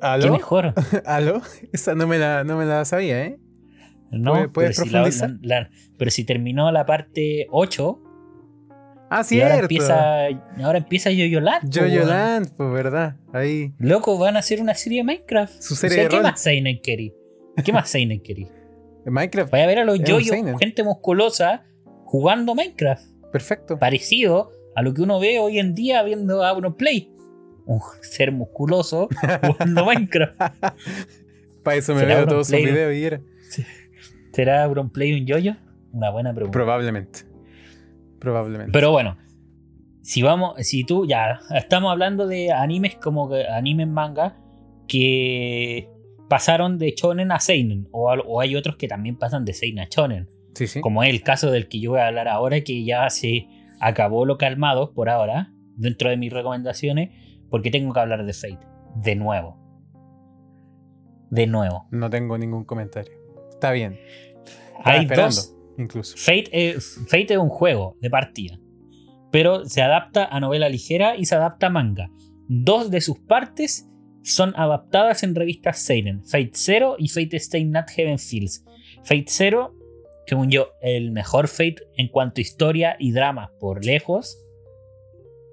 ¿Aló? 0.02 0.24
¿qué 0.24 0.32
mejor? 0.32 0.74
¿Aló? 1.06 1.42
Esa 1.72 1.96
no 1.96 2.08
me 2.08 2.18
la, 2.18 2.44
no 2.44 2.58
me 2.58 2.66
la 2.66 2.86
sabía, 2.86 3.26
¿eh? 3.26 3.40
No, 4.12 4.52
¿Puedes, 4.52 4.78
profundizar? 4.78 5.38
pero 5.98 6.10
si 6.10 6.24
terminó 6.24 6.72
la 6.72 6.86
parte 6.86 7.46
8. 7.52 8.02
Ah, 9.10 9.24
cierto. 9.24 9.52
Ahora 9.52 9.62
empieza, 9.64 10.28
ahora 10.64 10.78
empieza 10.78 11.10
Yo-Yo 11.12 11.42
Land. 11.42 11.70
Yo-Yo 11.70 12.06
Land, 12.06 12.52
pues 12.56 12.72
verdad. 12.72 13.16
Ahí. 13.34 13.74
Loco, 13.80 14.18
van 14.18 14.36
a 14.36 14.40
hacer 14.40 14.62
una 14.62 14.76
serie 14.76 15.00
de 15.00 15.04
Minecraft. 15.04 15.62
Su 15.62 15.76
serie 15.76 16.08
¿Qué 16.08 16.20
más 16.22 16.40
Seinen 16.40 16.80
querí? 16.82 17.14
¿Qué 17.64 17.74
más 17.74 17.90
Seinen 17.90 18.22
querí? 18.22 18.48
Minecraft. 19.06 19.52
Vaya 19.52 19.64
a 19.64 19.68
ver 19.68 19.80
a 19.80 19.86
los 19.86 20.00
yo 20.00 20.20
gente 20.60 20.84
musculosa, 20.84 21.64
jugando 22.06 22.54
Minecraft. 22.54 23.04
Perfecto. 23.32 23.80
Parecido 23.80 24.52
a 24.76 24.82
lo 24.82 24.94
que 24.94 25.02
uno 25.02 25.20
ve 25.20 25.40
hoy 25.40 25.60
en 25.60 25.74
día 25.74 26.04
viendo 26.04 26.44
a 26.44 26.54
uno 26.54 26.78
Play. 26.78 27.12
Un 27.66 27.80
ser 28.02 28.32
musculoso 28.32 29.10
jugando 29.46 29.86
Minecraft. 29.86 30.40
Para 31.64 31.78
eso 31.78 31.94
me 31.96 32.06
veo 32.06 32.26
todos 32.28 32.48
sus 32.48 32.58
videos 32.58 32.94
y 32.96 33.04
era. 33.04 33.22
¿Será 34.34 34.72
Play 34.94 35.20
un 35.20 35.26
yoyo? 35.26 35.56
Una 35.92 36.12
buena 36.12 36.34
pregunta. 36.34 36.54
Probablemente. 36.54 37.29
Probablemente. 38.20 38.72
Pero 38.72 38.92
bueno, 38.92 39.18
si 40.02 40.22
vamos, 40.22 40.56
si 40.66 40.84
tú 40.84 41.06
ya 41.06 41.40
estamos 41.56 41.92
hablando 41.92 42.28
de 42.28 42.52
animes 42.52 42.96
como 42.96 43.30
anime 43.34 43.86
manga 43.86 44.38
que 44.88 45.90
pasaron 46.28 46.78
de 46.78 46.94
shonen 46.96 47.32
a 47.32 47.40
seinen 47.40 47.88
o, 47.92 48.12
o, 48.12 48.42
hay 48.42 48.56
otros 48.56 48.76
que 48.76 48.88
también 48.88 49.18
pasan 49.18 49.46
de 49.46 49.54
seinen 49.54 49.86
a 49.86 49.88
shonen. 49.90 50.28
Como 50.82 51.04
es 51.04 51.10
el 51.10 51.22
caso 51.22 51.52
del 51.52 51.68
que 51.68 51.80
yo 51.80 51.92
voy 51.92 52.02
a 52.02 52.08
hablar 52.08 52.28
ahora, 52.28 52.62
que 52.62 52.84
ya 52.84 53.10
se 53.10 53.48
acabó 53.80 54.26
lo 54.26 54.38
calmado 54.38 54.94
por 54.94 55.10
ahora, 55.10 55.54
dentro 55.76 56.10
de 56.10 56.18
mis 56.18 56.34
recomendaciones, 56.34 57.12
porque 57.50 57.72
tengo 57.72 57.94
que 57.94 58.00
hablar 58.00 58.26
de 58.26 58.34
Fate. 58.34 58.60
De 58.96 59.16
nuevo. 59.16 59.58
De 61.30 61.48
nuevo. 61.48 61.88
No 61.92 62.10
tengo 62.10 62.38
ningún 62.38 62.66
comentario. 62.66 63.14
Está 63.52 63.72
bien. 63.72 64.00
Hay 64.84 65.06
dos. 65.06 65.56
Fate 66.18 66.50
es, 66.52 67.00
Fate 67.08 67.34
es 67.34 67.40
un 67.40 67.50
juego 67.50 67.98
de 68.02 68.10
partida. 68.10 68.60
Pero 69.32 69.66
se 69.66 69.82
adapta 69.82 70.26
a 70.26 70.40
novela 70.40 70.70
ligera 70.70 71.16
y 71.16 71.26
se 71.26 71.36
adapta 71.36 71.68
a 71.68 71.70
manga. 71.70 72.10
Dos 72.48 72.90
de 72.90 73.02
sus 73.02 73.20
partes 73.20 73.88
son 74.24 74.54
adaptadas 74.56 75.24
en 75.24 75.36
revistas 75.36 75.80
Seinen, 75.80 76.24
Fate 76.26 76.52
Zero 76.54 76.96
y 76.98 77.08
Fate 77.08 77.38
Stay 77.38 77.66
Not 77.66 77.90
Heaven 77.90 78.20
Fields. 78.20 78.66
Fate 79.04 79.26
Zero 79.28 79.80
según 80.30 80.52
yo, 80.52 80.74
el 80.84 81.10
mejor 81.10 81.48
Fate 81.48 81.88
en 81.98 82.08
cuanto 82.08 82.40
a 82.40 82.42
historia 82.42 82.96
y 83.00 83.14
drama 83.14 83.52
por 83.60 83.84
lejos. 83.84 84.38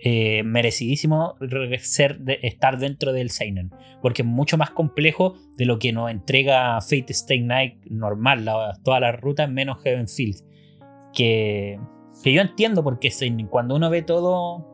Eh, 0.03 0.43
merecidísimo 0.43 1.37
ser 1.81 2.21
estar 2.43 2.79
dentro 2.79 3.15
del 3.15 3.31
Seinen, 3.31 3.71
porque 4.03 4.23
es 4.23 4.29
mucho 4.29 4.59
más 4.59 4.71
complejo 4.71 5.35
de 5.57 5.65
lo 5.65 5.79
que 5.79 5.93
nos 5.93 6.11
entrega 6.11 6.79
Fate 6.83 7.07
Stay 7.13 7.41
Night 7.41 7.83
normal, 7.87 8.45
la, 8.45 8.79
todas 8.85 9.01
las 9.01 9.19
rutas 9.19 9.51
menos 9.51 9.83
Heaven 9.83 10.07
Field. 10.07 10.45
Que, 11.15 11.81
que 12.23 12.33
yo 12.33 12.43
entiendo 12.43 12.85
por 12.85 12.99
qué 12.99 13.11
Seinen, 13.11 13.47
cuando 13.47 13.75
uno 13.75 13.89
ve 13.89 14.03
todo, 14.03 14.67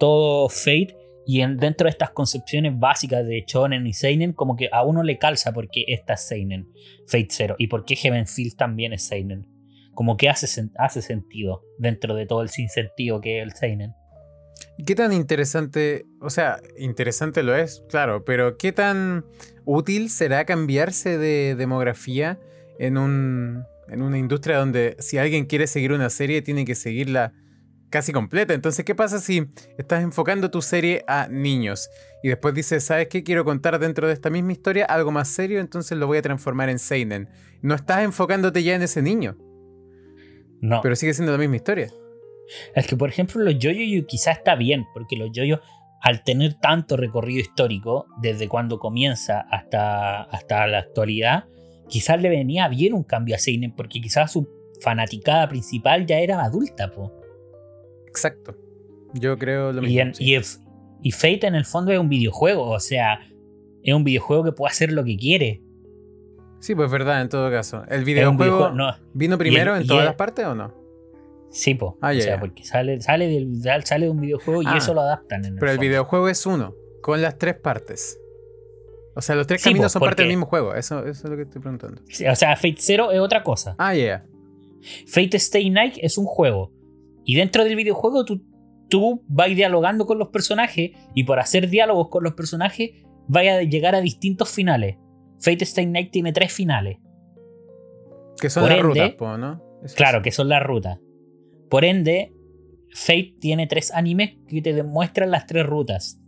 todo 0.00 0.48
Fate, 0.48 0.96
y 1.24 1.40
dentro 1.40 1.86
de 1.86 1.90
estas 1.90 2.10
concepciones 2.10 2.78
básicas 2.78 3.26
de 3.26 3.44
Shonen 3.46 3.86
y 3.86 3.92
Seinen, 3.92 4.32
como 4.32 4.56
que 4.56 4.68
a 4.72 4.84
uno 4.84 5.04
le 5.04 5.18
calza 5.18 5.52
porque 5.52 5.84
esta 5.86 6.14
es 6.14 6.26
Seinen, 6.26 6.68
Fate 7.06 7.28
Zero, 7.30 7.54
y 7.58 7.68
porque 7.68 7.94
Heavenfield 7.94 8.56
también 8.56 8.92
es 8.92 9.04
Seinen. 9.04 9.55
Como 9.96 10.16
que 10.16 10.28
hace, 10.28 10.46
hace 10.78 11.02
sentido 11.02 11.62
dentro 11.78 12.14
de 12.14 12.26
todo 12.26 12.42
el 12.42 12.50
sinsentido 12.50 13.20
que 13.20 13.40
es 13.40 13.42
el 13.42 13.52
Seinen. 13.54 13.94
¿Y 14.78 14.84
qué 14.84 14.94
tan 14.94 15.12
interesante, 15.12 16.06
o 16.20 16.30
sea, 16.30 16.60
interesante 16.78 17.42
lo 17.42 17.56
es, 17.56 17.82
claro, 17.88 18.24
pero 18.24 18.56
qué 18.56 18.72
tan 18.72 19.24
útil 19.64 20.10
será 20.10 20.44
cambiarse 20.44 21.18
de 21.18 21.54
demografía 21.56 22.38
en, 22.78 22.98
un, 22.98 23.64
en 23.88 24.02
una 24.02 24.18
industria 24.18 24.58
donde 24.58 24.96
si 24.98 25.18
alguien 25.18 25.46
quiere 25.46 25.66
seguir 25.66 25.92
una 25.92 26.10
serie 26.10 26.42
tiene 26.42 26.64
que 26.64 26.74
seguirla 26.74 27.32
casi 27.88 28.12
completa? 28.12 28.52
Entonces, 28.52 28.84
¿qué 28.84 28.94
pasa 28.94 29.18
si 29.18 29.48
estás 29.78 30.02
enfocando 30.02 30.50
tu 30.50 30.60
serie 30.60 31.04
a 31.06 31.28
niños 31.28 31.88
y 32.22 32.28
después 32.28 32.54
dices, 32.54 32.84
¿sabes 32.84 33.08
qué? 33.08 33.22
Quiero 33.22 33.44
contar 33.44 33.78
dentro 33.78 34.06
de 34.06 34.12
esta 34.12 34.28
misma 34.28 34.52
historia 34.52 34.84
algo 34.84 35.10
más 35.10 35.28
serio, 35.28 35.60
entonces 35.60 35.96
lo 35.96 36.06
voy 36.06 36.18
a 36.18 36.22
transformar 36.22 36.68
en 36.68 36.78
Seinen. 36.78 37.30
No 37.62 37.74
estás 37.74 38.02
enfocándote 38.02 38.62
ya 38.62 38.74
en 38.74 38.82
ese 38.82 39.00
niño. 39.00 39.38
No. 40.60 40.80
Pero 40.82 40.96
sigue 40.96 41.14
siendo 41.14 41.32
la 41.32 41.38
misma 41.38 41.56
historia. 41.56 41.90
Es 42.74 42.86
que, 42.86 42.96
por 42.96 43.08
ejemplo, 43.08 43.42
los 43.42 43.58
yoyo 43.58 44.06
quizás 44.06 44.38
está 44.38 44.54
bien, 44.54 44.86
porque 44.94 45.16
los 45.16 45.30
yoyo, 45.32 45.60
al 46.00 46.22
tener 46.22 46.54
tanto 46.54 46.96
recorrido 46.96 47.40
histórico, 47.40 48.06
desde 48.22 48.48
cuando 48.48 48.78
comienza 48.78 49.40
hasta, 49.50 50.22
hasta 50.22 50.66
la 50.66 50.78
actualidad, 50.78 51.44
quizás 51.88 52.20
le 52.22 52.28
venía 52.28 52.68
bien 52.68 52.94
un 52.94 53.02
cambio 53.02 53.34
a 53.34 53.38
Seinen, 53.38 53.72
porque 53.74 54.00
quizás 54.00 54.32
su 54.32 54.48
fanaticada 54.80 55.48
principal 55.48 56.06
ya 56.06 56.18
era 56.20 56.42
adulta, 56.44 56.90
po. 56.90 57.12
Exacto. 58.06 58.56
Yo 59.14 59.36
creo 59.38 59.72
lo 59.72 59.82
Y, 59.82 59.86
mismo. 59.86 60.00
en- 60.02 60.12
y, 60.18 60.34
es- 60.34 60.60
y 61.02 61.10
Fate 61.12 61.46
en 61.46 61.54
el 61.54 61.64
fondo 61.64 61.92
es 61.92 61.98
un 61.98 62.08
videojuego, 62.08 62.70
o 62.70 62.80
sea, 62.80 63.20
es 63.82 63.94
un 63.94 64.04
videojuego 64.04 64.44
que 64.44 64.52
puede 64.52 64.70
hacer 64.70 64.92
lo 64.92 65.04
que 65.04 65.16
quiere. 65.16 65.62
Sí, 66.60 66.74
pues 66.74 66.90
verdad, 66.90 67.20
en 67.22 67.28
todo 67.28 67.50
caso. 67.50 67.82
¿El 67.88 68.00
Es 68.00 68.04
videojuego 68.06 68.38
videojuego- 68.68 68.74
no, 68.74 68.94
vino 69.14 69.38
primero 69.38 69.74
el- 69.76 69.82
en 69.82 69.86
todas 69.88 70.02
el- 70.02 70.06
las 70.06 70.14
partes 70.16 70.44
o 70.46 70.54
no? 70.54 70.72
sí, 71.50 71.74
po. 71.74 71.96
Ah, 72.02 72.12
o 72.16 72.20
sea, 72.20 72.38
porque 72.40 72.64
sale, 72.64 73.00
sale, 73.00 73.28
del, 73.28 73.62
sale 73.84 74.06
de 74.06 74.10
un 74.10 74.20
videojuego 74.20 74.62
y 74.62 74.66
Ah, 74.68 74.76
eso 74.76 74.92
lo 74.94 75.00
adaptan 75.00 75.44
en 75.44 75.54
el 75.54 75.58
Pero 75.58 75.72
el 75.72 75.78
videojuego 75.78 76.28
es 76.28 76.44
uno, 76.44 76.74
con 77.02 77.22
las 77.22 77.38
tres 77.38 77.54
partes. 77.54 78.18
O 79.14 79.22
sea, 79.22 79.34
los 79.36 79.46
tres 79.46 79.62
Sí, 79.62 79.70
caminos 79.70 79.84
pues, 79.84 79.92
son 79.94 80.00
parte 80.00 80.22
del 80.22 80.28
mismo 80.30 80.44
juego. 80.46 80.74
Eso, 80.74 80.98
eso 81.06 81.10
es 81.24 81.30
lo 81.30 81.36
que 81.36 81.42
estoy 81.44 81.62
preguntando. 81.62 82.02
O 82.02 82.34
sea, 82.34 82.54
Fate 82.56 82.76
Zero 82.78 83.10
es 83.12 83.20
otra 83.20 83.42
cosa. 83.42 83.74
Ah, 83.78 83.94
yeah. 83.94 84.26
Fate 85.06 85.36
Stay 85.38 85.70
Night 85.70 85.94
es 86.02 86.18
un 86.18 86.26
juego. 86.26 86.70
Y 87.24 87.34
dentro 87.36 87.64
del 87.64 87.76
videojuego 87.76 88.26
tú, 88.26 88.42
tú 88.90 89.24
vas 89.26 89.48
dialogando 89.48 90.04
con 90.06 90.18
los 90.18 90.28
personajes 90.28 90.90
y 91.14 91.24
por 91.24 91.38
hacer 91.40 91.70
diálogos 91.70 92.08
con 92.10 92.22
los 92.24 92.34
personajes 92.34 92.90
vas 93.26 93.46
a 93.46 93.62
llegar 93.62 93.94
a 93.94 94.00
distintos 94.02 94.50
finales. 94.50 94.96
Fate 95.40 95.64
Stay 95.64 95.86
Night 95.86 96.10
tiene 96.10 96.32
tres 96.32 96.52
finales. 96.52 96.98
Que 98.40 98.50
son 98.50 98.62
Por 98.64 98.70
las 98.70 98.78
ende- 98.80 99.08
rutas, 99.16 99.38
¿no? 99.38 99.62
Claro, 99.96 100.22
que 100.22 100.30
son 100.32 100.48
las 100.48 100.62
rutas. 100.62 100.98
Por 101.70 101.84
ende, 101.84 102.32
Fate 102.94 103.36
tiene 103.40 103.66
tres 103.66 103.92
animes 103.92 104.36
que 104.48 104.62
te 104.62 104.72
demuestran 104.72 105.30
las 105.30 105.46
tres 105.46 105.66
rutas. 105.66 106.20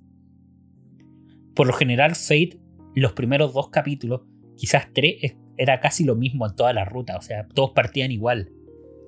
Por 1.55 1.67
lo 1.67 1.73
general, 1.73 2.15
Fate, 2.15 2.61
los 2.95 3.13
primeros 3.13 3.53
dos 3.55 3.69
capítulos, 3.71 4.23
quizás 4.57 4.89
tres, 4.95 5.17
es- 5.23 5.37
era 5.57 5.81
casi 5.81 6.05
lo 6.05 6.15
mismo 6.15 6.47
en 6.47 6.55
todas 6.55 6.75
las 6.75 6.89
rutas. 6.89 7.17
O 7.19 7.23
sea, 7.23 7.47
todos 7.49 7.71
partían 7.73 8.11
igual. 8.13 8.53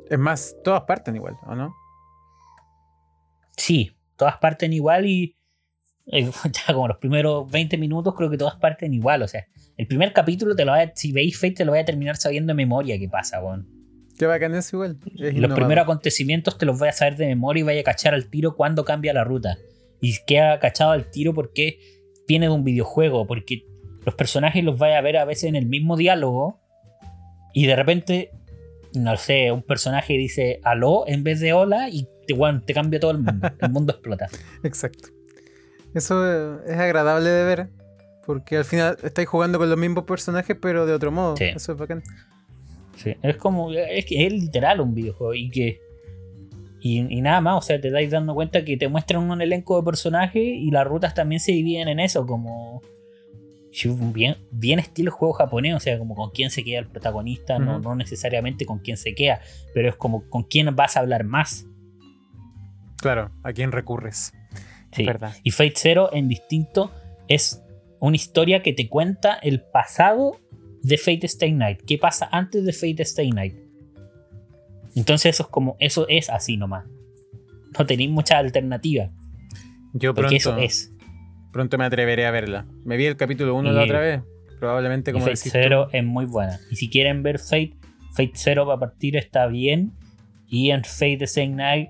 Es 0.08 0.18
más, 0.18 0.56
todas 0.64 0.82
parten 0.82 1.14
igual, 1.16 1.36
¿o 1.46 1.54
no? 1.54 1.72
Sí, 3.56 3.92
todas 4.16 4.36
parten 4.38 4.72
igual 4.72 5.06
y 5.06 5.36
ya 6.12 6.75
como 6.75 6.88
los 6.88 6.99
primeros 6.99 7.51
20 7.51 7.77
minutos 7.79 8.14
creo 8.16 8.31
que 8.31 8.37
todas 8.38 8.57
parten 8.57 8.92
igual. 8.94 9.23
O 9.23 9.29
sea, 9.29 9.46
el 9.77 9.87
primer 9.87 10.12
capítulo, 10.12 10.55
te 10.57 10.64
lo 10.64 10.73
vaya- 10.73 10.92
si 10.94 11.12
veis 11.12 11.37
Fate, 11.38 11.55
te 11.55 11.64
lo 11.64 11.73
voy 11.73 11.81
a 11.81 11.85
terminar 11.85 12.16
sabiendo 12.16 12.51
de 12.53 12.55
memoria 12.55 12.99
qué 12.99 13.09
pasa, 13.09 13.42
weón. 13.42 13.66
Qué 14.18 14.27
bacán 14.27 14.55
es 14.55 14.70
igual. 14.73 14.99
Es 15.14 15.20
Los 15.20 15.33
innovador. 15.35 15.57
primeros 15.59 15.83
acontecimientos 15.85 16.59
te 16.59 16.66
los 16.66 16.79
voy 16.79 16.88
a 16.88 16.92
saber 16.92 17.16
de 17.16 17.27
memoria 17.27 17.61
y 17.61 17.64
vaya 17.64 17.81
a 17.81 17.85
cachar 17.85 18.12
al 18.12 18.29
tiro 18.29 18.55
cuando 18.55 18.85
cambia 18.85 19.12
la 19.14 19.25
ruta. 19.25 19.57
Y 20.03 20.14
queda 20.27 20.59
cachado 20.59 20.90
al 20.90 21.11
tiro 21.11 21.33
porque 21.33 21.79
viene 22.29 22.46
de 22.46 22.53
un 22.53 22.64
videojuego, 22.64 23.27
porque 23.27 23.64
los 24.05 24.14
personajes 24.14 24.62
los 24.64 24.79
vaya 24.79 24.99
a 24.99 25.01
ver 25.01 25.16
a 25.16 25.25
veces 25.25 25.44
en 25.44 25.57
el 25.57 25.66
mismo 25.66 25.96
diálogo 25.96 26.61
y 27.55 27.66
de 27.66 27.77
repente, 27.77 28.31
no 28.94 29.16
sé, 29.16 29.53
un 29.53 29.62
personaje 29.62 30.14
dice 30.14 30.61
aló 30.64 31.05
en 31.07 31.23
vez 31.25 31.40
de 31.40 31.53
hola 31.53 31.88
y 31.90 32.07
te, 32.27 32.35
te 32.66 32.75
cambia 32.75 33.01
todo 33.01 33.11
el 33.12 33.18
mundo. 33.18 33.49
El 33.61 33.70
mundo 33.70 33.92
explota. 33.94 34.29
Exacto. 34.62 35.09
Eso 35.94 36.24
eh, 36.24 36.61
es 36.66 36.79
agradable 36.79 37.31
de 37.31 37.44
ver. 37.44 37.68
Porque 38.26 38.59
al 38.59 38.64
final 38.64 38.96
estáis 39.03 39.29
jugando 39.29 39.59
con 39.59 39.68
los 39.68 39.79
mismos 39.79 40.05
personajes, 40.05 40.57
pero 40.61 40.87
de 40.87 40.92
otro 40.92 41.11
modo. 41.11 41.37
Sí. 41.37 41.44
Eso 41.44 41.72
es 41.72 41.79
bacán. 41.79 42.03
Sí, 42.96 43.16
es 43.22 43.37
como, 43.37 43.72
es 43.72 44.05
que 44.05 44.26
es 44.26 44.33
literal 44.33 44.81
un 44.81 44.94
videojuego 44.94 45.35
y 45.35 45.50
que... 45.50 45.81
Y, 46.83 47.00
y 47.14 47.20
nada 47.20 47.40
más, 47.40 47.59
o 47.59 47.62
sea, 47.62 47.81
te 47.81 47.90
dais 47.90 48.11
dando 48.11 48.35
cuenta 48.35 48.64
que 48.64 48.76
te 48.76 48.88
muestran 48.88 49.22
un 49.29 49.42
elenco 49.42 49.76
de 49.76 49.85
personajes 49.85 50.42
y 50.42 50.70
las 50.70 50.87
rutas 50.87 51.14
también 51.14 51.40
se 51.40 51.53
dividen 51.53 51.88
en 51.88 52.00
eso, 52.00 52.26
como... 52.26 52.83
Bien, 54.12 54.37
bien 54.50 54.81
estilo 54.81 55.12
juego 55.12 55.33
japonés, 55.33 55.74
o 55.76 55.81
sea, 55.81 55.96
como 55.98 56.14
con 56.16 56.31
quién 56.31 56.50
se 56.50 56.64
queda 56.64 56.81
el 56.81 56.88
protagonista, 56.88 57.59
no, 57.59 57.79
no 57.79 57.94
necesariamente 57.94 58.66
con 58.66 58.81
quién 58.81 58.96
se 58.96 59.14
queda, 59.14 59.40
pero 59.72 59.88
es 59.88 59.96
como 59.96 60.29
con 60.29 60.42
quién 60.42 60.74
vas 60.74 60.96
a 60.96 61.00
hablar 61.00 61.22
más. 61.22 61.66
Claro, 62.96 63.31
¿a 63.44 63.53
quién 63.53 63.70
recurres? 63.70 64.33
Sí. 64.92 65.03
Es 65.03 65.07
verdad. 65.07 65.35
Y 65.42 65.50
Fate 65.50 65.74
Zero 65.76 66.11
en 66.12 66.29
distinto 66.29 66.90
es 67.29 67.62
una 68.00 68.16
historia 68.16 68.62
que 68.62 68.72
te 68.72 68.88
cuenta 68.88 69.35
el 69.35 69.61
pasado 69.62 70.40
de 70.83 70.96
Fate 70.98 71.26
Stay 71.26 71.53
Night. 71.53 71.81
¿Qué 71.87 71.98
pasa 71.98 72.29
antes 72.33 72.64
de 72.64 72.72
Fate 72.72 73.03
Stay 73.03 73.31
Night? 73.31 73.55
Entonces 74.96 75.35
eso 75.35 75.44
es 75.44 75.48
como, 75.48 75.76
eso 75.79 76.07
es 76.09 76.31
así 76.31 76.57
nomás. 76.57 76.87
No 77.79 77.87
tenéis 77.87 78.11
mucha 78.11 78.38
alternativa. 78.38 79.11
Yo 79.92 80.14
Porque 80.14 80.38
pronto, 80.40 80.57
eso 80.57 80.57
es. 80.59 80.92
pronto 81.53 81.79
me 81.79 81.85
atreveré 81.85 82.26
a 82.26 82.31
verla. 82.31 82.66
Me 82.85 82.96
vi 82.96 83.07
el 83.07 83.16
capítulo 83.16 83.55
1 83.55 83.70
Y- 83.70 83.74
la 83.74 83.83
otra 83.85 84.00
vez. 84.00 84.22
Probablemente 84.59 85.12
como 85.12 85.24
Fate 85.24 85.40
tú. 85.42 85.50
Zero 85.50 85.88
es 85.92 86.05
muy 86.05 86.26
buena. 86.26 86.59
Y 86.70 86.76
si 86.76 86.90
quieren 86.90 87.22
ver 87.22 87.38
Fate, 87.38 87.76
Fate 88.14 88.33
Zero 88.35 88.66
va 88.66 88.74
a 88.74 88.79
partir 88.79 89.16
está 89.16 89.46
bien. 89.46 89.92
Y 90.48 90.70
en 90.70 90.83
Fate 90.85 91.24
Stay 91.24 91.48
Night 91.48 91.88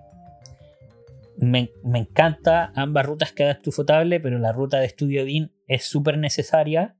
me, 1.40 1.72
me 1.82 2.00
encanta 2.00 2.70
ambas 2.76 3.06
rutas 3.06 3.32
que 3.32 3.44
haga 3.44 3.52
Estufotable, 3.52 4.20
pero 4.20 4.38
la 4.38 4.52
ruta 4.52 4.78
de 4.78 4.88
Studio 4.88 5.24
Bean 5.24 5.50
es 5.66 5.84
súper 5.84 6.18
necesaria 6.18 6.96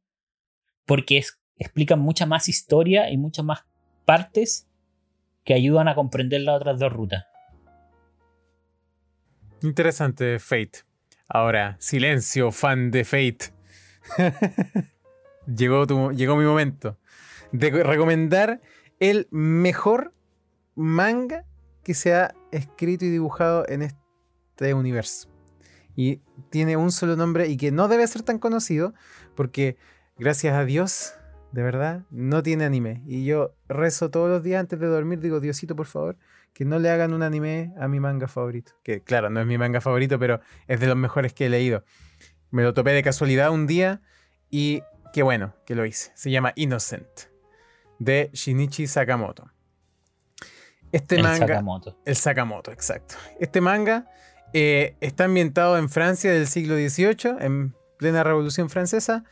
porque 0.87 1.19
es, 1.19 1.39
explican 1.57 2.01
mucha 2.01 2.25
más 2.27 2.49
historia 2.49 3.11
y 3.11 3.19
muchas 3.19 3.45
más 3.45 3.67
partes 4.07 4.67
que 5.45 5.53
ayudan 5.55 5.89
a 5.89 5.95
comprender 5.95 6.41
las 6.41 6.57
otras 6.57 6.79
dos 6.79 6.93
rutas. 6.93 7.25
Interesante, 9.63 10.39
Fate. 10.39 10.81
Ahora, 11.29 11.77
silencio, 11.79 12.51
fan 12.51 12.91
de 12.91 13.05
Fate. 13.05 13.53
llegó, 15.47 15.87
tu- 15.87 16.13
llegó 16.13 16.37
mi 16.37 16.45
momento 16.45 16.99
de 17.53 17.71
recomendar 17.83 18.61
el 19.01 19.29
mejor 19.31 20.15
manga 20.75 21.45
que 21.85 21.95
se 21.95 22.15
ha 22.15 22.35
escrito 22.53 23.05
y 23.05 23.11
dibujado 23.11 23.65
en 23.69 23.83
este 23.83 24.00
universo. 24.75 25.29
Y 25.97 26.21
tiene 26.51 26.77
un 26.77 26.93
solo 26.93 27.17
nombre 27.17 27.49
y 27.49 27.57
que 27.57 27.73
no 27.73 27.89
debe 27.89 28.07
ser 28.07 28.23
tan 28.23 28.39
conocido 28.39 28.95
porque, 29.35 29.77
gracias 30.19 30.55
a 30.55 30.65
Dios, 30.65 31.15
de 31.53 31.63
verdad, 31.63 32.03
no 32.11 32.43
tiene 32.43 32.65
anime. 32.65 33.03
Y 33.07 33.25
yo 33.25 33.55
rezo 33.69 34.11
todos 34.11 34.29
los 34.29 34.43
días 34.43 34.61
antes 34.61 34.79
de 34.79 34.87
dormir, 34.87 35.21
digo, 35.21 35.41
Diosito, 35.41 35.75
por 35.75 35.87
favor, 35.87 36.17
que 36.53 36.65
no 36.65 36.79
le 36.79 36.91
hagan 36.91 37.13
un 37.13 37.23
anime 37.23 37.75
a 37.79 37.89
mi 37.89 38.01
manga 38.01 38.29
favorito. 38.29 38.73
Que 38.83 39.03
claro, 39.03 39.31
no 39.31 39.41
es 39.41 39.47
mi 39.47 39.59
manga 39.59 39.81
favorito, 39.81 40.19
pero 40.19 40.41
es 40.69 40.81
de 40.81 40.87
los 40.87 40.97
mejores 40.97 41.33
que 41.33 41.47
he 41.47 41.49
leído. 41.49 41.85
Me 42.51 42.63
lo 42.63 42.75
topé 42.75 42.93
de 42.93 43.03
casualidad 43.03 43.51
un 43.51 43.67
día 43.67 44.01
y 44.49 44.83
qué 45.13 45.23
bueno 45.23 45.55
que 45.67 45.75
lo 45.75 45.85
hice. 45.85 46.13
Se 46.15 46.31
llama 46.31 46.53
Innocent, 46.57 47.07
de 47.99 48.31
Shinichi 48.33 48.87
Sakamoto. 48.87 49.51
Este 50.93 51.17
el 51.17 51.23
manga... 51.23 51.47
Sakamoto. 51.47 51.99
El 52.05 52.17
Sakamoto, 52.17 52.73
exacto. 52.73 53.15
Este 53.39 53.61
manga 53.61 54.09
eh, 54.53 54.97
está 55.01 55.25
ambientado 55.25 55.79
en 55.79 55.89
Francia 55.89 56.33
del 56.33 56.47
siglo 56.47 56.75
XVIII, 56.75 57.37
en 57.41 57.75
plena 57.99 58.25
Revolución 58.25 58.71
Francesa, 58.71 59.25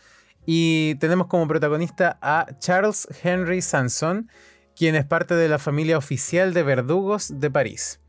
y 0.47 0.95
tenemos 0.97 1.27
como 1.27 1.49
protagonista 1.49 2.19
a 2.23 2.47
Charles 2.59 3.09
Henry 3.23 3.61
Sanson, 3.61 4.31
quien 4.77 4.95
es 4.95 5.05
parte 5.05 5.35
de 5.35 5.49
la 5.49 5.59
familia 5.59 5.99
oficial 5.99 6.55
de 6.55 6.63
verdugos 6.63 7.41
de 7.41 7.51
París. 7.51 8.01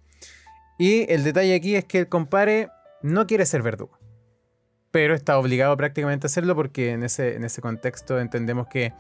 Y 0.78 1.12
el 1.12 1.24
detalle 1.24 1.56
aquí 1.56 1.76
es 1.76 1.84
que 1.86 2.00
el 2.00 2.08
compare 2.08 2.70
no 3.02 3.28
quiere 3.28 3.46
ser 3.46 3.64
verdugo, 3.64 3.98
pero 4.92 5.16
está 5.16 5.38
obligado 5.38 5.76
prácticamente 5.76 6.28
a 6.28 6.30
hacerlo 6.30 6.56
porque 6.56 6.92
en 6.92 7.04
ese, 7.04 7.36
en 7.36 7.44
ese 7.44 7.62
contexto 7.62 8.20
entendemos 8.20 8.68
que 8.68 8.94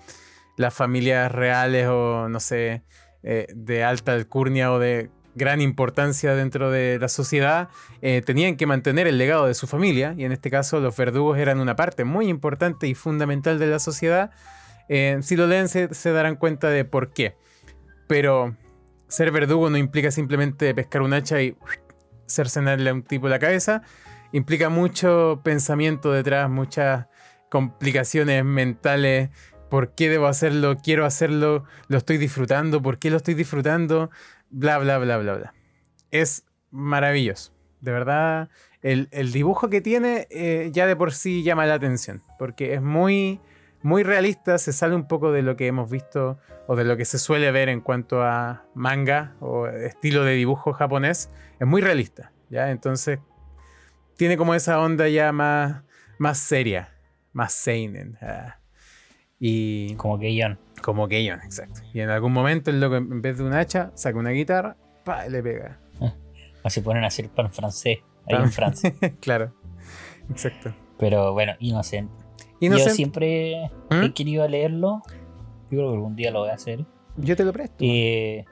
las 0.57 0.74
familias 0.74 1.32
reales 1.32 1.88
o 1.88 2.28
no 2.28 2.39
sé, 2.39 2.84
eh, 3.24 3.47
de 3.53 3.84
alta 3.84 4.14
alcurnia 4.14 4.72
o 4.74 4.80
de 4.80 5.10
gran 5.40 5.62
importancia 5.62 6.36
dentro 6.36 6.70
de 6.70 7.00
la 7.00 7.10
sociedad 7.10 7.70
eh, 8.04 8.22
tenían 8.24 8.58
que 8.58 8.68
mantener 8.68 9.08
el 9.08 9.18
legado 9.18 9.48
de 9.48 9.56
su 9.56 9.66
familia 9.66 10.14
y 10.16 10.26
en 10.26 10.32
este 10.32 10.52
caso 10.52 10.80
los 10.80 10.96
verdugos 10.96 11.40
eran 11.40 11.60
una 11.60 11.76
parte 11.76 12.04
muy 12.04 12.28
importante 12.28 12.86
y 12.88 12.94
fundamental 12.94 13.58
de 13.58 13.66
la 13.66 13.80
sociedad. 13.80 14.30
Eh, 14.88 15.18
si 15.22 15.36
lo 15.36 15.48
leen 15.48 15.68
se, 15.68 16.12
darán 16.12 16.36
cuenta 16.36 16.70
de 16.70 16.86
por 16.86 17.12
qué. 17.12 17.36
Pero 18.08 18.56
ser 19.08 19.32
verdugo 19.32 19.72
no 19.72 19.78
implica 19.78 20.12
simplemente 20.12 20.76
pescar 20.76 21.02
un 21.02 21.14
hacha 21.14 21.42
y 21.42 21.56
cercenarle 22.28 22.92
a 22.92 22.94
un 22.94 23.04
tipo 23.04 23.28
la 23.28 23.40
cabeza, 23.40 23.82
implica 24.32 24.70
mucho 24.70 25.42
pensamiento 25.44 26.12
detrás, 26.12 26.50
muchas 26.50 27.08
complicaciones 27.50 28.44
mentales. 28.46 29.30
¿Por 29.70 29.94
qué 29.94 30.10
debo 30.10 30.28
hacerlo? 30.28 30.78
¿Quiero 30.84 31.06
hacerlo? 31.06 31.64
¿Lo 31.88 31.98
estoy 31.98 32.18
disfrutando? 32.18 32.82
¿Por 32.82 32.98
qué 32.98 33.12
lo 33.12 33.18
estoy 33.18 33.36
disfrutando? 33.36 34.10
Bla, 34.50 34.78
bla, 34.78 34.97
bla, 34.97 35.18
bla, 35.18 35.36
bla. 35.36 35.54
Es 36.12 36.45
maravilloso. 36.72 37.54
De 37.82 37.91
verdad, 37.91 38.50
el, 38.82 39.08
el 39.12 39.32
dibujo 39.32 39.70
que 39.70 39.82
tiene 39.82 40.28
eh, 40.30 40.70
ya 40.74 40.88
de 40.88 40.95
por 40.95 41.14
sí 41.14 41.43
llama 41.43 41.66
la 41.66 41.76
atención. 41.76 42.24
Porque 42.38 42.74
es 42.74 42.82
muy, 42.82 43.39
muy 43.82 44.04
realista, 44.04 44.58
se 44.58 44.74
sale 44.74 44.95
un 44.95 45.08
poco 45.08 45.32
de 45.32 45.41
lo 45.41 45.56
que 45.56 45.68
hemos 45.68 45.89
visto 45.89 46.39
o 46.68 46.76
de 46.76 46.84
lo 46.84 46.97
que 46.97 47.06
se 47.06 47.20
suele 47.20 47.52
ver 47.52 47.70
en 47.70 47.82
cuanto 47.82 48.24
a 48.24 48.66
manga 48.76 49.36
o 49.39 49.68
estilo 49.68 50.24
de 50.24 50.34
dibujo 50.34 50.74
japonés. 50.74 51.30
Es 51.60 51.68
muy 51.68 51.82
realista, 51.82 52.32
¿ya? 52.50 52.72
Entonces, 52.72 53.20
tiene 54.18 54.38
como 54.38 54.54
esa 54.54 54.80
onda 54.80 55.08
ya 55.08 55.32
más, 55.32 55.84
más 56.18 56.38
seria, 56.38 56.93
más 57.34 57.54
seinen. 57.54 58.18
ah. 58.22 58.59
Y 59.40 59.96
Como 59.96 60.20
que 60.20 60.38
John. 60.42 60.60
como 60.82 61.08
Keion, 61.08 61.40
exacto. 61.44 61.82
Y 61.94 62.02
en 62.02 62.10
algún 62.10 62.34
momento 62.34 62.70
el 62.72 62.80
loco, 62.82 62.96
en 62.98 63.22
vez 63.22 63.38
de 63.38 63.44
un 63.44 63.54
hacha, 63.54 63.92
saca 63.96 64.18
una 64.20 64.32
guitarra, 64.32 64.76
pa, 65.06 65.26
y 65.28 65.30
le 65.32 65.42
pega. 65.44 65.80
Así 66.64 66.82
ponen 66.82 67.04
a 67.06 67.08
hacer 67.08 67.30
pan 67.30 67.52
francés 67.54 68.00
ahí 68.28 68.36
Pan- 68.36 68.44
en 68.44 68.52
Francia. 68.52 68.94
claro. 69.22 69.54
Exacto. 70.30 70.74
Pero 70.98 71.32
bueno, 71.34 71.54
Innocent. 71.60 72.12
Y 72.60 72.68
no 72.68 72.78
Yo 72.78 72.90
siempre 72.90 73.72
¿Mm? 73.90 74.04
he 74.04 74.14
querido 74.14 74.46
leerlo. 74.48 75.02
Yo 75.72 75.78
creo 75.78 75.90
que 75.92 75.96
algún 75.96 76.16
día 76.18 76.32
lo 76.32 76.40
voy 76.42 76.50
a 76.50 76.56
hacer. 76.56 76.86
yo 77.16 77.36
te 77.38 77.46
lo 77.46 77.54
presto. 77.54 77.78
Eh, 77.80 78.44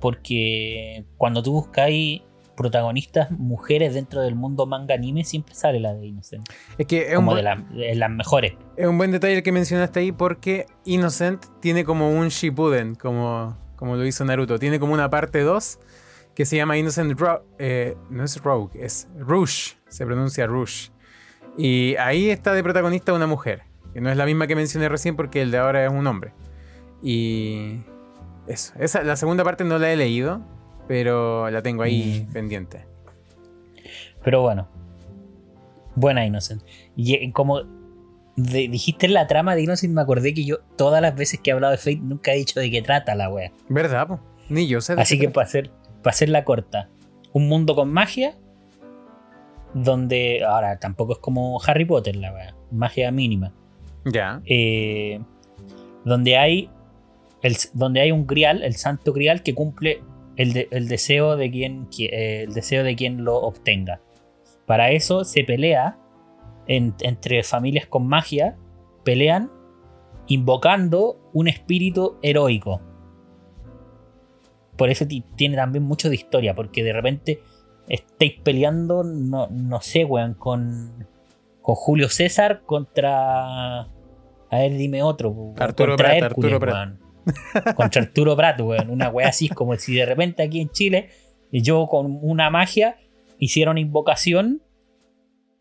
porque 0.00 1.04
cuando 1.16 1.42
tú 1.42 1.52
buscáis 1.52 2.20
protagonistas 2.56 3.30
mujeres 3.30 3.94
dentro 3.94 4.20
del 4.22 4.34
mundo 4.34 4.66
manga 4.66 4.94
anime, 4.94 5.24
siempre 5.24 5.54
sale 5.54 5.80
la 5.80 5.92
de 5.94 6.06
Innocent. 6.06 6.48
es 6.78 6.86
que 6.86 7.02
es 7.02 7.08
un, 7.10 7.16
Como 7.16 7.32
bu- 7.32 7.36
de, 7.36 7.42
la- 7.42 7.56
de 7.56 7.94
las 7.94 8.10
mejores. 8.10 8.52
es 8.76 8.86
un 8.86 8.96
buen 8.98 9.10
detalle 9.10 9.36
el 9.36 9.42
que 9.42 9.52
mencionaste 9.52 10.00
ahí 10.00 10.12
porque 10.12 10.66
Innocent 10.84 11.44
tiene 11.60 11.84
como 11.84 12.10
un 12.10 12.28
Shippuden, 12.28 12.94
como, 12.94 13.56
como 13.76 13.96
lo 13.96 14.04
hizo 14.06 14.24
Naruto. 14.24 14.58
Tiene 14.58 14.78
como 14.80 14.92
una 14.94 15.10
parte 15.10 15.40
2 15.40 15.78
que 16.34 16.44
se 16.46 16.56
llama 16.56 16.76
Innocent 16.76 17.18
Ro 17.18 17.44
eh, 17.58 17.96
No 18.10 18.24
es 18.24 18.42
Rogue, 18.42 18.70
es 18.84 19.08
Rouge. 19.18 19.76
Se 19.88 20.04
pronuncia 20.04 20.46
Rouge. 20.46 20.90
Y 21.56 21.94
ahí 21.96 22.30
está 22.30 22.52
de 22.52 22.62
protagonista 22.64 23.12
una 23.12 23.26
mujer. 23.28 23.62
Que 23.92 24.00
no 24.00 24.10
es 24.10 24.16
la 24.16 24.26
misma 24.26 24.48
que 24.48 24.56
mencioné 24.56 24.88
recién 24.88 25.14
porque 25.14 25.42
el 25.42 25.52
de 25.52 25.58
ahora 25.58 25.84
es 25.84 25.92
un 25.92 26.04
hombre. 26.08 26.32
Y 27.02 27.80
eso. 28.46 28.72
Esa, 28.78 29.02
la 29.04 29.14
segunda 29.16 29.44
parte 29.44 29.62
no 29.64 29.78
la 29.78 29.92
he 29.92 29.96
leído, 29.96 30.40
pero 30.88 31.50
la 31.50 31.62
tengo 31.62 31.82
ahí 31.82 32.26
Mm. 32.28 32.32
pendiente. 32.32 32.84
Pero 34.22 34.42
bueno. 34.42 34.68
Buena 35.96 36.24
Innocent. 36.26 36.62
Y 36.96 37.14
eh, 37.14 37.30
como 37.32 37.60
de- 38.36 38.68
dijiste 38.68 39.06
en 39.06 39.14
la 39.14 39.26
trama 39.28 39.54
de 39.54 39.62
Innocent, 39.62 39.92
me 39.94 40.00
acordé 40.00 40.34
que 40.34 40.44
yo 40.44 40.58
todas 40.76 41.00
las 41.00 41.14
veces 41.14 41.38
que 41.40 41.50
he 41.50 41.52
hablado 41.52 41.70
de 41.72 41.78
Fate 41.78 41.96
nunca 42.02 42.32
he 42.32 42.36
dicho 42.36 42.58
de 42.58 42.70
qué 42.70 42.82
trata 42.82 43.14
la 43.14 43.28
wea. 43.30 43.52
¿Verdad? 43.68 44.08
po? 44.08 44.20
Ni 44.48 44.66
yo 44.66 44.80
sé. 44.80 44.96
de 44.96 45.02
Así 45.02 45.18
qué 45.18 45.26
que 45.26 45.32
para 45.32 45.46
hacer, 45.46 45.70
para 46.02 46.12
hacerla 46.14 46.44
corta, 46.44 46.88
un 47.32 47.48
mundo 47.48 47.74
con 47.76 47.92
magia, 47.92 48.34
donde 49.72 50.44
ahora 50.44 50.78
tampoco 50.78 51.12
es 51.14 51.18
como 51.18 51.60
Harry 51.66 51.84
Potter 51.84 52.16
la 52.16 52.32
wea, 52.32 52.54
magia 52.70 53.10
mínima. 53.10 53.52
Ya. 54.04 54.42
eh, 54.44 55.20
donde 56.04 56.36
hay 56.36 56.68
el, 57.42 57.56
donde 57.72 58.00
hay 58.00 58.12
un 58.12 58.26
grial, 58.26 58.62
el 58.62 58.74
santo 58.74 59.12
grial 59.14 59.42
que 59.42 59.54
cumple 59.54 60.02
el, 60.36 60.52
de- 60.52 60.68
el 60.70 60.88
deseo 60.88 61.36
de 61.36 61.50
quien 61.50 61.88
qui- 61.88 62.08
eh, 62.12 62.42
el 62.44 62.54
deseo 62.54 62.82
de 62.84 62.96
quien 62.96 63.24
lo 63.24 63.36
obtenga. 63.36 64.00
Para 64.66 64.90
eso 64.90 65.24
se 65.24 65.44
pelea 65.44 65.98
en- 66.66 66.94
entre 67.00 67.42
familias 67.42 67.86
con 67.86 68.06
magia, 68.06 68.56
pelean 69.04 69.50
invocando 70.26 71.20
un 71.32 71.48
espíritu 71.48 72.16
heroico. 72.22 72.80
Por 74.76 74.90
eso 74.90 75.06
ti- 75.06 75.24
tiene 75.36 75.56
también 75.56 75.84
mucho 75.84 76.08
de 76.08 76.16
historia, 76.16 76.54
porque 76.54 76.82
de 76.82 76.92
repente 76.92 77.40
estáis 77.88 78.40
peleando, 78.42 79.04
no, 79.04 79.46
no 79.48 79.80
sé, 79.80 80.04
weón, 80.04 80.34
con, 80.34 81.06
con 81.62 81.74
Julio 81.74 82.08
César 82.08 82.62
contra. 82.64 83.80
A 83.82 84.58
ver, 84.58 84.72
dime 84.72 85.02
otro. 85.02 85.52
Arturo 85.58 85.92
contra 85.92 86.08
Prat, 86.08 86.22
Hércules, 86.22 86.52
Arturo 86.54 86.60
Prat. 86.60 86.74
weón. 86.74 87.00
Contra 87.74 88.02
Arturo 88.02 88.36
Prat, 88.36 88.60
weón. 88.60 88.90
Una 88.90 89.08
wea 89.08 89.28
así, 89.28 89.48
como 89.48 89.76
si 89.76 89.94
de 89.94 90.06
repente 90.06 90.42
aquí 90.42 90.60
en 90.60 90.70
Chile, 90.70 91.10
yo 91.52 91.86
con 91.88 92.18
una 92.22 92.50
magia 92.50 92.96
hicieron 93.38 93.78
invocación. 93.78 94.60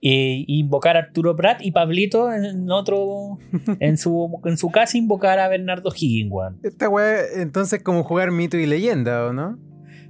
E 0.05 0.43
invocar 0.47 0.97
a 0.97 0.99
Arturo 0.99 1.33
Prat 1.33 1.61
y 1.61 1.71
Pablito 1.71 2.33
en 2.33 2.69
otro. 2.69 3.37
En 3.79 3.97
su, 3.97 4.41
en 4.43 4.57
su 4.57 4.69
casa 4.69 4.97
invocar 4.97 5.39
a 5.39 5.47
Bernardo 5.47 5.91
Higgins, 5.95 6.29
weón. 6.29 6.59
Esta 6.61 6.89
weá, 6.89 7.21
entonces, 7.35 7.81
como 7.81 8.03
jugar 8.03 8.31
mito 8.31 8.57
y 8.57 8.65
leyenda, 8.65 9.25
¿o 9.25 9.31
no? 9.31 9.57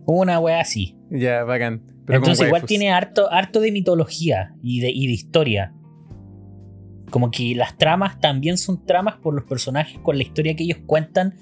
Una 0.06 0.39
wea 0.39 0.60
así. 0.62 0.97
Ya, 1.12 1.43
bacán. 1.43 1.84
Pero 2.06 2.18
Entonces 2.18 2.47
igual 2.47 2.64
tiene 2.64 2.91
harto, 2.91 3.32
harto 3.32 3.62
de 3.62 3.72
mitología 3.72 4.56
y 4.62 4.82
de, 4.82 4.91
y 4.91 5.06
de 5.06 5.14
historia. 5.14 5.74
Como 7.14 7.30
que 7.30 7.53
las 7.53 7.78
tramas 7.78 8.20
también 8.20 8.57
son 8.57 8.88
tramas 8.88 9.18
por 9.18 9.36
los 9.36 9.43
personajes 9.43 9.99
con 9.99 10.18
la 10.18 10.24
historia 10.24 10.55
que 10.55 10.64
ellos 10.64 10.80
cuentan 10.88 11.36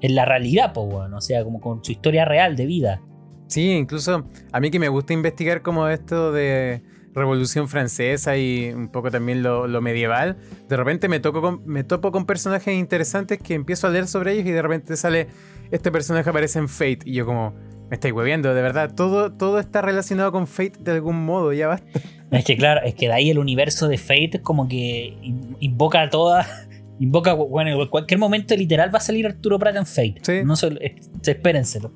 en 0.00 0.16
la 0.16 0.24
realidad, 0.24 0.72
pues 0.72 0.88
bueno, 0.90 1.18
o 1.18 1.20
sea, 1.20 1.44
como 1.44 1.60
con 1.60 1.84
su 1.84 1.92
historia 1.92 2.24
real 2.24 2.56
de 2.56 2.66
vida. 2.66 3.00
Sí, 3.46 3.70
incluso 3.70 4.26
a 4.50 4.58
mí 4.58 4.72
que 4.72 4.80
me 4.80 4.88
gusta 4.88 5.12
investigar 5.12 5.62
como 5.62 5.86
esto 5.86 6.32
de 6.32 6.82
Revolución 7.14 7.68
Francesa 7.68 8.36
y 8.36 8.72
un 8.72 8.88
poco 8.88 9.12
también 9.12 9.44
lo, 9.44 9.80
medieval, 9.80 10.38
de 10.68 10.76
repente 10.76 11.08
me, 11.08 11.20
toco 11.20 11.40
con- 11.40 11.64
me 11.66 11.84
topo 11.84 12.10
con 12.10 12.26
personajes 12.26 12.74
interesantes 12.74 13.38
que 13.38 13.54
empiezo 13.54 13.86
a 13.86 13.90
leer 13.90 14.08
sobre 14.08 14.32
ellos 14.32 14.46
y 14.46 14.50
de 14.50 14.62
repente 14.62 14.96
sale, 14.96 15.28
este 15.70 15.92
personaje 15.92 16.28
aparece 16.30 16.58
en 16.58 16.68
Fate 16.68 16.98
y 17.04 17.12
yo 17.12 17.26
como, 17.26 17.54
me 17.92 17.96
estáis 17.96 18.14
hueviendo, 18.14 18.54
de 18.54 18.62
verdad, 18.62 18.94
todo, 18.94 19.34
todo 19.34 19.58
está 19.58 19.82
relacionado 19.82 20.32
con 20.32 20.46
Fate 20.46 20.78
de 20.80 20.92
algún 20.92 21.26
modo, 21.26 21.52
ya 21.52 21.66
basta. 21.68 21.86
Es 22.30 22.42
que 22.46 22.56
claro, 22.56 22.80
es 22.86 22.94
que 22.94 23.06
de 23.08 23.12
ahí 23.12 23.28
el 23.28 23.38
universo 23.38 23.86
de 23.86 23.98
Fate 23.98 24.40
como 24.42 24.66
que 24.66 25.14
in- 25.20 25.58
invoca 25.60 26.00
a 26.00 26.08
todas. 26.08 26.48
Invoca, 27.00 27.34
bueno, 27.34 27.82
en 27.82 27.88
cualquier 27.88 28.18
momento 28.18 28.56
literal 28.56 28.94
va 28.94 28.96
a 28.96 29.02
salir 29.02 29.26
Arturo 29.26 29.58
Prat 29.58 29.76
en 29.76 29.84
Fate. 29.84 30.14
Sí. 30.22 30.32
No 30.42 30.56
se, 30.56 30.68
eh, 30.68 30.96
espérenselo. 31.26 31.90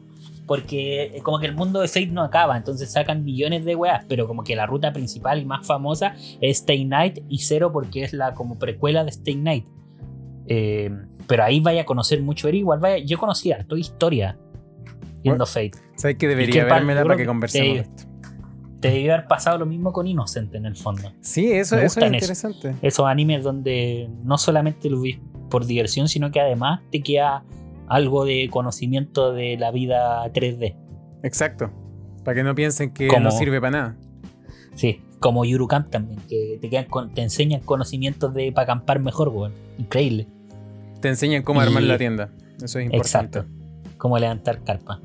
Porque 0.46 1.12
es 1.14 1.22
como 1.22 1.38
que 1.38 1.46
el 1.46 1.54
mundo 1.54 1.80
de 1.80 1.88
Fate 1.88 2.08
no 2.08 2.22
acaba, 2.22 2.58
entonces 2.58 2.90
sacan 2.92 3.24
millones 3.24 3.64
de 3.64 3.74
weas, 3.74 4.04
pero 4.06 4.26
como 4.26 4.44
que 4.44 4.54
la 4.54 4.66
ruta 4.66 4.92
principal 4.92 5.40
y 5.40 5.46
más 5.46 5.66
famosa 5.66 6.14
es 6.42 6.58
Stay 6.58 6.84
Night 6.84 7.20
y 7.30 7.38
Zero 7.38 7.72
porque 7.72 8.02
es 8.04 8.12
la 8.12 8.34
como 8.34 8.58
precuela 8.58 9.02
de 9.02 9.10
Stay 9.10 9.36
Night. 9.36 9.64
Eh, 10.48 10.90
pero 11.26 11.42
ahí 11.44 11.60
vaya 11.60 11.82
a 11.82 11.84
conocer 11.86 12.20
mucho 12.20 12.48
Eri, 12.48 12.58
igual 12.58 12.80
vaya, 12.80 13.02
yo 13.04 13.16
conocí 13.18 13.50
harto 13.50 13.76
historia 13.78 14.38
viendo 15.30 15.46
Fate. 15.46 15.72
Sabes 15.96 16.16
que 16.16 16.26
¿Y 16.26 16.28
debería 16.28 16.62
yo 16.62 16.68
para 16.68 17.16
que 17.16 17.26
conversemos 17.26 17.76
de 17.76 17.82
te- 17.82 17.88
esto. 17.90 18.04
Te 18.80 18.90
debió 18.90 19.14
haber 19.14 19.26
pasado 19.26 19.58
lo 19.58 19.66
mismo 19.66 19.92
con 19.92 20.06
Innocent 20.06 20.54
en 20.54 20.66
el 20.66 20.76
fondo. 20.76 21.12
Sí, 21.20 21.50
eso, 21.50 21.76
es 21.78 21.84
gustan 21.94 22.14
eso. 22.14 22.24
interesante. 22.32 22.74
esos 22.82 23.06
animes 23.06 23.42
donde 23.42 24.08
no 24.22 24.36
solamente 24.38 24.90
lo 24.90 25.00
ves 25.00 25.18
por 25.50 25.64
diversión, 25.64 26.08
sino 26.08 26.30
que 26.30 26.40
además 26.40 26.80
te 26.92 27.02
queda 27.02 27.42
algo 27.88 28.24
de 28.24 28.48
conocimiento 28.50 29.32
de 29.32 29.56
la 29.56 29.70
vida 29.70 30.24
3D. 30.32 30.76
Exacto. 31.22 31.70
Para 32.24 32.34
que 32.36 32.42
no 32.42 32.54
piensen 32.54 32.92
que 32.92 33.08
Como- 33.08 33.20
no 33.24 33.30
sirve 33.30 33.60
para 33.60 33.70
nada. 33.70 33.96
Sí, 34.74 35.00
como 35.20 35.44
Yurukamp 35.46 35.88
también, 35.88 36.20
que 36.28 36.58
te, 36.60 36.68
quedan 36.68 36.84
con- 36.84 37.14
te 37.14 37.22
enseñan 37.22 37.60
conocimientos 37.62 38.34
de 38.34 38.52
para 38.52 38.64
acampar 38.64 39.00
mejor, 39.00 39.28
weón. 39.30 39.54
Increíble. 39.78 40.28
Te 41.00 41.08
enseñan 41.08 41.42
cómo 41.42 41.62
Y- 41.62 41.66
armar 41.66 41.82
la 41.84 41.96
tienda. 41.96 42.30
Eso 42.62 42.78
es 42.78 42.84
importante. 42.86 43.38
Exacto. 43.38 43.46
Cómo 43.96 44.18
levantar 44.18 44.62
carpa. 44.64 45.00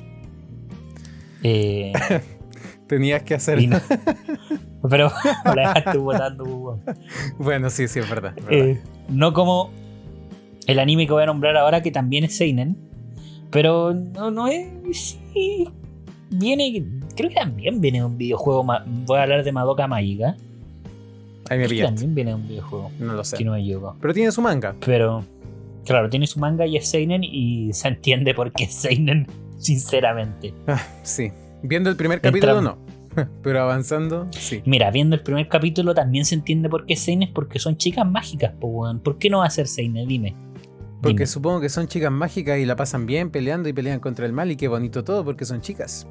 Eh, 1.44 1.92
Tenías 2.88 3.24
que 3.24 3.36
hacer. 3.36 3.68
no- 3.70 3.80
pero 4.90 5.12
la 5.46 5.74
dejaste. 5.74 5.98
Bueno, 7.38 7.70
sí, 7.70 7.88
sí, 7.88 8.00
es 8.00 8.10
verdad. 8.10 8.34
es 8.38 8.46
verdad. 8.46 8.66
Eh, 8.68 8.82
no 9.10 9.34
como 9.34 9.72
el 10.68 10.80
anime 10.80 11.06
que 11.08 11.14
voy 11.14 11.24
a 11.24 11.26
nombrar 11.28 11.56
ahora, 11.58 11.82
que 11.82 11.92
también 11.92 12.24
es 12.24 12.36
Seinen. 12.38 12.78
Pero 13.50 13.94
no, 13.94 14.32
no 14.32 14.48
es. 14.48 14.68
sí, 15.34 15.68
viene. 16.30 16.86
Creo 17.16 17.30
que 17.30 17.36
también 17.36 17.82
viene 17.82 18.04
un 18.04 18.18
videojuego. 18.18 18.66
Voy 19.06 19.18
a 19.18 19.24
hablar 19.24 19.44
de 19.44 19.52
Madoka 19.52 19.88
Magica. 19.88 20.36
Ahí 21.50 21.58
me 21.58 21.64
que 21.64 21.70
pillaste. 21.70 21.88
también 21.94 22.16
viene 22.16 22.30
de 22.32 22.36
un 22.36 22.48
videojuego. 22.48 22.92
No 23.00 23.14
lo 23.14 23.24
sé. 23.26 23.36
Si 23.38 23.44
no 23.44 23.52
me 23.52 23.60
equivoco. 23.62 23.98
Pero 24.02 24.14
tiene 24.14 24.32
su 24.32 24.42
manga. 24.42 24.76
Pero. 24.86 25.26
Claro, 25.86 26.10
tiene 26.10 26.28
su 26.28 26.40
manga 26.40 26.66
y 26.66 26.78
es 26.78 26.88
Seinen. 26.88 27.24
Y 27.26 27.74
se 27.74 27.88
entiende 27.90 28.34
por 28.34 28.52
qué 28.54 28.66
es 28.66 28.74
Seinen, 28.74 29.28
sinceramente. 29.62 30.54
Ah, 30.68 30.82
sí. 31.04 31.32
Viendo 31.64 31.90
el 31.90 31.96
primer 31.96 32.22
capítulo, 32.22 32.60
Entra- 32.60 32.62
no. 33.16 33.32
Pero 33.44 33.62
avanzando, 33.62 34.28
sí. 34.32 34.62
Mira, 34.66 34.90
viendo 34.90 35.16
el 35.16 35.22
primer 35.22 35.48
capítulo 35.50 35.94
también 35.94 36.24
se 36.26 36.36
entiende 36.36 36.70
por 36.70 36.86
qué 36.86 36.94
es 36.94 37.02
Seinen, 37.02 37.34
porque 37.34 37.60
son 37.60 37.78
chicas 37.78 38.06
mágicas, 38.10 38.54
po. 38.60 38.86
¿Por 39.04 39.18
qué 39.18 39.30
no 39.30 39.40
va 39.40 39.46
a 39.46 39.50
ser 39.50 39.68
Seinen? 39.68 40.08
Dime. 40.08 40.34
Porque 41.02 41.16
Dime. 41.20 41.28
supongo 41.28 41.60
que 41.62 41.70
son 41.70 41.88
chicas 41.88 42.12
mágicas 42.12 42.60
y 42.60 42.66
la 42.66 42.76
pasan 42.76 43.06
bien 43.06 43.30
peleando 43.32 43.68
y 43.68 43.74
pelean 43.74 44.00
contra 44.00 44.26
el 44.26 44.34
mal 44.34 44.52
y 44.52 44.56
qué 44.56 44.68
bonito 44.68 45.04
todo 45.04 45.26
porque 45.26 45.46
son 45.46 45.62
chicas. 45.62 46.08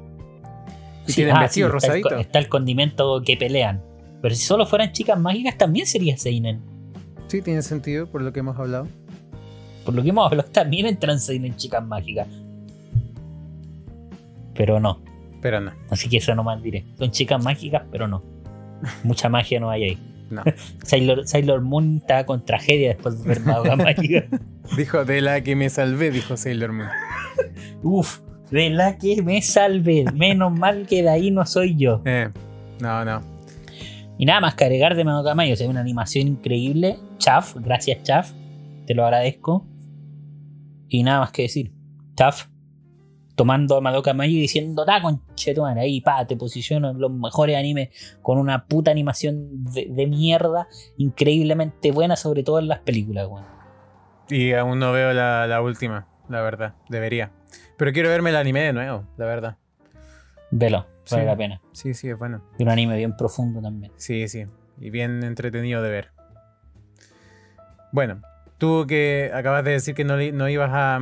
Y 1.07 1.11
Sí, 1.11 1.15
tienen 1.15 1.37
ah, 1.37 1.41
vestido 1.41 1.69
sí, 1.71 1.77
está 1.77 1.87
el 1.95 2.03
rosadito. 2.03 2.19
Está 2.21 2.39
el 2.39 2.49
condimento 2.49 3.21
que 3.25 3.35
pelean. 3.37 3.81
Pero 4.21 4.35
si 4.35 4.43
solo 4.43 4.67
fueran 4.67 4.91
chicas 4.91 5.19
mágicas, 5.19 5.57
también 5.57 5.87
sería 5.87 6.15
Seinen. 6.17 6.61
Sí, 7.27 7.41
tiene 7.41 7.61
sentido 7.63 8.05
por 8.07 8.21
lo 8.21 8.31
que 8.31 8.41
hemos 8.41 8.57
hablado. 8.59 8.87
Por 9.85 9.95
lo 9.95 10.03
que 10.03 10.09
hemos 10.09 10.29
hablado, 10.31 10.49
también 10.51 10.85
entran 10.85 11.19
Seinen 11.19 11.55
chicas 11.55 11.83
mágicas. 11.83 12.27
Pero 14.55 14.79
no. 14.79 15.01
Pero 15.41 15.59
no. 15.59 15.71
Así 15.89 16.09
que 16.09 16.17
eso 16.17 16.35
nomás 16.35 16.61
diré. 16.61 16.85
Son 16.97 17.11
chicas 17.11 17.43
mágicas, 17.43 17.83
pero 17.91 18.07
no. 18.07 18.23
Mucha 19.03 19.29
magia 19.29 19.59
no 19.59 19.69
hay 19.69 19.83
ahí. 19.83 19.97
No. 20.31 20.43
Sailor, 20.85 21.27
Sailor 21.27 21.59
Moon 21.59 21.97
estaba 21.97 22.25
con 22.25 22.45
tragedia 22.45 22.87
después 22.87 23.21
de 23.21 23.27
ver 23.27 23.41
Madoka 23.41 23.75
Mágica. 23.75 24.23
Dijo, 24.77 25.03
de 25.03 25.19
la 25.19 25.41
que 25.41 25.57
me 25.57 25.69
salvé, 25.69 26.09
dijo 26.09 26.37
Sailor 26.37 26.71
Moon. 26.71 26.87
Uf, 27.83 28.21
de 28.49 28.69
la 28.69 28.97
que 28.97 29.21
me 29.23 29.41
salve. 29.41 30.05
Menos 30.13 30.57
mal 30.57 30.87
que 30.87 31.03
de 31.03 31.09
ahí 31.09 31.31
no 31.31 31.45
soy 31.45 31.75
yo. 31.75 32.01
Eh, 32.05 32.29
no, 32.79 33.03
no. 33.03 33.21
Y 34.17 34.25
nada 34.25 34.39
más 34.39 34.55
que 34.55 34.63
agregar 34.63 34.95
de 34.95 35.03
Madoka 35.03 35.35
Mágica. 35.35 35.55
O 35.55 35.57
sea, 35.57 35.69
una 35.69 35.81
animación 35.81 36.27
increíble. 36.27 36.97
Chaf, 37.17 37.57
gracias 37.57 38.03
Chaf. 38.03 38.31
Te 38.87 38.93
lo 38.93 39.03
agradezco. 39.03 39.67
Y 40.87 41.03
nada 41.03 41.19
más 41.19 41.31
que 41.31 41.41
decir. 41.41 41.73
Chaf, 42.15 42.47
tomando 43.41 43.75
a 43.75 43.81
Madoka 43.81 44.13
Mágica 44.13 44.37
y 44.37 44.41
diciendo, 44.41 44.85
da 44.85 45.01
conchetumare, 45.01 45.81
ahí 45.81 45.99
pa, 45.99 46.27
te 46.27 46.37
posiciono 46.37 46.91
en 46.91 46.99
los 46.99 47.09
mejores 47.11 47.57
animes 47.57 47.89
con 48.21 48.37
una 48.37 48.67
puta 48.67 48.91
animación 48.91 49.63
de, 49.63 49.87
de 49.89 50.05
mierda, 50.05 50.67
increíblemente 50.97 51.89
buena, 51.91 52.15
sobre 52.15 52.43
todo 52.43 52.59
en 52.59 52.67
las 52.67 52.81
películas, 52.81 53.27
weón. 53.27 53.43
Y 54.29 54.53
aún 54.53 54.77
no 54.77 54.91
veo 54.91 55.11
la, 55.13 55.47
la 55.47 55.59
última, 55.59 56.07
la 56.29 56.41
verdad. 56.41 56.75
Debería. 56.87 57.31
Pero 57.77 57.91
quiero 57.93 58.09
verme 58.09 58.29
el 58.29 58.35
anime 58.35 58.59
de 58.61 58.73
nuevo, 58.73 59.07
la 59.17 59.25
verdad. 59.25 59.57
Velo, 60.51 60.85
vale 61.09 61.23
Sí. 61.23 61.25
la 61.25 61.35
pena. 61.35 61.61
Sí, 61.71 61.95
sí, 61.95 62.09
es 62.09 62.19
bueno. 62.19 62.43
Y 62.59 62.63
un 62.63 62.69
anime 62.69 62.95
bien 62.95 63.17
profundo 63.17 63.59
también. 63.59 63.91
Sí, 63.95 64.27
sí. 64.27 64.45
Y 64.79 64.91
bien 64.91 65.23
entretenido 65.23 65.81
de 65.81 65.89
ver. 65.89 66.11
Bueno, 67.91 68.21
tú 68.59 68.85
que 68.87 69.31
acabas 69.33 69.63
de 69.63 69.71
decir 69.71 69.95
que 69.95 70.03
no, 70.03 70.15
no 70.15 70.47
ibas 70.47 70.69
a 70.71 70.99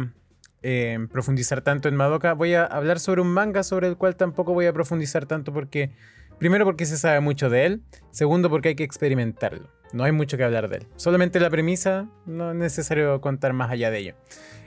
eh, 0.63 0.97
profundizar 1.11 1.61
tanto 1.61 1.87
en 1.89 1.95
Madoka, 1.95 2.33
voy 2.33 2.53
a 2.53 2.63
hablar 2.65 2.99
sobre 2.99 3.21
un 3.21 3.27
manga 3.29 3.63
sobre 3.63 3.87
el 3.87 3.95
cual 3.97 4.15
tampoco 4.15 4.53
voy 4.53 4.65
a 4.65 4.73
profundizar 4.73 5.25
tanto 5.25 5.53
porque, 5.53 5.91
primero 6.37 6.65
porque 6.65 6.85
se 6.85 6.97
sabe 6.97 7.19
mucho 7.21 7.49
de 7.49 7.65
él, 7.65 7.81
segundo 8.11 8.49
porque 8.49 8.69
hay 8.69 8.75
que 8.75 8.83
experimentarlo. 8.83 9.69
No 9.93 10.03
hay 10.03 10.11
mucho 10.11 10.37
que 10.37 10.43
hablar 10.43 10.69
de 10.69 10.77
él. 10.77 10.87
Solamente 10.97 11.39
la 11.39 11.49
premisa, 11.49 12.07
no 12.25 12.51
es 12.51 12.55
necesario 12.57 13.19
contar 13.21 13.53
más 13.53 13.71
allá 13.71 13.89
de 13.89 13.97
ello. 13.99 14.15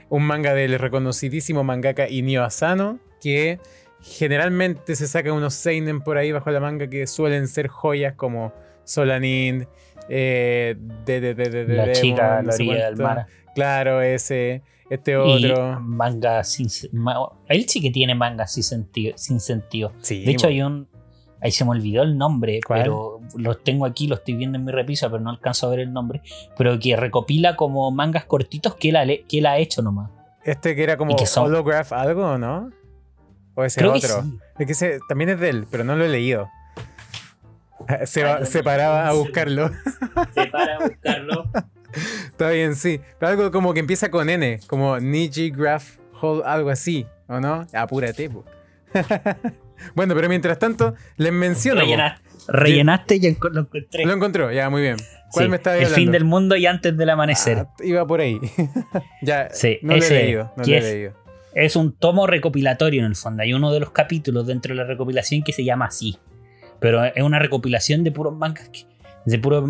Un 0.09 0.23
manga 0.25 0.53
del 0.53 0.77
reconocidísimo 0.77 1.63
mangaka 1.63 2.09
Inio 2.09 2.43
Asano, 2.43 2.99
que 3.21 3.59
generalmente 4.01 4.95
se 4.95 5.07
saca 5.07 5.31
unos 5.33 5.53
seinen 5.53 6.01
por 6.01 6.17
ahí 6.17 6.31
bajo 6.31 6.51
la 6.51 6.59
manga 6.59 6.87
que 6.87 7.07
suelen 7.07 7.47
ser 7.47 7.67
joyas 7.67 8.13
como 8.15 8.53
Solanin, 8.83 9.65
eh, 10.09 10.75
de, 11.05 11.21
de, 11.21 11.33
de, 11.33 11.49
de- 11.49 11.65
de- 11.65 11.75
La 11.77 11.91
chica, 11.93 12.41
la 12.43 12.53
orilla 12.53 12.85
del 12.87 12.95
mar. 12.97 13.27
Claro, 13.55 14.01
ese, 14.01 14.61
este 14.89 15.11
Y 15.11 15.15
otro. 15.51 15.79
manga 15.79 16.43
sin 16.43 16.67
ma- 16.91 17.29
Él 17.47 17.65
sí 17.67 17.81
que 17.81 17.91
tiene 17.91 18.15
manga 18.15 18.47
sin 18.47 18.63
sentido. 18.63 19.17
Sin 19.17 19.39
sentido. 19.39 19.91
Sí, 20.01 20.23
De 20.23 20.31
hecho, 20.31 20.47
hay 20.47 20.61
un. 20.61 20.87
Ahí 21.41 21.51
se 21.51 21.65
me 21.65 21.71
olvidó 21.71 22.03
el 22.03 22.17
nombre, 22.17 22.61
¿Cuál? 22.65 22.83
pero 22.83 23.19
lo 23.35 23.57
tengo 23.57 23.85
aquí, 23.85 24.07
lo 24.07 24.15
estoy 24.15 24.35
viendo 24.35 24.57
en 24.57 24.63
mi 24.63 24.71
repisa, 24.71 25.09
pero 25.09 25.21
no 25.21 25.29
alcanzo 25.29 25.67
a 25.67 25.71
ver 25.71 25.79
el 25.81 25.91
nombre. 25.91 26.21
Pero 26.57 26.79
que 26.79 26.95
recopila 26.95 27.57
como 27.57 27.91
mangas 27.91 28.23
cortitos 28.25 28.75
que 28.75 28.89
él 28.89 28.95
ha, 28.95 29.05
que 29.05 29.39
él 29.39 29.45
ha 29.45 29.57
hecho 29.57 29.81
nomás. 29.81 30.09
este 30.45 30.73
que 30.75 30.83
era 30.83 30.95
como 30.97 31.15
que 31.17 31.25
son- 31.25 31.47
holograph 31.47 31.91
algo, 31.91 32.37
¿no? 32.37 32.69
O 33.55 33.63
ese 33.65 33.81
Creo 33.81 33.91
que 33.93 33.99
otro. 33.99 34.23
sí. 34.23 34.39
Es 34.57 34.79
que 34.79 34.99
también 35.09 35.31
es 35.31 35.39
de 35.41 35.49
él, 35.49 35.67
pero 35.69 35.83
no 35.83 35.95
lo 35.97 36.05
he 36.05 36.09
leído. 36.09 36.49
Se, 38.05 38.23
Ay, 38.23 38.45
se 38.45 38.63
paraba 38.63 39.09
a 39.09 39.13
buscarlo. 39.13 39.69
Se 40.33 40.47
para 40.47 40.77
a 40.77 40.79
buscarlo. 40.79 41.43
Está 42.43 42.53
bien, 42.53 42.75
sí. 42.75 42.99
Pero 43.19 43.31
algo 43.31 43.51
como 43.51 43.73
que 43.73 43.79
empieza 43.79 44.09
con 44.11 44.29
N, 44.29 44.59
como 44.67 44.99
Niji 44.99 45.49
Graph 45.51 45.97
Hall, 46.21 46.41
algo 46.45 46.69
así, 46.69 47.05
¿o 47.27 47.39
no? 47.39 47.65
Apúrate, 47.73 48.29
po. 48.29 48.43
bueno, 49.95 50.15
pero 50.15 50.29
mientras 50.29 50.59
tanto, 50.59 50.95
les 51.17 51.31
menciono. 51.33 51.81
po. 51.81 51.87
Rellena- 51.87 52.21
rellenaste 52.47 53.15
y 53.15 53.21
lo 53.21 53.27
encontré. 53.61 54.05
Lo 54.05 54.13
encontró, 54.13 54.51
ya, 54.51 54.69
muy 54.69 54.81
bien. 54.81 54.97
¿Cuál 55.31 55.45
Sí, 55.45 55.49
me 55.49 55.55
está 55.57 55.71
El 55.77 55.85
hablando? 55.85 55.95
fin 55.95 56.11
del 56.11 56.25
mundo 56.25 56.55
y 56.55 56.65
antes 56.65 56.95
del 56.95 57.09
amanecer. 57.09 57.59
Ah, 57.59 57.73
iba 57.83 58.05
por 58.05 58.19
ahí. 58.21 58.39
ya, 59.21 59.49
Sí, 59.51 59.79
no 59.81 59.95
lo 59.95 60.03
he 60.03 60.09
leído. 60.09 60.51
No 60.57 60.63
que 60.63 60.71
lo 60.71 60.75
he 60.75 60.79
es- 60.79 60.83
leído. 60.93 61.13
Es 61.55 61.75
un 61.75 61.91
tomo 61.93 62.25
recopilatorio 62.27 62.99
en 63.01 63.05
el 63.05 63.15
fondo. 63.15 63.43
Hay 63.43 63.53
uno 63.53 63.71
de 63.71 63.79
los 63.79 63.91
capítulos 63.91 64.47
dentro 64.47 64.73
de 64.73 64.81
la 64.81 64.87
recopilación 64.87 65.43
que 65.43 65.53
se 65.53 65.63
llama 65.63 65.85
así. 65.85 66.17
Pero 66.79 67.03
es 67.05 67.21
una 67.23 67.39
recopilación 67.39 68.03
de 68.03 68.11
puros 68.11 68.35
mangas. 68.35 68.69
que- 68.69 68.85
de 69.25 69.39
puros 69.39 69.69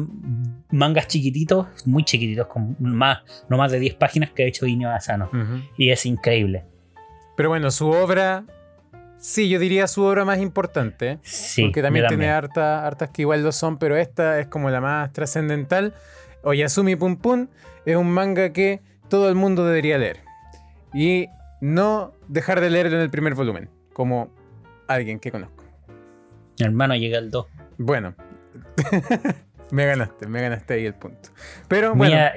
mangas 0.71 1.07
chiquititos, 1.07 1.67
muy 1.85 2.03
chiquititos, 2.03 2.47
con 2.47 2.75
más, 2.79 3.19
no 3.49 3.57
más 3.57 3.71
de 3.71 3.79
10 3.79 3.95
páginas 3.95 4.31
que 4.31 4.43
ha 4.43 4.47
hecho 4.47 4.65
Inio 4.65 4.89
Asano. 4.89 5.29
Y 5.77 5.89
es 5.91 6.05
increíble. 6.05 6.65
Pero 7.35 7.49
bueno, 7.49 7.69
su 7.71 7.87
obra, 7.89 8.43
sí, 9.17 9.49
yo 9.49 9.59
diría 9.59 9.87
su 9.87 10.03
obra 10.03 10.25
más 10.25 10.39
importante. 10.39 11.19
Sí, 11.23 11.63
porque 11.63 11.81
también 11.81 12.07
tiene 12.07 12.29
harta- 12.29 12.85
hartas 12.85 13.09
que 13.11 13.21
igual 13.23 13.43
lo 13.43 13.51
son, 13.51 13.77
pero 13.77 13.95
esta 13.97 14.39
es 14.39 14.47
como 14.47 14.69
la 14.69 14.81
más 14.81 15.11
trascendental. 15.13 15.93
Oyasumi 16.43 16.95
Pum 16.95 17.17
Pum 17.17 17.47
es 17.85 17.95
un 17.95 18.09
manga 18.11 18.51
que 18.53 18.81
todo 19.09 19.29
el 19.29 19.35
mundo 19.35 19.65
debería 19.65 19.97
leer. 19.97 20.19
Y 20.93 21.27
no 21.61 22.13
dejar 22.27 22.59
de 22.61 22.69
leerlo 22.69 22.97
en 22.97 23.01
el 23.03 23.09
primer 23.09 23.33
volumen, 23.35 23.69
como 23.93 24.29
alguien 24.87 25.19
que 25.19 25.31
conozco. 25.31 25.63
Mi 26.59 26.65
hermano 26.65 26.95
llega 26.95 27.17
al 27.17 27.31
2. 27.31 27.45
Bueno, 27.77 28.13
me 29.71 29.85
ganaste, 29.85 30.27
me 30.27 30.41
ganaste 30.41 30.75
ahí 30.75 30.85
el 30.85 30.93
punto. 30.95 31.29
Pero 31.67 31.95
bueno, 31.95 32.15
Mía- 32.15 32.33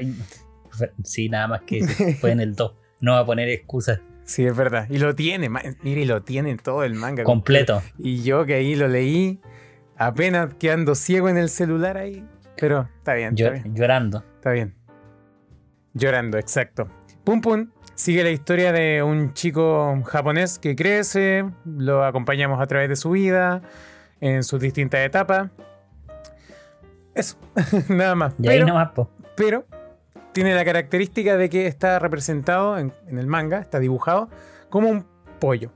sí, 1.05 1.29
nada 1.29 1.49
más 1.49 1.63
que 1.63 1.85
fue 2.21 2.31
en 2.33 2.41
el 2.41 2.55
2. 2.55 2.75
No 3.01 3.13
va 3.13 3.21
a 3.21 3.27
poner 3.27 3.49
excusas. 3.49 4.01
sí, 4.25 4.47
es 4.47 4.57
verdad. 4.57 4.87
Y 4.91 4.99
lo 4.99 5.15
tiene, 5.15 5.49
mire, 5.49 6.01
y 6.01 6.05
lo 6.05 6.23
tiene 6.23 6.57
todo 6.57 6.85
el 6.85 6.95
manga. 6.95 7.25
Completo. 7.25 7.83
Y 7.99 8.23
yo 8.23 8.45
que 8.47 8.55
ahí 8.55 8.75
lo 8.75 8.89
leí, 8.89 9.41
apenas 9.97 10.55
quedando 10.55 10.95
ciego 10.95 11.29
en 11.29 11.37
el 11.37 11.49
celular 11.49 11.97
ahí. 11.97 12.25
Pero 12.59 12.89
está 12.99 13.15
bien, 13.15 13.37
Yo- 13.37 13.47
está 13.49 13.63
bien. 13.63 13.75
llorando. 13.77 14.25
Está 14.37 14.51
bien. 14.53 14.75
Llorando, 15.95 16.39
exacto. 16.39 16.89
Pum 17.25 17.41
Pum 17.41 17.71
sigue 17.95 18.23
la 18.23 18.31
historia 18.31 18.73
de 18.73 19.03
un 19.03 19.33
chico 19.33 20.03
japonés 20.05 20.59
que 20.59 20.77
crece, 20.77 21.45
lo 21.65 22.05
acompañamos 22.05 22.61
a 22.61 22.67
través 22.67 22.89
de 22.91 22.97
su 22.97 23.11
vida, 23.11 23.63
en 24.21 24.43
sus 24.43 24.61
distintas 24.61 25.01
etapas. 25.01 25.51
Eso, 27.17 27.37
nada 27.89 28.15
más. 28.15 28.35
Y 28.39 28.49
ahí 28.49 28.57
Pero, 28.59 28.67
nomás, 28.69 28.91
po. 28.93 29.11
pero 29.37 29.65
tiene 30.33 30.55
la 30.55 30.65
característica 30.65 31.37
de 31.37 31.49
que 31.49 31.67
está 31.67 31.99
representado 31.99 32.79
en, 32.79 32.93
en 33.09 33.19
el 33.19 33.27
manga, 33.27 33.59
está 33.59 33.79
dibujado 33.81 34.29
como 34.69 34.89
un 34.91 35.07
pollo. 35.41 35.73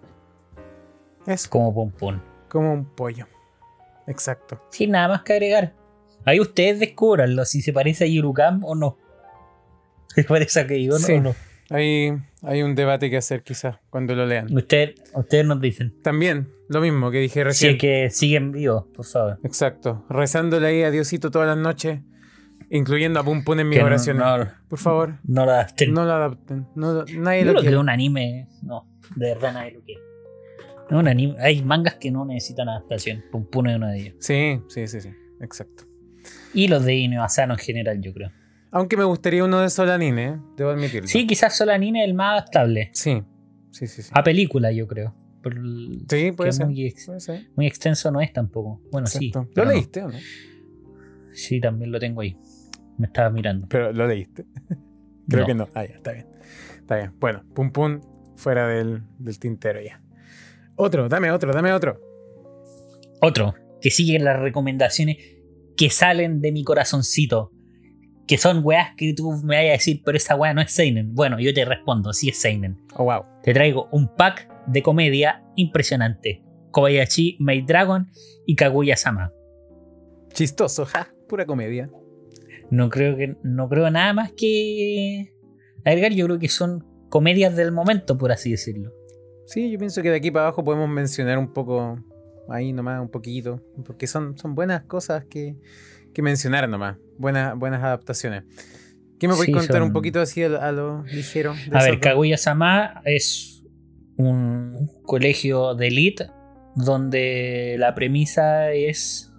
Es 1.26 1.48
Como 1.48 1.72
pum. 1.92 2.20
como 2.48 2.72
un 2.72 2.84
pollo. 2.84 3.26
Exacto. 4.06 4.60
Sin 4.70 4.90
nada 4.92 5.08
más 5.08 5.22
que 5.22 5.32
agregar. 5.34 5.74
Ahí 6.24 6.40
ustedes 6.40 6.80
descubranlo 6.80 7.44
si 7.44 7.62
se 7.62 7.72
parece 7.72 8.04
a 8.04 8.06
Yurukam 8.06 8.62
o 8.64 8.74
no. 8.74 8.98
¿Se 10.08 10.24
parece 10.24 10.60
a 10.60 10.66
que 10.66 10.74
digo 10.74 10.98
Sí. 10.98 11.14
o 11.14 11.20
no? 11.22 11.34
Hay, 11.70 12.12
hay 12.42 12.62
un 12.62 12.74
debate 12.74 13.08
que 13.10 13.16
hacer 13.16 13.42
quizás 13.44 13.76
cuando 13.90 14.14
lo 14.16 14.26
lean. 14.26 14.52
Usted, 14.54 14.94
ustedes 15.14 15.46
nos 15.46 15.60
dicen. 15.60 15.94
También, 16.02 16.48
lo 16.68 16.80
mismo 16.80 17.10
que 17.12 17.18
dije 17.20 17.44
recién. 17.44 17.72
es 17.72 17.78
que 17.80 18.10
siguen 18.10 18.50
vivos, 18.52 18.86
por 18.94 19.06
favor. 19.06 19.38
Exacto. 19.44 20.04
Rezándole 20.08 20.66
ahí 20.66 20.82
a 20.82 20.90
Diosito 20.90 21.30
todas 21.30 21.46
las 21.46 21.56
noches, 21.56 22.00
incluyendo 22.70 23.20
a 23.20 23.24
Pum 23.24 23.44
Pum 23.44 23.60
en 23.60 23.68
mis 23.68 23.76
Que 23.78 23.82
no- 23.82 23.86
oraciones. 23.86 24.22
no, 24.22 24.48
Por 24.68 24.78
favor, 24.80 25.14
no 25.24 25.44
lo 25.46 25.52
adapten. 25.52 25.92
no 25.94 26.04
lo 26.04 26.12
adapten. 26.12 26.66
No, 26.74 27.04
nadie 27.04 27.40
Yo 27.40 27.46
lo 27.46 27.50
creo 27.52 27.54
que 27.54 27.60
quiere. 27.60 27.76
un 27.78 27.88
anime. 27.88 28.48
No, 28.62 28.88
de 29.14 29.34
verdad 29.34 29.52
nadie 29.52 29.72
lo 29.72 29.80
quiere. 29.82 30.00
No, 30.90 30.98
un 30.98 31.06
anime, 31.06 31.36
hay 31.38 31.62
mangas 31.62 31.94
que 31.94 32.10
no 32.10 32.24
necesitan 32.24 32.68
adaptación. 32.68 33.22
Pum 33.30 33.46
Pum 33.48 33.68
es 33.68 33.76
uno 33.76 33.86
de 33.86 33.98
ellos. 34.00 34.14
Sí, 34.18 34.60
sí, 34.68 34.88
sí, 34.88 35.00
sí. 35.00 35.10
Exacto. 35.40 35.84
Y 36.52 36.66
los 36.66 36.84
de 36.84 36.94
Inio 36.96 37.22
Asano 37.22 37.54
en 37.54 37.60
general, 37.60 38.00
yo 38.00 38.12
creo. 38.12 38.30
Aunque 38.72 38.96
me 38.96 39.04
gustaría 39.04 39.44
uno 39.44 39.60
de 39.60 39.68
Solanin, 39.70 40.18
¿eh? 40.18 40.40
Debo 40.56 40.70
admitirlo. 40.70 41.08
Sí, 41.08 41.26
quizás 41.26 41.56
Solanine 41.56 42.02
es 42.02 42.08
el 42.08 42.14
más 42.14 42.32
adaptable. 42.40 42.90
Sí, 42.92 43.22
sí, 43.70 43.86
sí. 43.86 44.02
Sí, 44.02 44.10
A 44.14 44.22
película, 44.22 44.70
yo 44.72 44.86
creo. 44.86 45.14
Por 45.42 45.54
Sí, 46.08 46.32
puede 46.32 46.52
ser. 46.52 46.66
Muy, 46.66 46.86
ex- 46.86 47.06
Puede 47.06 47.20
ser. 47.20 47.48
muy 47.56 47.66
extenso 47.66 48.10
no 48.10 48.20
es 48.20 48.32
tampoco. 48.32 48.80
Bueno, 48.92 49.06
sí. 49.06 49.32
¿Lo 49.54 49.64
no. 49.64 49.70
leíste 49.72 50.02
o 50.02 50.08
no? 50.08 50.18
Sí, 51.32 51.60
también 51.60 51.90
lo 51.90 51.98
tengo 51.98 52.20
ahí. 52.20 52.36
Me 52.98 53.06
estaba 53.06 53.30
mirando. 53.30 53.66
Pero 53.68 53.92
lo 53.92 54.06
leíste. 54.06 54.44
Creo 55.28 55.40
No. 55.42 55.46
que 55.46 55.54
no. 55.54 55.68
Ah, 55.74 55.84
ya, 55.86 55.94
está 55.94 56.12
bien. 56.12 56.26
Está 56.78 56.96
bien. 56.96 57.12
Bueno, 57.18 57.42
Pum 57.54 57.70
Pum 57.72 58.00
fuera 58.36 58.66
del, 58.68 59.02
del 59.18 59.38
tintero 59.38 59.80
ya. 59.80 60.02
Otro, 60.76 61.08
dame 61.08 61.30
otro, 61.30 61.52
dame 61.52 61.72
otro. 61.72 62.00
Otro, 63.20 63.54
que 63.80 63.90
sigue 63.90 64.18
las 64.18 64.38
recomendaciones 64.40 65.16
que 65.76 65.90
salen 65.90 66.40
de 66.40 66.52
mi 66.52 66.64
corazoncito. 66.64 67.52
Que 68.30 68.38
son 68.38 68.60
weas 68.62 68.94
que 68.96 69.12
tú 69.12 69.32
me 69.42 69.56
vayas 69.56 69.70
a 69.70 69.72
decir, 69.72 70.02
pero 70.04 70.16
esa 70.16 70.36
wea 70.36 70.54
no 70.54 70.60
es 70.60 70.70
Seinen. 70.70 71.16
Bueno, 71.16 71.40
yo 71.40 71.52
te 71.52 71.64
respondo, 71.64 72.12
sí 72.12 72.28
es 72.28 72.40
Seinen. 72.40 72.78
Oh, 72.94 73.02
wow. 73.02 73.24
Te 73.42 73.52
traigo 73.52 73.88
un 73.90 74.06
pack 74.14 74.48
de 74.68 74.84
comedia 74.84 75.42
impresionante. 75.56 76.40
Kobayashi, 76.70 77.38
Maid 77.40 77.64
Dragon 77.66 78.08
y 78.46 78.54
Kaguya-sama. 78.54 79.32
Chistoso, 80.32 80.86
ja, 80.86 81.12
pura 81.28 81.44
comedia. 81.44 81.90
No 82.70 82.88
creo 82.88 83.16
que 83.16 83.36
no 83.42 83.68
creo 83.68 83.90
nada 83.90 84.12
más 84.12 84.30
que 84.30 85.34
agregar. 85.84 86.12
Yo 86.12 86.26
creo 86.26 86.38
que 86.38 86.48
son 86.48 86.86
comedias 87.08 87.56
del 87.56 87.72
momento, 87.72 88.16
por 88.16 88.30
así 88.30 88.52
decirlo. 88.52 88.92
Sí, 89.46 89.72
yo 89.72 89.78
pienso 89.80 90.02
que 90.02 90.10
de 90.10 90.18
aquí 90.18 90.30
para 90.30 90.44
abajo 90.44 90.62
podemos 90.62 90.88
mencionar 90.88 91.36
un 91.36 91.52
poco, 91.52 91.98
ahí 92.48 92.72
nomás, 92.72 93.02
un 93.02 93.10
poquito, 93.10 93.60
porque 93.84 94.06
son, 94.06 94.38
son 94.38 94.54
buenas 94.54 94.84
cosas 94.84 95.24
que, 95.24 95.56
que 96.14 96.22
mencionar 96.22 96.68
nomás, 96.68 96.96
buenas, 97.18 97.56
buenas 97.58 97.82
adaptaciones. 97.82 98.44
¿Qué 99.18 99.28
me 99.28 99.34
podéis 99.34 99.46
Sí, 99.46 99.52
contar 99.52 99.82
un 99.82 99.92
poquito 99.92 100.20
así 100.20 100.42
a, 100.42 100.46
a 100.46 100.72
lo 100.72 101.04
ligero? 101.04 101.54
de 101.70 101.76
A 101.76 101.82
ver? 101.82 102.00
Kaguya-sama 102.00 103.02
es 103.04 103.64
un 104.16 104.90
colegio 105.02 105.74
de 105.74 105.88
elite 105.88 106.26
donde 106.74 107.76
la 107.78 107.94
premisa 107.94 108.72
es 108.72 109.32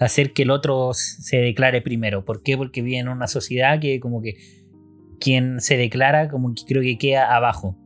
hacer 0.00 0.32
que 0.32 0.42
el 0.42 0.50
otro 0.50 0.90
se 0.92 1.38
declare 1.38 1.80
primero. 1.80 2.24
¿Por 2.24 2.42
qué? 2.42 2.56
Porque 2.56 2.82
vive 2.82 2.98
en 2.98 3.08
una 3.08 3.26
sociedad 3.26 3.80
que 3.80 4.00
como 4.00 4.20
que 4.20 4.36
quien 5.20 5.60
se 5.60 5.76
declara 5.76 6.28
como 6.28 6.54
que 6.54 6.62
creo 6.66 6.82
que 6.82 6.98
queda 6.98 7.34
abajo. 7.34 7.78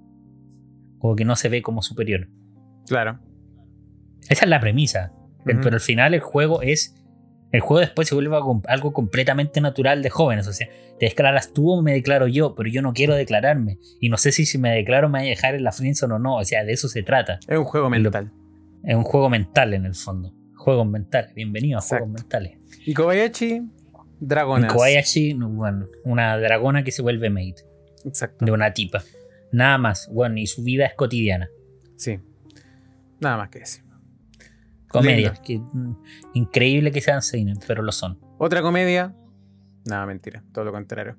Como 0.98 1.14
que 1.14 1.24
no 1.24 1.36
se 1.36 1.48
ve 1.48 1.62
como 1.62 1.82
superior. 1.82 2.28
Claro. 2.88 3.20
Esa 4.28 4.44
es 4.44 4.50
la 4.50 4.58
premisa. 4.60 5.12
Pero 5.44 5.62
al 5.68 5.80
final 5.80 6.12
el 6.14 6.20
juego 6.20 6.60
es. 6.62 6.94
El 7.50 7.60
juego 7.60 7.80
después 7.80 8.06
se 8.08 8.14
vuelve 8.14 8.36
algo- 8.36 8.92
completamente 8.92 9.60
natural 9.60 10.02
de 10.02 10.10
jóvenes. 10.10 10.46
O 10.48 10.52
sea, 10.52 10.68
te 10.98 11.06
declaras 11.06 11.52
tú 11.54 11.70
o 11.70 11.80
me 11.82 11.92
declaro 11.94 12.26
yo, 12.28 12.54
pero 12.54 12.68
yo 12.68 12.82
no 12.82 12.92
quiero 12.92 13.14
declararme. 13.14 13.78
Y 14.00 14.10
no 14.10 14.18
sé 14.18 14.32
si 14.32 14.44
si 14.44 14.58
me 14.58 14.70
declaro 14.74 15.08
me 15.08 15.20
voy 15.20 15.28
a 15.28 15.30
dejar 15.30 15.54
en 15.54 15.64
la 15.64 15.72
friendzone 15.72 16.14
o 16.14 16.18
no. 16.18 16.36
O 16.36 16.44
sea, 16.44 16.64
de 16.64 16.72
eso 16.72 16.88
se 16.88 17.02
trata. 17.02 17.38
Es 17.48 17.56
un 17.58 17.64
juego 17.64 17.88
mental. 17.88 18.30
Es 18.84 18.94
un 18.94 19.04
juego 19.04 19.30
mental 19.30 19.72
en 19.74 19.86
el 19.86 19.94
fondo. 19.94 20.32
Juegos 20.56 20.86
mentales. 20.86 21.34
Bienvenido 21.34 21.78
a 21.78 21.80
Exacto. 21.80 22.04
juegos 22.04 22.20
mentales. 22.22 22.58
Y 22.84 22.92
Kobayachi, 22.94 23.54
Y 23.54 23.62
dragonas. 24.20 24.72
Kobayashi, 24.72 25.32
no, 25.34 25.48
bueno, 25.48 25.86
una 26.04 26.36
dragona 26.38 26.84
que 26.84 26.90
se 26.92 27.00
vuelve 27.00 27.30
mate 27.30 27.64
Exacto. 28.04 28.44
de 28.44 28.52
una 28.52 28.72
tipa. 28.74 29.02
Nada 29.52 29.78
más. 29.78 30.08
Bueno, 30.12 30.36
y 30.36 30.46
su 30.46 30.62
vida 30.62 30.84
es 30.84 30.94
cotidiana. 30.94 31.48
Sí. 31.96 32.18
Nada 33.20 33.38
más 33.38 33.48
que 33.48 33.60
decir. 33.60 33.82
Comedias. 34.88 35.40
Que, 35.40 35.60
increíble 36.34 36.92
que 36.92 37.00
sean 37.00 37.22
seinen, 37.22 37.56
pero 37.66 37.82
lo 37.82 37.92
son. 37.92 38.18
Otra 38.38 38.62
comedia. 38.62 39.14
Nada, 39.84 40.06
mentira. 40.06 40.42
Todo 40.52 40.64
lo 40.66 40.72
contrario. 40.72 41.16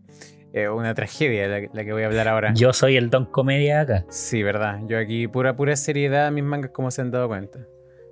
Eh, 0.54 0.68
una 0.70 0.94
tragedia 0.96 1.48
la, 1.48 1.62
que- 1.62 1.70
la 1.74 1.84
que 1.86 1.94
voy 1.94 2.04
a 2.04 2.08
hablar 2.08 2.28
ahora. 2.28 2.54
Yo 2.54 2.74
soy 2.74 2.98
el 2.98 3.10
don 3.10 3.26
comedia 3.26 3.82
acá. 3.82 4.06
Sí, 4.10 4.42
verdad. 4.44 4.80
Yo 4.88 4.98
aquí 4.98 5.28
pura, 5.28 5.56
pura 5.56 5.76
seriedad 5.76 6.32
mis 6.32 6.44
mangas 6.44 6.72
como 6.72 6.90
se 6.92 7.02
han 7.02 7.12
dado 7.12 7.28
cuenta. 7.28 7.60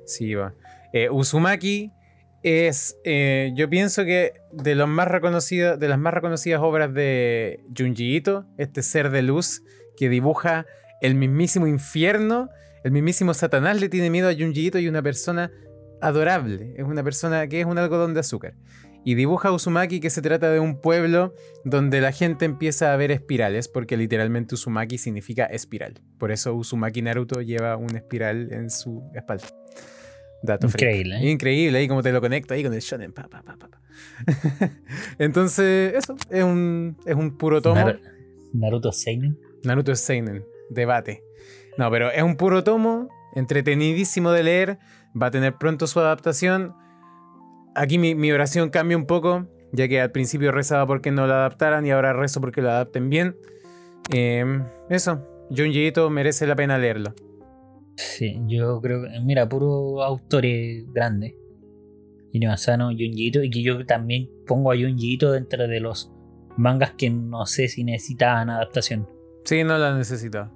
Sí, 0.05 0.35
va. 0.35 0.53
Eh, 0.93 1.09
Uzumaki 1.09 1.91
es, 2.43 2.95
eh, 3.03 3.51
yo 3.55 3.69
pienso 3.69 4.05
que 4.05 4.33
de 4.51 4.75
los 4.75 4.87
más 4.87 5.07
reconocidos, 5.07 5.79
de 5.79 5.87
las 5.89 5.97
más 5.99 6.13
reconocidas 6.13 6.61
obras 6.61 6.93
de 6.93 7.59
Junji 7.75 8.15
Ito, 8.17 8.45
este 8.57 8.83
ser 8.83 9.09
de 9.09 9.23
luz 9.23 9.63
que 9.97 10.07
dibuja 10.07 10.65
el 11.01 11.15
mismísimo 11.15 11.65
infierno, 11.67 12.49
el 12.87 12.91
mismísimo 12.93 13.33
Satanás 13.33 13.79
le 13.81 13.89
tiene 13.89 14.09
miedo 14.09 14.29
a 14.29 14.33
Junji 14.33 14.67
Ito 14.67 14.79
y 14.79 14.87
una 14.87 15.01
persona 15.01 15.51
adorable, 16.01 16.73
es 16.77 16.85
una 16.85 17.03
persona 17.03 17.45
que 17.47 17.59
es 17.59 17.65
un 17.65 17.77
algodón 17.77 18.13
de 18.13 18.21
azúcar. 18.21 18.53
Y 19.03 19.15
dibuja 19.15 19.49
a 19.49 19.51
Uzumaki 19.51 19.99
que 19.99 20.09
se 20.09 20.21
trata 20.21 20.49
de 20.51 20.59
un 20.59 20.79
pueblo 20.81 21.33
donde 21.65 21.99
la 22.01 22.11
gente 22.11 22.45
empieza 22.45 22.93
a 22.93 22.97
ver 22.97 23.11
espirales, 23.11 23.67
porque 23.67 23.97
literalmente 23.97 24.55
Uzumaki 24.55 24.97
significa 24.97 25.45
espiral. 25.45 26.01
Por 26.17 26.31
eso 26.31 26.53
Uzumaki 26.55 27.01
Naruto 27.01 27.41
lleva 27.41 27.75
una 27.77 27.97
espiral 27.97 28.51
en 28.53 28.69
su 28.69 29.03
espalda. 29.13 29.47
Dato. 30.43 30.67
Increíble, 30.67 31.17
¿eh? 31.17 31.29
Increíble, 31.31 31.77
ahí 31.79 31.87
como 31.87 32.03
te 32.03 32.11
lo 32.11 32.21
conecto 32.21 32.53
ahí 32.53 32.63
con 32.63 32.73
el 32.73 32.79
shonen. 32.81 33.11
pa, 33.11 33.27
pa, 33.27 33.41
pa, 33.43 33.57
pa, 33.57 33.67
pa. 33.69 33.81
Entonces, 35.19 35.93
eso, 35.95 36.15
es 36.29 36.43
un, 36.43 36.97
es 37.05 37.15
un 37.15 37.37
puro 37.37 37.61
tomo. 37.61 37.75
Nar- 37.81 37.99
Naruto 38.53 38.91
Seinen. 38.91 39.37
Naruto 39.63 39.95
Seinen, 39.95 40.45
debate. 40.69 41.23
No, 41.77 41.91
pero 41.91 42.11
es 42.11 42.23
un 42.23 42.35
puro 42.35 42.63
tomo, 42.63 43.09
entretenidísimo 43.35 44.31
de 44.31 44.43
leer, 44.43 44.79
va 45.19 45.27
a 45.27 45.31
tener 45.31 45.55
pronto 45.57 45.87
su 45.87 45.99
adaptación. 45.99 46.73
Aquí 47.75 47.97
mi, 47.97 48.15
mi 48.15 48.31
oración 48.31 48.69
cambia 48.69 48.97
un 48.97 49.05
poco, 49.05 49.47
ya 49.71 49.87
que 49.87 50.01
al 50.01 50.11
principio 50.11 50.51
rezaba 50.51 50.87
porque 50.87 51.11
no 51.11 51.27
lo 51.27 51.33
adaptaran 51.33 51.85
y 51.85 51.91
ahora 51.91 52.13
rezo 52.13 52.41
porque 52.41 52.61
lo 52.61 52.69
adapten 52.69 53.09
bien. 53.09 53.37
Eh, 54.11 54.63
eso, 54.89 55.25
Junji 55.49 55.87
Ito 55.87 56.09
merece 56.09 56.47
la 56.47 56.55
pena 56.55 56.77
leerlo. 56.77 57.13
Sí, 57.95 58.39
yo 58.47 58.79
creo 58.81 59.03
que, 59.03 59.19
mira, 59.21 59.47
puro 59.49 60.03
autores 60.03 60.85
grandes. 60.93 61.33
Inoasano, 62.31 62.89
Junji 62.89 63.27
Ito, 63.27 63.43
y 63.43 63.49
que 63.49 63.63
yo 63.63 63.85
también 63.85 64.29
pongo 64.45 64.71
a 64.71 64.75
Junji 64.75 65.13
Ito 65.13 65.31
dentro 65.31 65.67
de 65.67 65.79
los 65.79 66.11
mangas 66.57 66.91
que 66.93 67.09
no 67.09 67.45
sé 67.45 67.67
si 67.67 67.83
necesitaban 67.83 68.49
adaptación. 68.49 69.07
Sí, 69.45 69.63
no 69.63 69.77
la 69.77 69.95
necesito. 69.95 70.51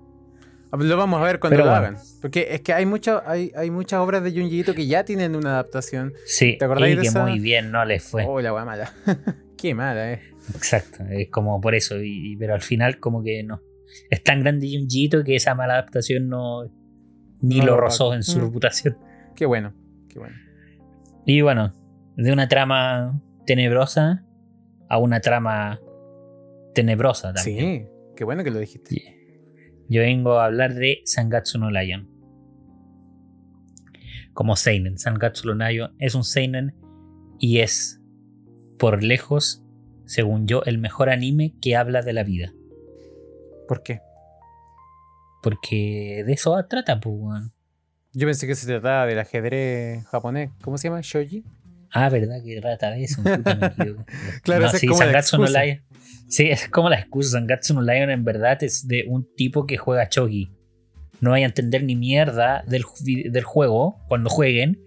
Lo 0.78 0.98
vamos 0.98 1.20
a 1.22 1.24
ver 1.26 1.40
cuando 1.40 1.56
Pero 1.58 1.66
lo 1.66 1.72
bueno. 1.72 1.88
hagan. 1.98 2.02
Porque 2.22 2.48
es 2.52 2.62
que 2.62 2.74
hay, 2.74 2.86
mucha- 2.86 3.24
hay, 3.26 3.52
hay 3.56 3.70
muchas 3.72 4.00
obras 4.00 4.24
de 4.24 4.32
Junji 4.32 4.60
Ito 4.62 4.74
que 4.74 4.88
ya 4.88 5.04
tienen 5.04 5.36
una 5.36 5.52
adaptación. 5.52 6.14
Sí, 6.26 6.56
¿Te 6.58 6.66
acordáis 6.66 6.94
y 6.94 6.96
de 6.98 7.02
que 7.04 7.08
esa? 7.10 7.24
muy 7.26 7.40
bien 7.40 7.72
no 7.72 7.84
les 7.86 8.04
fue. 8.04 8.26
Oh, 8.26 8.40
la 8.40 8.54
wea 8.54 8.64
mala. 8.66 8.94
Qué 9.58 9.76
mala, 9.76 10.14
eh. 10.14 10.22
Exacto, 10.56 11.04
es 11.10 11.30
como 11.30 11.60
por 11.62 11.76
eso, 11.76 12.02
y, 12.02 12.32
y- 12.34 12.38
pero 12.38 12.54
al 12.54 12.62
final 12.62 13.00
como 13.00 13.22
que 13.22 13.44
no. 13.44 13.62
Es 14.10 14.24
tan 14.24 14.40
grande 14.42 14.68
Junji 14.72 15.06
Ito 15.06 15.24
que 15.24 15.36
esa 15.36 15.54
mala 15.56 15.74
adaptación 15.74 16.30
no 16.30 16.64
ni 17.42 17.58
No 17.60 17.66
lo 17.66 17.72
lo 17.74 17.78
rozó 17.82 18.14
en 18.14 18.24
su 18.24 18.40
Mm. 18.40 18.42
reputación. 18.44 18.98
Qué 19.36 19.46
bueno, 19.46 19.74
qué 20.10 20.20
bueno. 20.20 20.36
Y 21.26 21.42
bueno, 21.42 21.74
de 22.16 22.32
una 22.32 22.48
trama 22.48 23.22
tenebrosa 23.46 24.24
a 24.90 24.98
una 25.00 25.20
trama 25.20 25.80
tenebrosa 26.74 27.34
también. 27.34 27.84
Sí, 27.84 27.88
qué 28.16 28.24
bueno 28.24 28.44
que 28.44 28.52
lo 28.52 28.60
dijiste. 28.60 28.90
Sí. 28.96 29.04
Yo 29.92 30.00
vengo 30.00 30.40
a 30.40 30.46
hablar 30.46 30.74
de 30.74 31.02
Sangatsu 31.04 31.60
no 31.60 31.70
Lion. 31.70 32.08
Como 34.34 34.56
Seinen. 34.56 34.98
Sangatsu 34.98 35.54
no 35.54 35.68
Lion 35.68 35.94
es 36.00 36.16
un 36.16 36.24
Seinen 36.24 36.74
y 37.40 37.60
es, 37.60 38.00
por 38.80 39.04
lejos, 39.04 39.66
según 40.06 40.48
yo, 40.48 40.64
el 40.64 40.78
mejor 40.78 41.10
anime 41.10 41.56
que 41.62 41.76
habla 41.76 42.04
de 42.04 42.14
la 42.14 42.24
vida. 42.24 42.54
¿Por 43.68 43.84
qué? 43.84 44.00
Porque 45.44 46.24
de 46.26 46.32
eso 46.32 46.56
trata, 46.70 47.02
pues. 47.02 47.52
Yo 48.14 48.28
pensé 48.28 48.48
que 48.48 48.56
se 48.56 48.68
trataba 48.68 49.06
del 49.08 49.20
ajedrez 49.20 50.06
japonés. 50.06 50.52
¿Cómo 50.64 50.78
se 50.78 50.88
llama? 50.88 51.02
¿Shoji? 51.02 51.44
Ah, 51.92 52.08
¿verdad 52.08 52.42
que 52.42 52.62
trata 52.62 52.92
de 52.92 53.04
eso? 53.04 53.22
Puta, 53.22 53.56
me 53.56 53.68
equivoco. 53.68 54.06
Claro, 54.44 54.68
No, 54.68 54.72
es 54.72 54.80
sí, 54.80 54.88
como 54.88 55.02
la 55.02 55.06
Sangatsu 55.08 55.38
no. 55.38 55.48
Lion. 55.48 55.82
Sí, 56.32 56.48
es 56.48 56.70
como 56.70 56.90
la 56.90 56.98
excusa. 56.98 57.32
Sangatsu 57.32 57.74
no 57.74 57.82
Lion 57.82 58.10
en 58.10 58.24
verdad 58.24 58.64
es 58.64 58.88
de 58.88 59.04
un 59.08 59.28
tipo 59.36 59.68
que 59.68 59.78
juega 59.78 60.08
Chogi. 60.08 60.50
No 61.20 61.32
vaya 61.32 61.46
a 61.46 61.50
entender 61.50 61.84
ni 61.84 61.96
mierda 61.96 62.64
del, 62.68 62.84
del 63.04 63.44
juego 63.44 63.98
cuando 64.08 64.30
jueguen, 64.30 64.82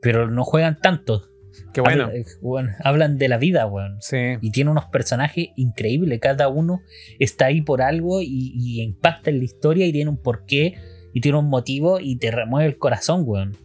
pero 0.00 0.30
no 0.30 0.44
juegan 0.44 0.78
tanto. 0.80 1.28
Qué 1.72 1.80
bueno. 1.80 2.04
Hablan, 2.04 2.68
eh, 2.68 2.76
hablan 2.84 3.18
de 3.18 3.28
la 3.28 3.38
vida, 3.38 3.66
weón. 3.66 3.96
Sí. 4.00 4.36
Y 4.40 4.52
tiene 4.52 4.70
unos 4.70 4.86
personajes 4.86 5.48
increíbles. 5.56 6.20
Cada 6.20 6.48
uno 6.48 6.80
está 7.18 7.46
ahí 7.46 7.60
por 7.60 7.82
algo 7.82 8.22
y, 8.22 8.52
y 8.54 8.80
impacta 8.80 9.30
en 9.30 9.38
la 9.38 9.44
historia 9.44 9.86
y 9.86 9.92
tiene 9.92 10.10
un 10.10 10.22
porqué 10.22 10.76
y 11.12 11.20
tiene 11.20 11.38
un 11.38 11.48
motivo 11.48 11.98
y 12.00 12.16
te 12.18 12.30
remueve 12.30 12.68
el 12.68 12.78
corazón, 12.78 13.22
weón. 13.26 13.56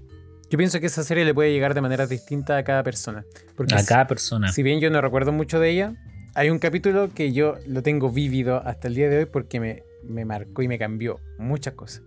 Yo 0.50 0.58
pienso 0.58 0.80
que 0.80 0.88
esa 0.88 1.04
serie 1.04 1.26
le 1.26 1.34
puede 1.36 1.52
llegar 1.52 1.76
de 1.76 1.82
maneras 1.82 2.10
distintas 2.10 2.58
a 2.60 2.64
cada 2.64 2.82
persona. 2.82 3.24
Porque 3.56 3.76
A 3.76 3.86
cada 3.86 4.08
persona. 4.08 4.52
si 4.52 4.64
bien 4.64 4.80
yo 4.80 4.90
no 4.90 5.00
recuerdo 5.00 5.32
mucho 5.32 5.60
de 5.60 5.70
ella, 5.70 5.94
hay 6.36 6.50
un 6.50 6.60
capítulo 6.60 7.10
que 7.14 7.32
yo 7.34 7.56
lo 7.68 7.82
tengo 7.84 8.10
vívido 8.12 8.62
hasta 8.66 8.88
el 8.88 8.96
día 8.96 9.10
de 9.10 9.18
hoy 9.20 9.26
porque 9.26 9.60
me, 9.60 9.84
me 10.04 10.26
marcó 10.26 10.62
y 10.62 10.68
me 10.68 10.78
cambió 10.80 11.20
muchas 11.38 11.74
cosas. 11.74 12.02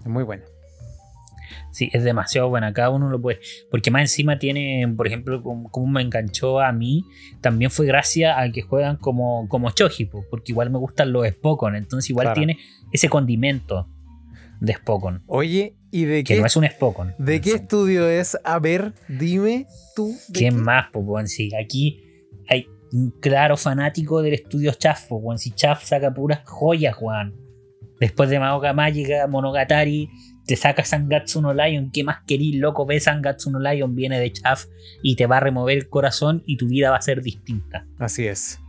Es 0.00 0.06
muy 0.06 0.22
bueno. 0.24 0.44
Sí, 1.72 1.88
es 1.92 2.02
demasiado 2.04 2.48
buena. 2.48 2.72
Cada 2.72 2.90
uno 2.90 3.08
lo 3.08 3.20
puede. 3.20 3.40
Porque 3.70 3.90
más 3.90 4.02
encima 4.02 4.38
tiene, 4.38 4.86
por 4.96 5.06
ejemplo, 5.06 5.42
como, 5.42 5.70
como 5.70 5.86
me 5.86 6.02
enganchó 6.02 6.60
a 6.60 6.72
mí, 6.72 7.04
también 7.40 7.70
fue 7.70 7.86
gracias 7.86 8.34
a 8.36 8.50
que 8.50 8.62
juegan 8.62 8.96
como, 8.96 9.48
como 9.48 9.70
Choji, 9.70 10.06
po, 10.06 10.24
porque 10.30 10.52
igual 10.52 10.70
me 10.70 10.78
gustan 10.78 11.12
los 11.12 11.26
Spokon. 11.28 11.76
Entonces, 11.76 12.10
igual 12.10 12.26
Claro. 12.26 12.38
tiene 12.38 12.58
ese 12.92 13.08
condimento 13.08 13.88
de 14.60 14.74
Spokon. 14.74 15.22
Oye, 15.26 15.76
¿y 15.90 16.04
de 16.04 16.24
Que 16.24 16.34
qué, 16.34 16.40
no 16.40 16.46
es 16.46 16.56
un 16.56 16.64
Spokon. 16.66 17.14
de 17.18 17.40
qué 17.40 17.52
estudio 17.52 18.08
es? 18.08 18.36
A 18.44 18.58
ver, 18.58 18.92
dime 19.08 19.66
tú. 19.94 20.14
¿Quién 20.32 20.56
qué- 20.56 20.60
más, 20.62 20.86
weón? 20.94 21.28
Si 21.28 21.54
aquí 21.54 22.02
claro 23.20 23.56
fanático 23.56 24.22
del 24.22 24.34
estudio 24.34 24.72
Chaff, 24.72 25.06
pues, 25.08 25.20
weón. 25.22 25.38
Si 25.38 25.50
Chaff 25.52 25.84
saca 25.84 26.12
puras 26.12 26.40
joyas, 26.44 26.96
weón. 27.00 27.34
Después 28.00 28.30
de 28.30 28.38
Madoka 28.38 28.72
Mágica, 28.72 29.26
Monogatari, 29.26 30.08
te 30.46 30.54
saca 30.56 30.84
Sangatsu 30.84 31.42
no 31.42 31.52
Lion. 31.52 31.90
¿Qué 31.92 32.04
más 32.04 32.18
querís, 32.26 32.56
loco? 32.56 32.86
Ve 32.86 33.00
Sangatsu 33.00 33.50
no 33.50 33.58
Lion, 33.58 33.94
viene 33.94 34.20
de 34.20 34.32
Chaff 34.32 34.66
y 35.02 35.16
te 35.16 35.26
va 35.26 35.38
a 35.38 35.40
remover 35.40 35.76
el 35.76 35.88
corazón 35.88 36.42
y 36.46 36.56
tu 36.56 36.68
vida 36.68 36.90
va 36.90 36.96
a 36.98 37.02
ser 37.02 37.22
distinta. 37.22 37.86
Así 37.98 38.26
es. 38.26 38.60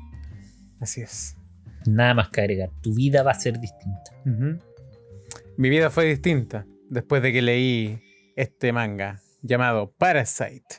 Así 0.80 1.02
es. 1.02 1.38
Nada 1.86 2.14
más 2.16 2.30
que 2.30 2.42
agregar. 2.42 2.72
Tu 2.82 2.94
vida 2.96 3.22
va 3.24 3.32
a 3.32 3.36
ser 3.36 3.60
distinta. 3.60 4.12
Mi 5.58 5.70
vida 5.70 5.90
fue 5.90 6.06
distinta 6.06 6.66
después 6.90 7.22
de 7.22 7.32
que 7.32 7.42
leí 7.42 8.00
este 8.36 8.74
manga 8.74 9.22
llamado 9.42 9.94
Parasite. 9.98 10.78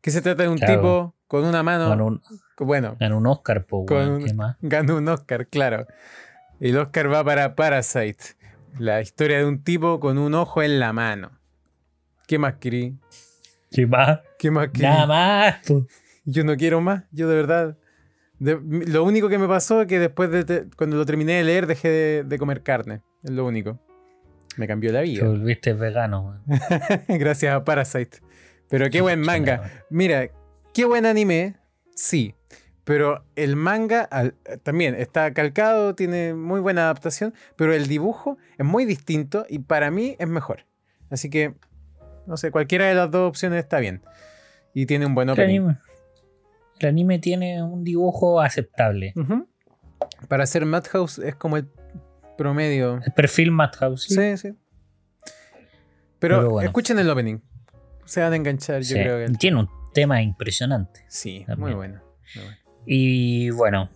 Que 0.00 0.10
se 0.10 0.22
trata 0.22 0.44
de 0.44 0.48
un 0.48 0.56
Claro. 0.58 0.74
tipo 0.80 1.14
con 1.30 1.44
una 1.44 1.62
mano. 1.62 1.88
Ganó 1.88 2.06
un, 2.06 2.22
bueno, 2.58 2.96
ganó 2.98 3.18
un 3.18 3.26
Oscar, 3.28 3.64
po, 3.64 3.86
Con 3.86 4.24
¿qué 4.24 4.34
más? 4.34 4.56
ganó 4.60 4.96
un 4.96 5.06
Oscar, 5.08 5.46
claro. 5.46 5.86
El 6.58 6.76
Oscar 6.76 7.10
va 7.12 7.22
para 7.22 7.54
Parasite. 7.54 8.34
La 8.80 9.00
historia 9.00 9.38
de 9.38 9.44
un 9.44 9.62
tipo 9.62 10.00
con 10.00 10.18
un 10.18 10.34
ojo 10.34 10.60
en 10.60 10.80
la 10.80 10.92
mano. 10.92 11.30
¿Qué 12.26 12.36
más 12.36 12.54
querí? 12.56 12.96
¿Qué 13.70 13.86
más? 13.86 14.18
¿Qué 14.40 14.50
más 14.50 14.70
querí? 14.70 14.82
Nada 14.88 15.06
más. 15.06 15.56
Yo 16.24 16.42
no 16.42 16.56
quiero 16.56 16.80
más, 16.80 17.04
yo 17.12 17.28
de 17.28 17.36
verdad. 17.36 17.78
de- 18.40 18.58
lo 18.88 19.04
único 19.04 19.28
que 19.28 19.38
me 19.38 19.46
pasó 19.46 19.82
es 19.82 19.86
que 19.86 20.00
después 20.00 20.32
de 20.32 20.44
te- 20.44 20.66
cuando 20.76 20.96
lo 20.96 21.06
terminé 21.06 21.34
de 21.34 21.44
leer 21.44 21.68
dejé 21.68 21.88
de, 21.90 22.24
de 22.24 22.38
comer 22.38 22.64
carne. 22.64 23.02
Es 23.22 23.30
lo 23.30 23.46
único. 23.46 23.78
Me 24.56 24.66
cambió 24.66 24.90
la 24.92 24.98
Te 25.00 25.04
vida. 25.06 25.28
volviste 25.28 25.74
vegano. 25.74 26.42
Gracias 27.08 27.54
a 27.54 27.62
Parasite. 27.62 28.18
Pero 28.68 28.90
qué 28.90 29.00
buen 29.00 29.20
manga. 29.20 29.84
Mira, 29.90 30.28
qué 30.80 30.86
buen 30.86 31.04
anime, 31.06 31.56
sí. 31.94 32.34
Pero 32.84 33.24
el 33.36 33.54
manga 33.56 34.02
al- 34.02 34.34
también 34.62 34.94
está 34.94 35.32
calcado, 35.34 35.94
tiene 35.94 36.32
muy 36.34 36.60
buena 36.60 36.82
adaptación, 36.84 37.34
pero 37.56 37.74
el 37.74 37.86
dibujo 37.86 38.38
es 38.58 38.64
muy 38.64 38.84
distinto 38.86 39.44
y 39.48 39.58
para 39.60 39.90
mí 39.90 40.16
es 40.18 40.26
mejor. 40.26 40.64
Así 41.10 41.28
que, 41.28 41.54
no 42.26 42.36
sé, 42.36 42.50
cualquiera 42.50 42.86
de 42.86 42.94
las 42.94 43.10
dos 43.10 43.28
opciones 43.28 43.58
está 43.62 43.78
bien. 43.80 44.02
Y 44.72 44.86
tiene 44.86 45.04
un 45.06 45.14
buen 45.14 45.28
El 45.28 45.34
opening. 45.34 45.58
anime, 45.60 45.78
el 46.78 46.88
anime 46.88 47.18
tiene 47.18 47.62
un 47.62 47.84
dibujo 47.84 48.40
aceptable. 48.40 49.12
Para 50.28 50.44
hacer 50.44 50.64
Madhouse 50.64 51.18
es 51.18 51.34
como 51.34 51.58
el 51.58 51.68
promedio. 52.38 53.00
El 53.04 53.12
perfil 53.12 53.50
Madhouse. 53.50 54.04
sí. 54.04 54.14
Sí, 54.14 54.36
sí. 54.38 54.48
Pero, 56.18 56.38
Pero 56.38 56.50
bueno. 56.50 56.66
escuchen 56.68 56.98
el 56.98 57.08
opening. 57.10 57.38
Se 58.06 58.20
van 58.22 58.32
a 58.32 58.36
enganchar, 58.36 58.80
yo 58.82 58.96
creo 58.96 59.26
que. 59.26 59.32
Tiene 59.34 59.58
un 59.60 59.68
tema 59.92 60.22
impresionante. 60.22 61.04
Sí, 61.08 61.44
muy 61.56 61.74
bueno. 61.74 62.00
muy 62.34 62.44
bueno. 62.44 62.56
Y 62.86 63.50
bueno. 63.50 63.90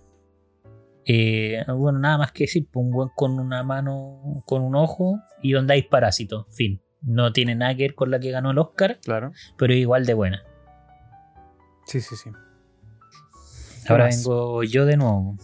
eh, 1.07 1.65
bueno, 1.69 1.99
nada 1.99 2.19
más 2.19 2.33
que 2.33 2.45
decir, 2.45 2.67
pues, 2.71 2.85
un 2.85 2.91
buen 2.91 3.09
con 3.15 3.39
una 3.39 3.63
mano, 3.63 4.43
con 4.47 4.63
un 4.63 4.75
ojo 4.77 5.21
y 5.43 5.53
donde 5.53 5.75
hay 5.75 5.83
parásitos. 5.83 6.47
Fin. 6.55 6.81
No 7.03 7.33
tiene 7.33 7.55
nada 7.55 7.75
que 7.75 7.83
ver 7.83 7.95
con 7.95 8.11
la 8.11 8.19
que 8.19 8.31
ganó 8.31 8.51
el 8.53 8.59
Oscar, 8.59 8.99
Claro. 9.03 9.33
pero 9.59 9.75
igual 9.75 10.07
de 10.07 10.15
buena. 10.15 10.43
Sí, 11.87 12.01
sí, 12.01 12.17
sí. 12.17 12.31
Ahora 13.89 14.07
más? 14.07 14.17
vengo 14.17 14.63
yo 14.63 14.87
de 14.87 14.97
nuevo. 14.97 15.37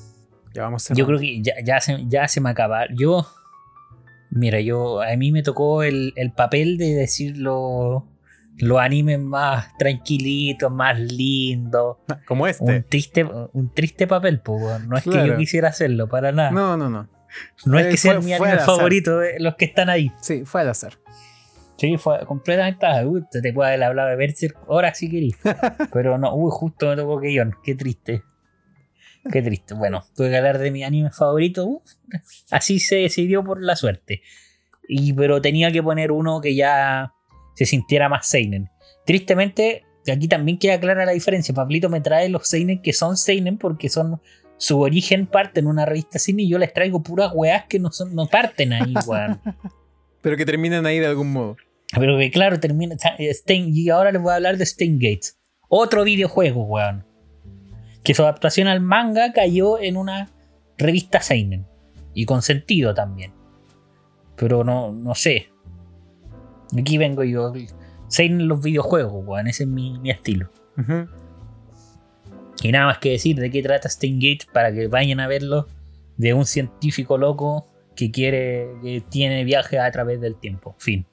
Ya 0.55 0.63
vamos 0.63 0.89
Yo 0.95 1.07
creo 1.07 1.19
que 1.19 1.43
ya, 1.43 1.53
ya, 1.65 1.81
se, 1.81 2.05
ya 2.09 2.27
se 2.29 2.41
me 2.41 2.49
acaba. 2.51 2.87
Yo, 2.97 3.27
mira, 4.31 4.61
yo 4.61 5.03
a 5.03 5.15
mí 5.17 5.31
me 5.33 5.43
tocó 5.43 5.83
el, 5.83 6.13
el 6.17 6.33
papel 6.33 6.79
de 6.79 6.95
decir 6.95 7.37
lo- 7.37 8.09
los 8.61 8.79
animes 8.79 9.19
más 9.21 9.77
tranquilitos, 9.79 10.71
más 10.73 10.99
lindos. 10.99 11.99
Como 12.27 12.45
Un 12.45 12.51
este. 12.51 12.83
triste, 12.83 13.25
un 13.53 13.73
triste 13.75 14.07
papel, 14.07 14.41
weón. 14.47 14.89
no 14.89 14.97
es 14.97 15.05
que 15.05 15.27
yo 15.27 15.37
quisiera 15.37 15.69
hacerlo, 15.69 16.09
para 16.09 16.33
nada. 16.33 16.51
No, 16.51 16.77
No, 16.77 16.89
no, 16.91 17.09
no. 17.67 17.79
es 17.81 17.87
Eh, 17.87 17.91
que 17.91 17.97
sea 17.97 18.15
fue- 18.15 18.25
mi 18.25 18.33
anime 18.33 18.59
favorito 18.59 19.19
de 19.19 19.39
los 19.41 19.55
que 19.57 19.65
están 19.67 19.89
ahí. 19.89 20.13
Sí, 20.21 20.45
fue 20.45 20.61
al 20.63 20.69
azar. 20.71 20.95
Sí, 21.77 21.97
fue 21.97 22.27
completamente. 22.27 22.85
ah, 22.87 23.03
te 23.31 23.41
te 23.41 23.53
puedo 23.55 23.67
haber 23.67 23.83
hablado 23.83 24.11
de 24.11 24.17
Berserk 24.17 24.57
ahora 24.69 24.93
si 24.95 25.09
querís. 25.11 25.37
Pero 25.93 26.19
no, 26.19 26.35
uy, 26.35 26.51
justo 26.53 26.89
me 26.89 26.97
tocó 26.97 27.21
Keyon. 27.21 27.55
Qué 27.65 27.75
triste. 27.75 28.23
Qué 29.33 29.41
triste. 29.43 29.75
Bueno, 29.75 30.05
tuve 30.17 30.29
que 30.31 30.37
hablar 30.37 30.59
de 30.59 30.71
mi 30.71 30.83
anime 30.85 31.11
favorito. 31.11 31.67
uf, 31.67 31.83
así 32.51 32.81
se 32.81 32.97
decidió 32.97 33.43
por 33.45 33.63
la 33.63 33.77
suerte. 33.77 34.23
Y, 34.89 35.13
pero 35.13 35.41
tenía 35.41 35.71
que 35.71 35.83
poner 35.83 36.11
uno 36.11 36.41
que 36.41 36.55
ya 36.57 37.15
se 37.61 37.67
sintiera 37.67 38.09
más 38.09 38.27
Seinen. 38.27 38.71
Tristemente, 39.05 39.85
aquí 40.11 40.29
también 40.29 40.59
queda 40.59 40.81
clara 40.81 41.05
la 41.05 41.13
diferencia. 41.13 41.53
Pablito 41.53 41.91
me 41.91 42.01
trae 42.01 42.31
los 42.31 42.49
Seinen 42.49 42.81
que 42.81 42.95
son 42.95 43.19
Seinen 43.19 43.59
porque 43.59 43.91
son. 43.91 44.21
Su 44.57 44.81
origen 44.81 45.27
parte 45.27 45.61
en 45.61 45.67
una 45.67 45.87
revista 45.87 46.19
cine 46.19 46.43
y 46.43 46.51
yo 46.51 46.59
les 46.59 46.75
traigo 46.75 47.03
puras 47.03 47.33
weas 47.35 47.65
que 47.67 47.79
no, 47.79 47.91
son, 47.93 48.15
no 48.15 48.27
parten 48.27 48.75
ahí, 48.75 48.93
weón. 49.07 49.41
Pero 50.21 50.37
que 50.37 50.45
terminan 50.45 50.85
ahí 50.85 50.99
de 50.99 51.07
algún 51.07 51.33
modo. 51.33 51.57
Pero 51.99 52.19
que 52.19 52.31
claro, 52.31 52.61
termina. 52.61 52.95
eh, 53.19 53.33
Stein, 53.33 53.71
y 53.75 53.89
ahora 53.89 54.13
les 54.13 54.21
voy 54.21 54.33
a 54.33 54.37
hablar 54.37 54.59
de 54.59 54.67
Gates 54.67 55.39
Otro 55.69 56.05
videojuego, 56.05 56.65
weón. 56.65 57.07
Que 58.03 58.15
su 58.15 58.23
adaptación 58.23 58.69
al 58.69 58.81
manga 58.81 59.33
cayó 59.33 59.79
en 59.81 59.97
una 59.97 60.31
revista 60.77 61.21
Seinen. 61.21 61.67
Y 62.15 62.27
con 62.27 62.43
sentido 62.43 62.95
también. 62.95 63.33
Pero 64.37 64.63
no, 64.65 64.93
no 64.93 65.15
sé. 65.15 65.49
Aquí 66.79 66.99
vengo 66.99 67.25
yo. 67.25 67.53
Seinen 68.09 68.41
en 68.43 68.49
los 68.49 68.63
videojuegos, 68.63 69.25
weón. 69.27 69.47
Ese 69.47 69.65
es 69.65 69.69
mi, 69.69 69.99
mi 69.99 70.11
estilo. 70.11 70.51
Y 72.63 72.73
nada 72.73 72.87
más 72.87 72.99
que 72.99 73.11
decir 73.13 73.37
de 73.37 73.51
qué 73.51 73.63
trata 73.63 73.89
Gates 73.89 74.47
para 74.53 74.73
que 74.73 74.87
vayan 74.89 75.21
a 75.21 75.27
verlo. 75.29 75.67
De 76.17 76.35
un 76.35 76.45
científico 76.45 77.17
loco 77.17 77.67
que 77.97 78.11
quiere. 78.11 78.69
que 78.83 79.03
tiene 79.09 79.45
viajes 79.45 79.81
a 79.81 79.91
través 79.91 80.21
del 80.21 80.37
tiempo. 80.37 80.75
Fin. 80.79 81.07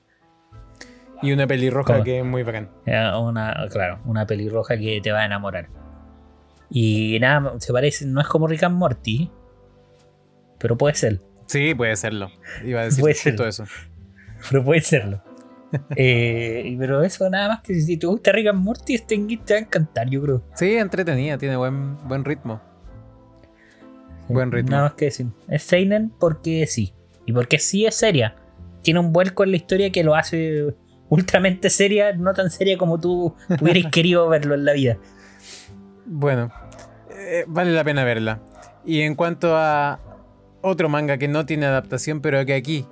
Y 1.22 1.32
una 1.32 1.47
pelirroja 1.47 1.93
¿Cómo? 1.93 2.03
que 2.03 2.20
es 2.20 2.26
muy 2.26 2.43
bacán. 2.43 2.70
Eh, 2.86 3.12
Una, 3.20 3.66
claro, 3.72 3.99
una 4.05 4.28
pelirroja 4.28 4.78
que 4.78 4.99
te 5.01 5.12
va 5.12 5.22
a 5.22 5.26
enamorar. 5.26 5.68
Y 6.70 7.18
nada, 7.20 7.53
se 7.60 7.72
parece, 7.74 8.05
no 8.05 8.22
es 8.22 8.28
como 8.28 8.45
Rick 8.47 8.64
and 8.64 8.76
Morty, 8.78 9.32
pero 10.60 10.78
puede 10.78 10.93
ser, 10.95 11.22
Sí, 11.47 11.74
puede 11.74 11.95
serlo. 11.95 12.30
Iba 12.66 12.82
a 12.82 12.84
decir 12.84 13.01
Puede 13.01 13.16
serlo. 13.16 13.47
eso. 13.47 13.64
pero 14.51 14.64
puede 14.66 14.82
serlo. 14.82 15.24
Eh, 15.95 16.76
pero 16.80 17.03
eso 17.03 17.30
nada 17.30 17.49
más 17.49 17.61
que 17.61 17.76
si 17.76 17.97
te 17.97 18.07
gusta 18.07 18.32
Rick 18.32 18.47
and 18.47 18.63
Morty, 18.63 18.95
este 18.95 19.18
Gate 19.18 19.41
te 19.45 19.53
va 19.53 19.59
a 19.59 19.63
encantar, 19.63 20.09
yo 20.09 20.22
creo. 20.22 20.43
Sí, 20.55 20.76
entretenida, 20.76 21.38
tiene 21.38 21.57
buen, 21.57 21.97
buen 22.07 22.24
ritmo. 22.24 22.61
Buen 24.30 24.51
ritmo. 24.51 24.72
Nada 24.72 24.84
más 24.84 24.93
que 24.93 25.05
decir. 25.05 25.28
Es 25.47 25.63
Seinen 25.63 26.09
porque 26.09 26.65
sí. 26.68 26.93
Y 27.26 27.34
porque 27.34 27.59
sí 27.59 27.86
es 27.86 27.95
seria. 27.95 28.36
Tiene 28.82 28.99
un 28.99 29.11
vuelco 29.11 29.43
en 29.43 29.51
la 29.51 29.57
historia 29.57 29.91
que 29.91 30.03
lo 30.03 30.15
hace 30.15 30.74
ultramente 31.09 31.70
seria, 31.70 32.13
no 32.13 32.34
tan 32.34 32.49
seria 32.49 32.78
como 32.78 32.99
tú 32.99 33.34
hubieras 33.61 33.86
querido 33.91 34.28
verlo 34.28 34.55
en 34.55 34.65
la 34.65 34.74
vida. 34.74 34.97
Bueno, 36.05 36.51
eh, 37.11 37.45
vale 37.47 37.72
la 37.72 37.84
pena 37.84 38.03
verla. 38.03 38.41
Y 38.86 39.01
en 39.01 39.15
cuanto 39.15 39.55
a 39.57 39.99
otro 40.61 40.89
manga 40.89 41.18
que 41.18 41.28
no 41.28 41.45
tiene 41.45 41.65
adaptación, 41.65 42.22
pero 42.22 42.45
que 42.45 42.53
aquí, 42.53 42.86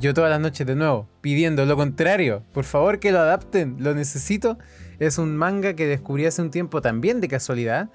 yo 0.00 0.14
todas 0.14 0.30
las 0.30 0.40
noches 0.40 0.66
de 0.66 0.74
nuevo, 0.74 1.08
pidiendo 1.20 1.64
lo 1.66 1.76
contrario, 1.76 2.42
por 2.52 2.64
favor 2.64 2.98
que 2.98 3.12
lo 3.12 3.18
adapten, 3.20 3.76
lo 3.78 3.94
necesito, 3.94 4.58
es 4.98 5.18
un 5.18 5.36
manga 5.36 5.74
que 5.74 5.86
descubrí 5.86 6.26
hace 6.26 6.42
un 6.42 6.50
tiempo 6.50 6.80
también 6.82 7.20
de 7.20 7.28
casualidad. 7.28 7.88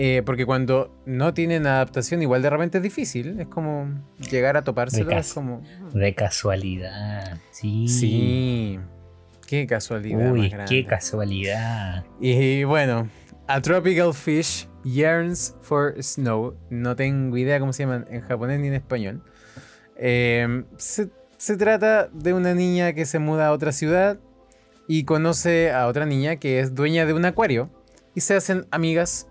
eh, 0.00 0.22
porque 0.24 0.46
cuando 0.46 0.94
no 1.06 1.34
tienen 1.34 1.66
adaptación, 1.66 2.22
igual 2.22 2.40
de 2.40 2.50
repente 2.50 2.78
es 2.78 2.84
difícil. 2.84 3.40
Es 3.40 3.48
como 3.48 3.88
llegar 4.30 4.56
a 4.56 4.62
topárselo. 4.62 5.06
De 5.10 5.16
Es 5.16 5.26
cas- 5.26 5.34
como. 5.34 5.60
De 5.92 6.14
casualidad. 6.14 7.38
Sí. 7.50 7.88
Sí. 7.88 8.78
Qué 9.48 9.66
casualidad. 9.66 10.30
Uy, 10.32 10.50
más 10.50 10.68
qué 10.70 10.84
casualidad. 10.86 12.04
Y 12.20 12.62
bueno, 12.62 13.08
A 13.48 13.60
Tropical 13.60 14.14
Fish 14.14 14.68
Yearns 14.84 15.56
for 15.62 16.00
Snow. 16.00 16.54
No 16.70 16.94
tengo 16.94 17.36
idea 17.36 17.58
cómo 17.58 17.72
se 17.72 17.82
llaman 17.82 18.06
en 18.08 18.20
japonés 18.20 18.60
ni 18.60 18.68
en 18.68 18.74
español. 18.74 19.22
Eh, 19.98 20.64
se, 20.76 21.56
trata 21.56 22.08
de 22.08 22.32
una 22.32 22.54
niña 22.54 22.92
que 22.92 23.04
se 23.04 23.18
muda 23.18 23.48
a 23.48 23.52
otra 23.52 23.72
ciudad 23.72 24.18
y 24.86 25.04
conoce 25.04 25.70
a 25.72 25.86
otra 25.86 26.06
niña 26.06 26.36
que 26.36 26.60
es 26.60 26.74
dueña 26.74 27.04
de 27.04 27.12
un 27.14 27.24
acuario. 27.24 27.70
Y 28.14 28.20
se 28.20 28.34
hacen 28.34 28.66
amigas 28.70 29.28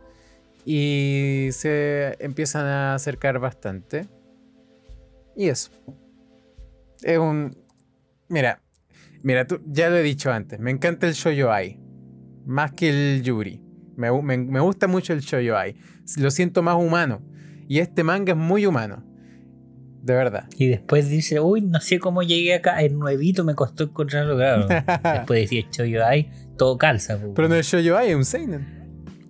y 0.66 1.50
se 1.52 2.16
empiezan 2.20 2.66
a 2.66 2.96
acercar 2.96 3.40
bastante. 3.40 4.06
Y 5.36 5.50
eso. 5.50 5.72
Es 7.02 7.18
un... 7.18 7.58
Mira, 8.30 8.62
mira, 9.24 9.46
tú, 9.46 9.62
ya 9.66 9.90
lo 9.90 9.98
he 9.98 10.04
dicho 10.04 10.32
antes. 10.32 10.60
Me 10.60 10.72
encanta 10.72 11.08
el 11.08 11.14
shoujo 11.14 11.52
ai. 11.52 11.80
Más 12.46 12.72
que 12.72 12.90
el 12.90 13.24
yuri. 13.24 13.62
Me- 13.96 14.12
me 14.38 14.60
gusta 14.60 14.88
mucho 14.88 15.14
el 15.14 15.22
shoujo 15.22 15.56
ai. 15.56 15.76
Lo 16.18 16.32
siento 16.32 16.62
más 16.62 16.76
humano. 16.76 17.22
Y 17.68 17.80
este 17.80 18.04
manga 18.04 18.34
es 18.34 18.38
muy 18.38 18.66
humano. 18.66 19.04
De 20.04 20.14
verdad. 20.14 20.46
Y 20.58 20.68
después 20.68 21.10
dice, 21.10 21.40
uy, 21.40 21.62
no 21.62 21.82
sé 21.82 22.00
cómo 22.00 22.24
llegué 22.24 22.54
acá, 22.56 22.82
es 22.82 22.92
nuevito, 22.94 23.44
me 23.44 23.56
costó 23.56 23.84
encontrarlo, 23.86 24.36
claro. 24.36 24.68
después 25.04 25.42
decía, 25.42 25.66
Choyo 25.70 26.06
ay, 26.06 26.30
todo 26.58 26.78
calza. 26.78 27.20
Pero 27.36 27.48
no 27.50 27.56
es 27.56 27.66
shoujo 27.68 27.98
ai, 27.98 28.10
es 28.12 28.16
un 28.16 28.26
seinen. 28.26 28.66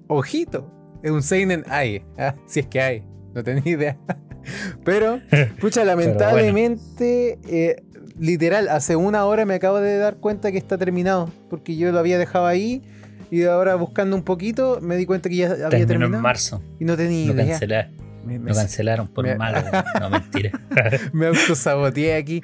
Ojito. 0.07 0.71
Es 1.03 1.11
un 1.11 1.21
seinen 1.23 1.63
ai. 1.69 2.03
Ah, 2.17 2.35
si 2.45 2.59
es 2.61 2.67
que 2.67 2.81
hay. 2.81 3.03
No 3.33 3.43
tenía 3.43 3.71
idea. 3.73 3.97
Pero, 4.85 5.19
pucha, 5.59 5.83
lamentablemente, 5.83 7.39
eh, 7.49 7.83
literal, 8.19 8.69
hace 8.69 8.95
una 8.95 9.25
hora 9.25 9.45
me 9.45 9.53
acabo 9.55 9.79
de 9.79 9.97
dar 9.97 10.17
cuenta 10.17 10.51
que 10.51 10.57
está 10.57 10.77
terminado. 10.77 11.29
Porque 11.49 11.75
yo 11.75 11.91
lo 11.91 11.99
había 11.99 12.17
dejado 12.17 12.45
ahí. 12.45 12.81
Y 13.29 13.43
ahora 13.43 13.75
buscando 13.75 14.15
un 14.15 14.23
poquito, 14.23 14.79
me 14.81 14.95
di 14.95 15.05
cuenta 15.05 15.27
que 15.29 15.35
ya 15.35 15.47
había 15.51 15.69
Terminó 15.69 15.87
terminado. 15.87 16.15
en 16.15 16.21
marzo, 16.21 16.61
Y 16.79 16.85
no 16.85 16.95
tenía 16.95 17.25
idea. 17.33 17.45
cancelé. 17.59 17.87
Me, 18.27 18.37
me- 18.39 18.49
Lo 18.51 18.55
cancelaron 18.55 19.07
por 19.07 19.25
me- 19.25 19.35
malo. 19.35 19.59
No, 19.99 20.09
mentira. 20.09 20.51
me 21.13 21.27
autosaboteé 21.27 22.15
aquí. 22.15 22.41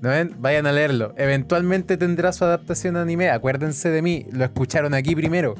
¿No 0.00 0.08
ven? 0.10 0.34
Vayan 0.38 0.66
a 0.66 0.72
leerlo. 0.72 1.14
Eventualmente 1.18 1.96
tendrá 1.96 2.32
su 2.32 2.44
adaptación 2.44 2.96
a 2.96 3.02
anime. 3.02 3.28
Acuérdense 3.30 3.90
de 3.90 4.02
mí. 4.02 4.26
Lo 4.32 4.44
escucharon 4.44 4.94
aquí 4.94 5.14
primero. 5.14 5.54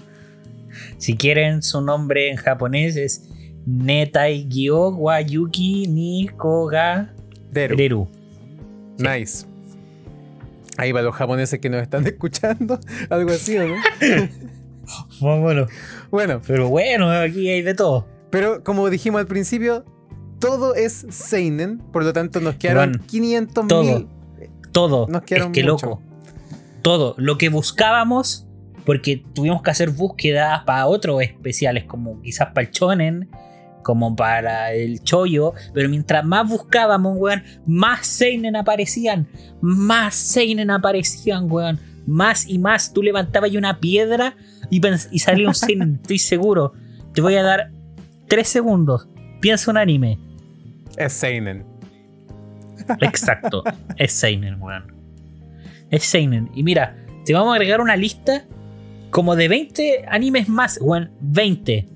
si 0.97 1.17
quieren, 1.17 1.63
su 1.63 1.81
nombre 1.81 2.31
en 2.31 2.37
japonés 2.37 2.97
es 2.97 3.29
Netai 3.67 4.49
Gyo 4.49 4.89
Wayuki 4.91 5.87
ni 5.89 6.29
Koga 6.37 7.13
Deru. 7.53 8.09
Nice. 8.99 9.47
Ahí 10.77 10.93
para 10.93 11.05
los 11.05 11.15
japoneses 11.15 11.59
que 11.59 11.69
nos 11.69 11.83
están 11.83 12.07
escuchando. 12.07 12.79
Algo 13.11 13.31
así, 13.31 13.57
¿o 13.59 13.67
¿no? 13.69 13.75
Vámonos. 15.21 15.69
Bueno, 16.11 16.41
Pero 16.47 16.69
bueno, 16.69 17.11
aquí 17.11 17.49
hay 17.51 17.63
de 17.63 17.75
todo. 17.75 18.07
Pero 18.31 18.63
como 18.65 18.89
dijimos 18.91 19.21
al 19.21 19.27
principio, 19.27 19.85
todo 20.39 20.75
es 20.75 21.07
Seinen. 21.11 21.79
Por 21.79 22.05
lo 22.05 22.13
tanto, 22.13 22.41
nos 22.41 22.57
quedaron 22.57 22.91
Bueno, 22.93 23.05
500 23.07 23.67
todo. 23.67 23.83
mil. 23.83 24.09
Todo. 24.73 25.07
Nos 25.09 25.23
es 25.23 25.27
quedaron 25.27 25.53
que 25.53 25.63
mucho. 25.65 25.87
loco. 25.87 26.03
Todo. 26.83 27.15
Lo 27.19 27.39
que 27.39 27.49
buscábamos, 27.49 28.47
porque 28.85 29.25
tuvimos 29.35 29.63
que 29.63 29.71
hacer 29.71 29.91
búsquedas 29.91 30.63
para 30.65 30.87
otros 30.87 31.23
especiales, 31.23 31.85
como 31.85 32.21
quizás 32.23 32.49
para 32.49 32.63
el 32.63 32.71
Chonen, 32.71 33.29
como 33.83 34.15
para 34.15 34.73
el 34.73 35.03
Choyo. 35.03 35.55
Pero 35.75 35.89
mientras 35.89 36.25
más 36.25 36.49
buscábamos, 36.49 37.17
weón, 37.19 37.43
más 37.67 38.07
Seinen 38.07 38.57
aparecían. 38.57 39.27
Más 39.61 40.15
Seinen 40.15 40.71
aparecían, 40.71 41.51
weón. 41.51 41.81
Más 42.07 42.47
y 42.49 42.59
más. 42.59 42.93
Tú 42.93 43.03
levantabas 43.03 43.55
una 43.55 43.81
piedra 43.81 44.37
y, 44.71 44.81
y 45.11 45.19
salía 45.19 45.49
un 45.49 45.55
Seinen, 45.55 45.95
estoy 46.03 46.19
seguro. 46.19 46.75
Te 47.13 47.21
voy 47.21 47.35
a 47.35 47.43
dar 47.43 47.71
tres 48.29 48.49
segundos. 48.49 49.09
Piensa 49.41 49.71
un 49.71 49.77
anime. 49.77 50.19
Es 50.97 51.13
Seinen. 51.13 51.65
Exacto, 53.01 53.63
es 53.97 54.13
Seinen, 54.13 54.61
weón. 54.61 54.93
Es 55.91 56.05
Seinen. 56.05 56.51
Y 56.55 56.63
mira, 56.63 56.97
te 57.25 57.35
vamos 57.35 57.53
a 57.53 57.57
agregar 57.57 57.81
una 57.81 57.97
lista 57.97 58.45
como 59.11 59.37
de 59.37 59.49
20 59.49 60.05
animes 60.09 60.49
más, 60.49 60.79
weón. 60.81 61.11
20. 61.21 61.87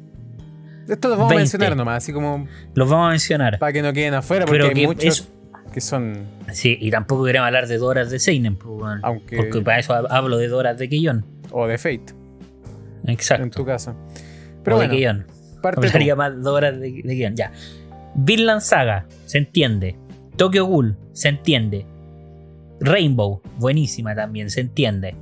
Esto 0.89 1.09
lo 1.09 1.15
vamos 1.17 1.29
20. 1.31 1.35
a 1.35 1.39
mencionar 1.39 1.77
nomás, 1.77 1.99
así 1.99 2.13
como 2.13 2.47
Los 2.75 2.89
vamos 2.91 3.07
a 3.07 3.11
mencionar. 3.11 3.59
para 3.59 3.73
que 3.73 3.83
no 3.83 3.93
queden 3.93 4.15
afuera, 4.15 4.45
porque 4.45 4.59
Pero 4.59 4.69
hay 4.69 4.75
que 4.81 4.87
muchos 4.87 5.05
es- 5.21 5.29
que 5.73 5.81
son. 5.81 6.27
Sí, 6.53 6.77
y 6.81 6.91
tampoco 6.91 7.25
queremos 7.25 7.47
hablar 7.47 7.67
de 7.67 7.79
Doras 7.79 8.11
de 8.11 8.19
Seinen, 8.19 8.57
pues, 8.57 8.71
weón. 8.83 9.01
Aunque. 9.03 9.37
Porque 9.37 9.63
para 9.63 9.79
eso 9.79 9.95
hab- 9.95 10.09
hablo 10.11 10.37
de 10.37 10.49
Doras 10.49 10.77
de 10.77 10.89
Keyon. 10.89 11.25
O 11.51 11.67
de 11.67 11.79
Fate, 11.79 12.13
en 13.05 13.11
Exacto. 13.11 13.49
tu 13.51 13.65
caso. 13.65 13.95
Pero 14.65 14.77
o 14.77 14.79
bueno, 14.81 14.93
de 14.93 14.99
Keyon. 14.99 15.27
Parte 15.63 15.87
Hablaría 15.87 16.15
tú. 16.15 16.19
más 16.19 16.35
de, 16.43 17.03
de 17.03 17.17
Keyon. 17.17 17.37
Ya. 17.37 17.53
Vinland 18.15 18.61
Saga, 18.61 19.07
se 19.25 19.39
entiende. 19.39 19.97
Tokyo 20.37 20.67
Ghoul, 20.67 20.97
se 21.13 21.29
entiende. 21.29 21.87
Rainbow, 22.81 23.41
buenísima 23.59 24.15
también, 24.15 24.51
se 24.51 24.61
entiende. 24.61 25.15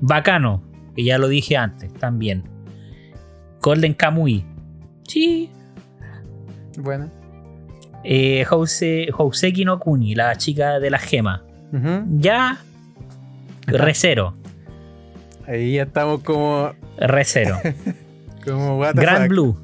Bacano, 0.00 0.62
que 0.94 1.02
ya 1.04 1.18
lo 1.18 1.28
dije 1.28 1.56
antes, 1.56 1.92
también. 1.94 2.44
Golden 3.60 3.94
Kamui, 3.94 4.44
sí. 5.08 5.50
Bueno. 6.78 7.10
Eh, 8.04 8.44
House, 8.46 8.82
Houseki 9.12 9.64
no 9.64 9.78
Kuni, 9.78 10.14
la 10.14 10.36
chica 10.36 10.78
de 10.80 10.90
la 10.90 10.98
gema. 10.98 11.44
Ya. 12.18 12.58
Recero, 13.66 14.34
Ahí 15.46 15.74
ya 15.74 15.82
estamos 15.82 16.22
como. 16.22 16.72
Recero. 16.96 17.56
como 18.44 18.78
Grand. 18.78 19.28
Blue, 19.28 19.56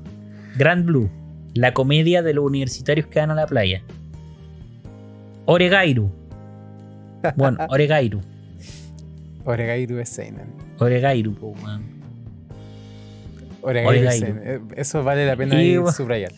Grand 0.57 0.85
Blue, 0.85 1.11
la 1.55 1.73
comedia 1.75 2.23
de 2.23 2.35
los 2.35 2.45
universitarios 2.45 3.07
que 3.07 3.19
van 3.21 3.31
a 3.31 3.35
la 3.35 3.47
playa. 3.47 3.83
Oregairu. 5.47 6.11
Bueno, 7.37 7.59
Oregairu. 7.69 8.21
Oregairu 9.45 9.99
es 9.99 10.09
Seinen. 10.09 10.49
Oregairu, 10.79 11.35
po, 11.35 11.49
weón. 11.63 11.85
Oregairu, 13.63 14.09
es. 14.09 14.19
Seinen. 14.19 14.41
Eh, 14.45 14.61
Eso 14.77 15.03
vale 15.05 15.27
la 15.27 15.37
pena 15.37 15.61
Y 15.63 15.77
bueno. 15.77 15.93
subrayar. 15.93 16.33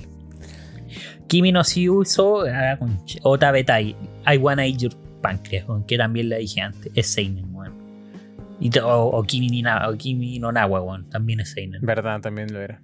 Kimi 1.27 1.53
no 1.53 1.63
Shiuso, 1.63 2.43
ah, 2.47 2.79
conche- 2.79 3.21
Ota 3.23 3.51
Betai, 3.53 3.95
I 4.27 4.37
Wanna 4.39 4.67
Eat 4.67 4.79
Your 4.79 4.93
Pancreas, 5.21 5.67
que 5.87 5.99
también 5.99 6.29
la 6.31 6.37
dije 6.37 6.61
antes, 6.63 6.91
es 6.95 7.07
Seinen, 7.07 7.55
weón. 7.55 7.73
To- 8.73 8.89
o, 8.89 9.19
o 9.19 9.23
Kimi, 9.25 9.49
ni 9.49 9.63
o 9.67 9.97
Kimi 9.97 10.39
no 10.39 10.53
Nawa, 10.53 10.81
weón, 10.83 11.09
también 11.11 11.41
es 11.41 11.51
Seinen. 11.51 11.81
Verdad, 11.83 12.21
también 12.21 12.53
lo 12.53 12.61
era. 12.61 12.81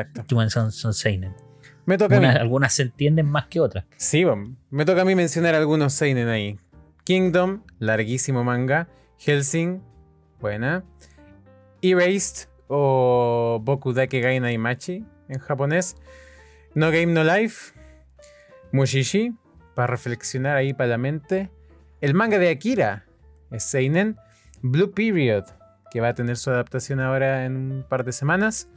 Exacto. 0.00 0.24
Son, 0.50 0.72
son 0.72 0.94
Seinen. 0.94 1.34
Me 1.84 1.98
toca 1.98 2.16
a 2.16 2.20
mí. 2.20 2.26
Unas- 2.26 2.36
algunas 2.40 2.72
se 2.72 2.82
entienden 2.82 3.26
más 3.26 3.46
que 3.48 3.60
otras. 3.60 3.84
Sí, 3.96 4.24
me 4.70 4.84
toca 4.84 5.02
a 5.02 5.04
mí 5.04 5.14
mencionar 5.14 5.54
algunos 5.54 5.92
Seinen 5.92 6.28
ahí. 6.28 6.58
Kingdom, 7.04 7.62
larguísimo 7.78 8.44
manga. 8.44 8.88
Helsing, 9.18 9.82
buena. 10.40 10.84
Erased 11.82 12.48
o 12.68 13.60
Boku 13.62 13.92
Dake 13.92 14.20
Gai 14.20 14.40
Naimachi 14.40 15.04
en 15.28 15.38
japonés. 15.40 15.96
No 16.74 16.86
Game 16.90 17.06
No 17.08 17.22
Life. 17.24 17.74
Mushishi, 18.72 19.34
para 19.74 19.88
reflexionar 19.88 20.56
ahí 20.56 20.72
para 20.72 20.88
la 20.90 20.98
mente. 20.98 21.50
El 22.00 22.14
manga 22.14 22.38
de 22.38 22.48
Akira 22.50 23.04
es 23.50 23.64
Seinen. 23.64 24.16
Blue 24.62 24.92
Period, 24.92 25.44
que 25.90 26.00
va 26.00 26.08
a 26.08 26.14
tener 26.14 26.36
su 26.36 26.50
adaptación 26.50 27.00
ahora 27.00 27.44
en 27.44 27.56
un 27.56 27.82
par 27.88 28.04
de 28.04 28.12
semanas. 28.12 28.68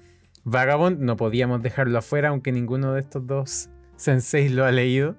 Vagabond, 0.45 0.99
no 0.99 1.17
podíamos 1.17 1.61
dejarlo 1.61 1.97
afuera, 1.97 2.29
aunque 2.29 2.51
ninguno 2.51 2.93
de 2.93 3.01
estos 3.01 3.25
dos 3.25 3.69
senseis 3.97 4.51
lo 4.51 4.63
ha 4.65 4.71
leído. 4.71 5.15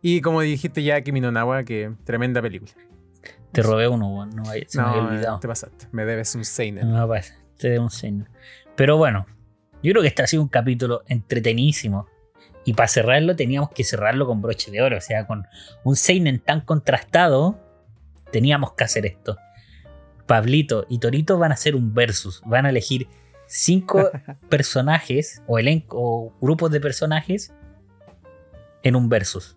Y 0.00 0.20
como 0.22 0.40
dijiste 0.40 0.82
ya, 0.82 1.00
Kimi 1.02 1.20
no 1.20 1.30
Nawa, 1.30 1.64
que 1.64 1.92
tremenda 2.04 2.40
película. 2.40 2.72
Te 3.52 3.62
robé 3.62 3.88
uno, 3.88 4.24
no, 4.26 4.44
se 4.44 4.80
me 4.80 4.82
había 4.84 5.02
No, 5.02 5.08
olvidado. 5.08 5.40
te 5.40 5.48
pasaste. 5.48 5.88
Me 5.92 6.04
debes 6.04 6.34
un 6.36 6.44
Seinen. 6.44 6.90
No, 6.90 7.06
pues, 7.06 7.34
te 7.58 7.70
doy 7.70 7.78
un 7.78 7.90
señor. 7.90 8.28
Pero 8.76 8.96
bueno, 8.96 9.26
yo 9.82 9.90
creo 9.92 10.02
que 10.02 10.08
este 10.08 10.22
ha 10.22 10.26
sido 10.26 10.42
un 10.42 10.48
capítulo 10.48 11.02
entretenísimo. 11.06 12.06
Y 12.64 12.74
para 12.74 12.86
cerrarlo 12.88 13.34
teníamos 13.34 13.70
que 13.70 13.82
cerrarlo 13.84 14.26
con 14.26 14.40
broche 14.40 14.70
de 14.70 14.80
oro. 14.82 14.96
O 14.98 15.00
sea, 15.00 15.26
con 15.26 15.46
un 15.82 15.96
Seinen 15.96 16.38
tan 16.38 16.60
contrastado, 16.60 17.58
teníamos 18.30 18.74
que 18.74 18.84
hacer 18.84 19.04
esto. 19.04 19.36
Pablito 20.26 20.86
y 20.88 20.98
Torito 20.98 21.38
van 21.38 21.50
a 21.50 21.54
hacer 21.54 21.74
un 21.74 21.92
versus. 21.92 22.40
Van 22.46 22.66
a 22.66 22.70
elegir 22.70 23.08
cinco 23.52 24.10
personajes 24.48 25.42
o 25.48 25.58
elenco 25.58 25.96
o 26.00 26.32
grupos 26.40 26.70
de 26.70 26.80
personajes 26.80 27.52
en 28.82 28.94
un 28.96 29.08
versus. 29.08 29.56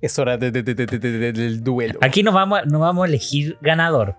Es 0.00 0.18
hora 0.18 0.36
de- 0.36 0.50
de- 0.50 0.62
de- 0.62 0.74
de- 0.74 0.86
de- 0.86 0.98
de- 0.98 1.32
del 1.32 1.64
duelo. 1.64 1.98
Aquí 2.02 2.22
no 2.22 2.32
vamos, 2.32 2.60
a- 2.60 2.64
no 2.64 2.78
vamos 2.78 3.04
a 3.04 3.08
elegir 3.08 3.58
ganador. 3.60 4.16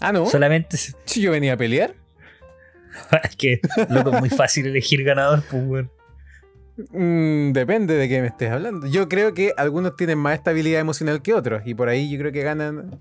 Ah, 0.00 0.12
¿no? 0.12 0.26
Solamente 0.26 0.76
Si 0.76 1.20
yo 1.20 1.30
venía 1.30 1.54
a 1.54 1.56
pelear. 1.56 1.94
es 3.22 3.36
que 3.36 3.60
loco, 3.90 4.10
es 4.14 4.20
muy 4.20 4.30
fácil 4.30 4.66
elegir 4.66 5.04
ganador, 5.04 5.42
pues. 5.50 5.86
Mm, 6.92 7.52
depende 7.52 7.94
de 7.94 8.08
qué 8.08 8.20
me 8.20 8.26
estés 8.28 8.50
hablando. 8.50 8.86
Yo 8.86 9.08
creo 9.08 9.32
que 9.34 9.52
algunos 9.56 9.96
tienen 9.96 10.18
más 10.18 10.34
estabilidad 10.34 10.80
emocional 10.80 11.22
que 11.22 11.32
otros. 11.32 11.62
Y 11.64 11.74
por 11.74 11.88
ahí 11.88 12.10
yo 12.10 12.18
creo 12.18 12.32
que 12.32 12.42
ganan 12.42 12.98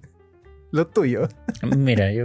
los 0.72 0.92
tuyos. 0.92 1.30
Mira, 1.78 2.12
yo, 2.14 2.24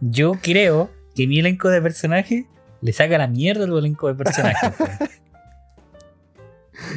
yo 0.00 0.32
creo 0.42 0.90
que 1.14 1.26
mi 1.26 1.38
elenco 1.38 1.68
de 1.68 1.80
personajes 1.82 2.44
le 2.80 2.92
saca 2.92 3.18
la 3.18 3.28
mierda 3.28 3.64
al 3.64 3.76
elenco 3.76 4.08
de 4.08 4.14
personajes. 4.14 4.72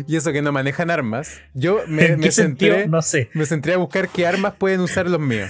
Y 0.07 0.16
eso 0.16 0.32
que 0.32 0.41
no 0.41 0.51
manejan 0.51 0.89
armas. 0.89 1.41
Yo 1.53 1.82
me, 1.88 2.05
¿En 2.05 2.20
me 2.20 2.32
centré, 2.32 2.88
No 2.88 3.01
sé. 3.01 3.30
me 3.34 3.45
centré 3.45 3.74
a 3.74 3.78
buscar 3.78 4.09
qué 4.09 4.26
armas 4.26 4.55
pueden 4.57 4.82
usar 4.82 5.07
los 5.09 5.20
míos. 5.20 5.49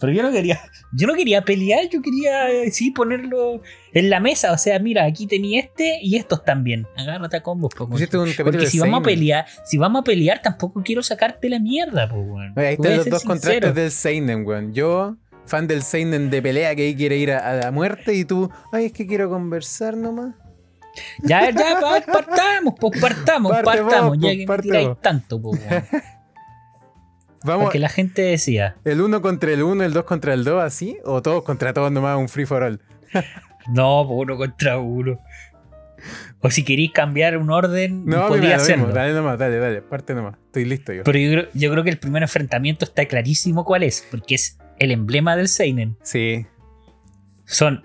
Pero 0.00 0.12
yo 0.12 0.22
no 0.22 0.32
quería, 0.32 0.60
yo 0.92 1.06
no 1.06 1.14
quería 1.14 1.42
pelear, 1.42 1.88
yo 1.90 2.00
quería 2.00 2.50
eh, 2.50 2.70
sí 2.70 2.90
ponerlo 2.90 3.62
en 3.92 4.10
la 4.10 4.18
mesa. 4.18 4.52
O 4.52 4.58
sea, 4.58 4.78
mira, 4.78 5.04
aquí 5.04 5.26
tenía 5.26 5.60
este 5.60 5.98
y 6.02 6.16
estos 6.16 6.42
también. 6.44 6.86
Agárrate 6.96 7.36
a 7.36 7.42
combos, 7.42 7.74
po, 7.74 7.88
Porque 7.88 8.66
si 8.66 8.78
vamos 8.78 9.00
a 9.00 9.02
pelear, 9.02 9.46
si 9.64 9.78
vamos 9.78 10.00
a 10.00 10.04
pelear, 10.04 10.40
tampoco 10.42 10.82
quiero 10.82 11.02
sacarte 11.02 11.48
la 11.48 11.60
mierda, 11.60 12.08
pues, 12.08 12.22
weón. 12.26 12.54
Oye, 12.56 12.66
Ahí 12.66 12.74
están 12.74 12.96
los 12.96 13.10
dos 13.10 13.24
contrastes 13.24 13.74
del 13.74 13.90
Seinen, 13.90 14.46
weón. 14.46 14.72
Yo, 14.72 15.16
fan 15.50 15.66
del 15.66 15.82
Seinen 15.82 16.30
de 16.30 16.40
pelea 16.40 16.74
que 16.74 16.82
ahí 16.82 16.96
quiere 16.96 17.16
ir 17.18 17.32
a, 17.32 17.38
a 17.50 17.54
la 17.54 17.70
muerte. 17.70 18.14
Y 18.14 18.24
tú, 18.24 18.50
ay, 18.72 18.86
es 18.86 18.92
que 18.92 19.06
quiero 19.06 19.28
conversar 19.28 19.96
nomás. 19.96 20.34
Ya, 21.22 21.50
ya, 21.50 21.78
pa- 21.80 22.00
partamos, 22.12 22.74
pues 22.80 23.00
partamos, 23.00 23.52
Parte 23.52 23.64
partamos. 23.82 24.08
vos, 24.10 24.18
ya 24.18 24.22
pues, 24.22 24.32
que 24.32 24.38
me 24.38 24.46
parte 24.46 24.62
tiráis 24.62 24.88
vos. 24.88 25.00
tanto, 25.00 25.40
pues. 25.40 25.60
Vamos, 27.42 27.64
Porque 27.64 27.78
la 27.78 27.88
gente 27.88 28.20
decía, 28.22 28.76
el 28.84 29.00
uno 29.00 29.22
contra 29.22 29.50
el 29.52 29.62
uno, 29.62 29.82
el 29.82 29.92
dos 29.94 30.04
contra 30.04 30.34
el 30.34 30.44
dos, 30.44 30.62
así. 30.62 30.98
O 31.04 31.22
todos 31.22 31.42
contra 31.42 31.72
todos 31.72 31.90
nomás, 31.90 32.18
un 32.18 32.28
free 32.28 32.46
for 32.46 32.62
all. 32.62 32.80
No, 33.68 34.04
pues 34.08 34.18
uno 34.22 34.36
contra 34.38 34.78
uno. 34.78 35.18
O 36.40 36.50
si 36.50 36.64
queréis 36.64 36.92
cambiar 36.92 37.36
un 37.36 37.50
orden, 37.50 38.06
No, 38.06 38.26
podía 38.28 38.56
hacerlo. 38.56 38.86
mismo. 38.86 38.98
Dale 38.98 39.12
nomás, 39.12 39.38
dale, 39.38 39.58
dale. 39.58 39.82
Parte 39.82 40.14
nomás. 40.14 40.34
Estoy 40.46 40.64
listo 40.64 40.92
yo. 40.94 41.04
Pero 41.04 41.18
yo 41.18 41.30
creo, 41.30 41.48
yo 41.52 41.70
creo 41.70 41.84
que 41.84 41.90
el 41.90 41.98
primer 41.98 42.22
enfrentamiento 42.22 42.86
está 42.86 43.04
clarísimo 43.04 43.64
cuál 43.66 43.82
es, 43.82 44.04
porque 44.10 44.34
es 44.36 44.56
el 44.80 44.90
emblema 44.90 45.36
del 45.36 45.46
Seinen. 45.46 45.96
Sí. 46.02 46.46
Son 47.44 47.84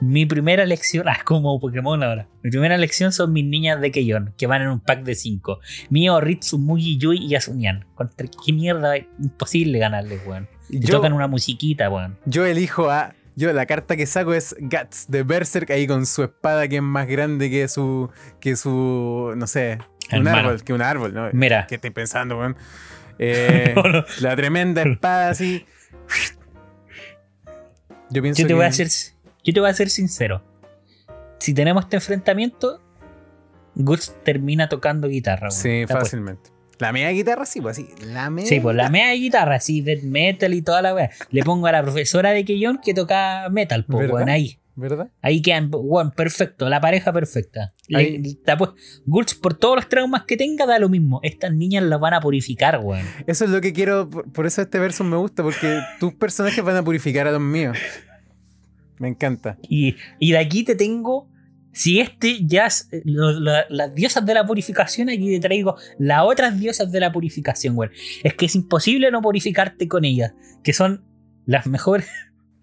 Mi 0.00 0.26
primera 0.26 0.64
elección, 0.64 1.08
ah, 1.08 1.20
como 1.24 1.60
Pokémon 1.60 2.02
ahora. 2.02 2.26
Mi 2.42 2.50
primera 2.50 2.74
elección 2.74 3.12
son 3.12 3.32
mis 3.32 3.44
niñas 3.44 3.80
de 3.80 3.92
Keyon, 3.92 4.34
que 4.36 4.48
van 4.48 4.62
en 4.62 4.68
un 4.68 4.80
pack 4.80 5.04
de 5.04 5.14
5. 5.14 5.60
Mío, 5.90 6.20
Ritsu, 6.20 6.58
Mugi, 6.58 6.98
Yui 6.98 7.18
y 7.24 7.36
Asunian. 7.36 7.84
Contra 7.94 8.26
qué 8.44 8.52
mierda, 8.52 8.96
imposible 8.98 9.78
ganarle, 9.78 10.18
weón. 10.26 10.48
Y 10.68 10.80
Yo- 10.80 10.96
tocan 10.96 11.12
una 11.12 11.28
musiquita, 11.28 11.88
weón. 11.88 12.18
Yo 12.24 12.44
elijo 12.44 12.90
a. 12.90 13.14
Yo 13.34 13.50
la 13.54 13.64
carta 13.64 13.96
que 13.96 14.04
saco 14.06 14.34
es 14.34 14.54
Guts 14.60 15.06
de 15.08 15.22
Berserk 15.22 15.70
ahí 15.70 15.86
con 15.86 16.04
su 16.04 16.22
espada 16.24 16.68
que 16.68 16.76
es 16.76 16.82
más 16.82 17.06
grande 17.06 17.48
que 17.50 17.68
su. 17.68 18.10
que 18.40 18.56
su. 18.56 19.32
no 19.36 19.46
sé. 19.46 19.78
Un 20.10 20.18
Hermano. 20.18 20.38
árbol, 20.38 20.64
que 20.64 20.72
un 20.74 20.82
árbol, 20.82 21.14
¿no? 21.14 21.30
Mira. 21.32 21.66
¿Qué 21.68 21.76
estoy 21.76 21.90
pensando, 21.90 22.38
weón? 22.38 22.56
Eh, 23.18 23.74
No, 23.76 23.82
no. 23.84 24.04
La 24.20 24.34
tremenda 24.34 24.82
espada 24.82 25.28
así. 25.30 25.64
Yo 28.10 28.22
pienso 28.22 28.42
Yo 28.42 28.46
te 28.46 28.48
que- 28.48 28.54
voy 28.54 28.64
a 28.66 28.72
ser, 28.72 28.88
yo 29.42 29.52
te 29.52 29.60
voy 29.60 29.70
a 29.70 29.74
ser 29.74 29.88
sincero. 29.90 30.42
Si 31.38 31.54
tenemos 31.54 31.84
este 31.84 31.96
enfrentamiento, 31.96 32.80
Guts 33.74 34.14
termina 34.22 34.68
tocando 34.68 35.08
guitarra, 35.08 35.48
weón. 35.48 35.52
Sí, 35.62 35.84
fácilmente. 35.88 36.50
La 36.78 36.92
media 36.92 37.10
guitarra, 37.10 37.46
sí, 37.46 37.60
pues 37.60 37.78
así. 37.78 37.88
La 38.04 38.28
media. 38.28 38.48
Sí, 38.48 38.60
pues 38.60 38.76
la 38.76 38.88
media 38.90 39.12
guitarra, 39.14 39.54
así, 39.56 39.80
death 39.82 40.02
metal 40.02 40.52
y 40.52 40.62
toda 40.62 40.82
la 40.82 40.94
weá. 40.94 41.10
Le 41.30 41.42
pongo 41.42 41.66
a 41.68 41.72
la 41.72 41.82
profesora 41.82 42.30
de 42.32 42.44
Keyon 42.44 42.78
que 42.84 42.92
toca 42.92 43.48
metal, 43.50 43.84
pues, 43.86 44.10
weón, 44.10 44.28
ahí. 44.28 44.58
¿Verdad? 44.74 45.10
Ahí 45.20 45.42
quedan, 45.42 45.70
perfecto, 46.16 46.68
la 46.68 46.80
pareja 46.80 47.12
perfecta. 47.12 47.74
Le- 47.88 48.22
pues, 48.56 48.70
Gurts, 49.04 49.34
por 49.34 49.52
todos 49.54 49.76
los 49.76 49.88
traumas 49.88 50.24
que 50.24 50.36
tenga, 50.38 50.64
da 50.64 50.78
lo 50.78 50.88
mismo. 50.88 51.20
Estas 51.22 51.52
niñas 51.52 51.82
las 51.84 52.00
van 52.00 52.14
a 52.14 52.20
purificar, 52.20 52.80
weón. 52.82 53.04
Eso 53.26 53.44
es 53.44 53.50
lo 53.50 53.60
que 53.60 53.72
quiero. 53.74 54.08
Por 54.08 54.32
por 54.32 54.46
eso 54.46 54.62
este 54.62 54.78
verso 54.78 55.04
me 55.04 55.16
gusta, 55.18 55.42
porque 55.42 55.80
tus 56.00 56.14
personajes 56.14 56.64
van 56.64 56.76
a 56.76 56.82
purificar 56.82 57.26
a 57.28 57.32
los 57.32 57.40
míos. 57.40 57.76
Me 58.98 59.08
encanta. 59.08 59.58
Y, 59.68 59.96
y 60.18 60.32
de 60.32 60.38
aquí 60.38 60.64
te 60.64 60.74
tengo. 60.74 61.28
Si 61.74 62.00
este 62.00 62.46
ya 62.46 62.66
es 62.66 62.88
lo- 63.04 63.32
lo- 63.32 63.52
las 63.70 63.94
diosas 63.94 64.24
de 64.26 64.34
la 64.34 64.46
purificación, 64.46 65.08
aquí 65.08 65.30
te 65.34 65.40
traigo 65.40 65.76
las 65.98 66.22
otras 66.24 66.58
diosas 66.58 66.92
de 66.92 67.00
la 67.00 67.10
purificación, 67.12 67.76
weón. 67.76 67.92
Es 68.22 68.34
que 68.34 68.46
es 68.46 68.54
imposible 68.54 69.10
no 69.10 69.20
purificarte 69.22 69.88
con 69.88 70.04
ellas, 70.04 70.32
que 70.62 70.72
son 70.72 71.04
las 71.46 71.66
mejores. 71.66 72.06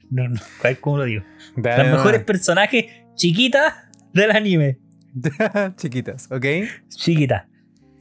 No, 0.09 0.27
no, 0.27 0.39
¿cómo 0.81 0.97
lo 0.97 1.03
digo? 1.05 1.23
Dale 1.55 1.83
Las 1.83 1.97
mejores 1.97 2.23
personajes 2.23 2.85
chiquitas 3.15 3.73
del 4.13 4.31
anime. 4.31 4.79
Chiquitas, 5.75 6.31
¿ok? 6.31 6.45
Chiquita. 6.89 7.47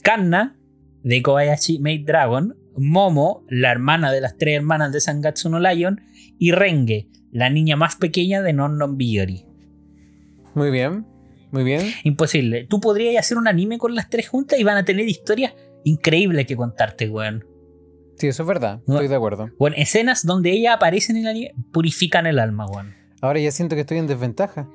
Kanna, 0.01 0.57
de 1.03 1.21
Kobayashi 1.21 1.79
Maid 1.79 2.05
Dragon. 2.05 2.55
Momo, 2.77 3.43
la 3.49 3.71
hermana 3.71 4.11
de 4.11 4.21
las 4.21 4.37
tres 4.37 4.55
hermanas 4.55 4.93
de 4.93 5.01
Sangatsu 5.01 5.49
no 5.49 5.59
Lion. 5.59 6.01
Y 6.37 6.51
Renge, 6.51 7.09
la 7.31 7.49
niña 7.49 7.75
más 7.75 7.95
pequeña 7.95 8.41
de 8.41 8.53
Non 8.53 8.77
Non 8.77 8.97
Biyori. 8.97 9.45
Muy 10.55 10.71
bien. 10.71 11.05
Muy 11.51 11.63
bien. 11.63 11.91
Imposible. 12.03 12.67
Tú 12.69 12.79
podrías 12.79 13.25
hacer 13.25 13.37
un 13.37 13.47
anime 13.47 13.77
con 13.77 13.95
las 13.95 14.09
tres 14.09 14.29
juntas 14.29 14.59
y 14.59 14.63
van 14.63 14.77
a 14.77 14.85
tener 14.85 15.07
historias 15.07 15.53
increíbles 15.83 16.45
que 16.45 16.55
contarte, 16.55 17.09
weón. 17.09 17.43
Sí, 18.19 18.27
eso 18.27 18.43
es 18.43 18.47
verdad. 18.47 18.81
Estoy 18.87 19.07
de 19.07 19.15
acuerdo. 19.15 19.49
Bueno, 19.57 19.77
escenas 19.79 20.25
donde 20.25 20.51
ellas 20.51 20.75
aparecen 20.75 21.15
en 21.15 21.23
el 21.23 21.29
anime 21.29 21.53
purifican 21.71 22.27
el 22.27 22.37
alma, 22.37 22.65
weón. 22.65 22.93
Ahora 23.21 23.39
ya 23.39 23.51
siento 23.51 23.75
que 23.75 23.81
estoy 23.81 23.97
en 23.97 24.07
desventaja. 24.07 24.67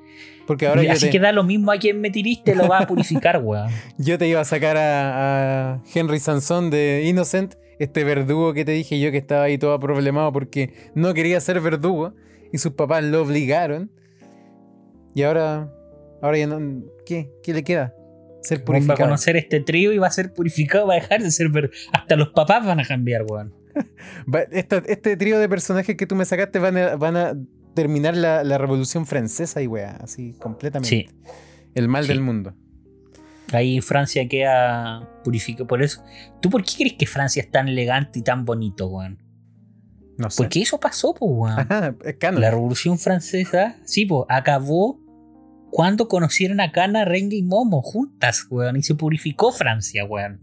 Porque 0.47 0.67
ahora 0.67 0.81
Así 0.91 1.05
te, 1.05 1.11
que 1.11 1.19
da 1.19 1.31
lo 1.31 1.43
mismo 1.43 1.71
a 1.71 1.77
quien 1.77 2.01
me 2.01 2.09
tiriste, 2.09 2.55
lo 2.55 2.67
va 2.67 2.79
a 2.79 2.87
purificar, 2.87 3.41
weón. 3.43 3.69
yo 3.97 4.17
te 4.17 4.27
iba 4.27 4.41
a 4.41 4.45
sacar 4.45 4.77
a, 4.77 5.73
a 5.73 5.83
Henry 5.93 6.19
Sansón 6.19 6.69
de 6.69 7.03
Innocent, 7.05 7.55
este 7.79 8.03
verdugo 8.03 8.53
que 8.53 8.65
te 8.65 8.71
dije 8.71 8.99
yo 8.99 9.11
que 9.11 9.17
estaba 9.17 9.43
ahí 9.43 9.57
todo 9.57 9.79
problemado 9.79 10.31
porque 10.31 10.91
no 10.95 11.13
quería 11.13 11.39
ser 11.39 11.61
verdugo 11.61 12.13
y 12.51 12.57
sus 12.57 12.73
papás 12.73 13.03
lo 13.03 13.21
obligaron. 13.21 13.91
Y 15.13 15.23
ahora, 15.23 15.71
ahora 16.21 16.37
ya 16.37 16.47
no. 16.47 16.83
¿Qué? 17.05 17.31
¿Qué 17.43 17.53
le 17.53 17.63
queda? 17.63 17.93
Ser 18.45 18.59
Va 18.59 18.61
a 18.61 18.65
purificado. 18.65 18.99
conocer 18.99 19.35
este 19.37 19.59
trío 19.59 19.91
y 19.93 19.97
va 19.97 20.07
a 20.07 20.11
ser 20.11 20.33
purificado, 20.33 20.87
va 20.87 20.93
a 20.93 20.99
dejar 20.99 21.21
de 21.21 21.31
ser 21.31 21.49
ver... 21.49 21.71
Hasta 21.91 22.15
los 22.15 22.29
papás 22.29 22.65
van 22.65 22.79
a 22.79 22.85
cambiar, 22.85 23.23
weón. 23.29 23.53
Esta- 24.51 24.83
este 24.87 25.17
trío 25.17 25.37
de 25.39 25.49
personajes 25.49 25.95
que 25.97 26.07
tú 26.07 26.15
me 26.15 26.25
sacaste 26.25 26.59
van 26.59 26.77
a, 26.77 26.95
van 26.95 27.17
a 27.17 27.33
terminar 27.73 28.15
la, 28.15 28.43
la 28.43 28.57
revolución 28.57 29.05
francesa 29.05 29.61
y 29.61 29.67
weá, 29.67 29.97
así 30.01 30.33
completamente. 30.39 30.87
Sí. 30.89 31.07
El 31.73 31.87
mal 31.89 32.03
Sí. 32.03 32.09
del 32.09 32.21
mundo. 32.21 32.55
Ahí 33.51 33.79
Francia 33.81 34.27
queda 34.27 35.09
purificado. 35.23 35.67
Por 35.67 35.83
eso, 35.83 36.03
¿tú 36.41 36.49
por 36.49 36.63
qué 36.63 36.71
crees 36.77 36.93
que 36.93 37.05
Francia 37.05 37.41
es 37.41 37.51
tan 37.51 37.67
elegante 37.67 38.19
y 38.19 38.21
tan 38.23 38.43
bonito, 38.45 38.87
weón? 38.87 39.19
No 40.17 40.29
sé. 40.29 40.41
Porque 40.43 40.61
eso 40.61 40.79
pasó, 40.79 41.13
pues, 41.13 41.29
weón. 41.33 41.59
Ajá, 41.59 41.95
es. 42.05 42.39
La 42.39 42.49
Revolución 42.51 42.97
Francesa, 42.97 43.75
sí, 43.83 44.05
pues, 44.05 44.23
acabó 44.29 44.99
cuando 45.75 46.07
conocieron 46.07 46.61
a 46.61 46.71
Kana, 46.71 47.03
Renge 47.03 47.35
y 47.35 47.43
Momo 47.43 47.81
juntas, 47.81 48.47
weón. 48.49 48.77
Y 48.77 48.81
se 48.81 48.95
purificó 48.95 49.51
Francia, 49.51 50.05
weón. 50.05 50.39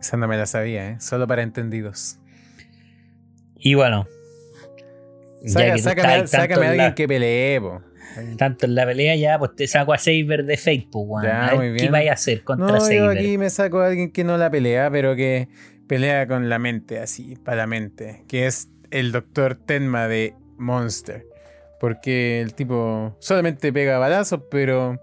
Esa 0.00 0.16
no 0.16 0.26
me 0.26 0.36
la 0.36 0.44
sabía, 0.46 0.88
¿eh? 0.90 0.96
Solo 0.98 1.28
para 1.28 1.42
entendidos. 1.42 2.18
Y 3.54 3.74
bueno. 3.74 4.08
Saca- 5.46 5.74
que 6.22 6.26
sácame 6.26 6.54
a 6.54 6.56
en 6.56 6.70
alguien 6.70 6.76
la, 6.88 6.94
que 6.96 7.06
pelee, 7.06 7.60
po. 7.60 7.80
tanto 8.36 8.66
en 8.66 8.74
la 8.74 8.84
pelea 8.86 9.14
ya, 9.14 9.38
pues 9.38 9.54
te 9.54 9.68
saco 9.68 9.92
a 9.92 9.98
Saber 9.98 10.44
de 10.44 10.56
Fate, 10.56 10.88
pues, 10.90 11.04
weón. 11.06 11.24
Ya, 11.26 11.46
A 11.46 11.50
ver 11.50 11.56
muy 11.58 11.66
¿Qué 11.76 11.82
bien. 11.82 11.92
vaya 11.92 12.10
a 12.10 12.14
hacer 12.14 12.42
contra 12.42 12.66
No, 12.66 12.74
yo 12.78 12.80
Saber? 12.80 13.18
aquí 13.18 13.38
me 13.38 13.48
saco 13.50 13.78
a 13.78 13.86
alguien 13.86 14.10
que 14.10 14.24
no 14.24 14.36
la 14.36 14.50
pelea, 14.50 14.90
pero 14.90 15.14
que 15.14 15.48
pelea 15.86 16.26
con 16.26 16.48
la 16.48 16.58
mente, 16.58 16.98
así, 16.98 17.36
para 17.36 17.58
la 17.58 17.66
mente. 17.68 18.24
Que 18.26 18.46
es 18.46 18.68
el 18.90 19.12
doctor 19.12 19.54
Tenma 19.54 20.08
de 20.08 20.34
Monster. 20.58 21.24
Porque 21.80 22.40
el 22.40 22.54
tipo 22.54 23.16
solamente 23.20 23.72
pega 23.72 23.98
balazos, 23.98 24.40
pero 24.50 25.00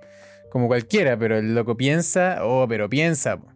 como 0.51 0.67
cualquiera, 0.67 1.17
pero 1.17 1.37
el 1.37 1.53
loco 1.55 1.75
piensa, 1.77 2.39
oh, 2.41 2.67
pero 2.67 2.89
piensa. 2.89 3.37
po. 3.37 3.47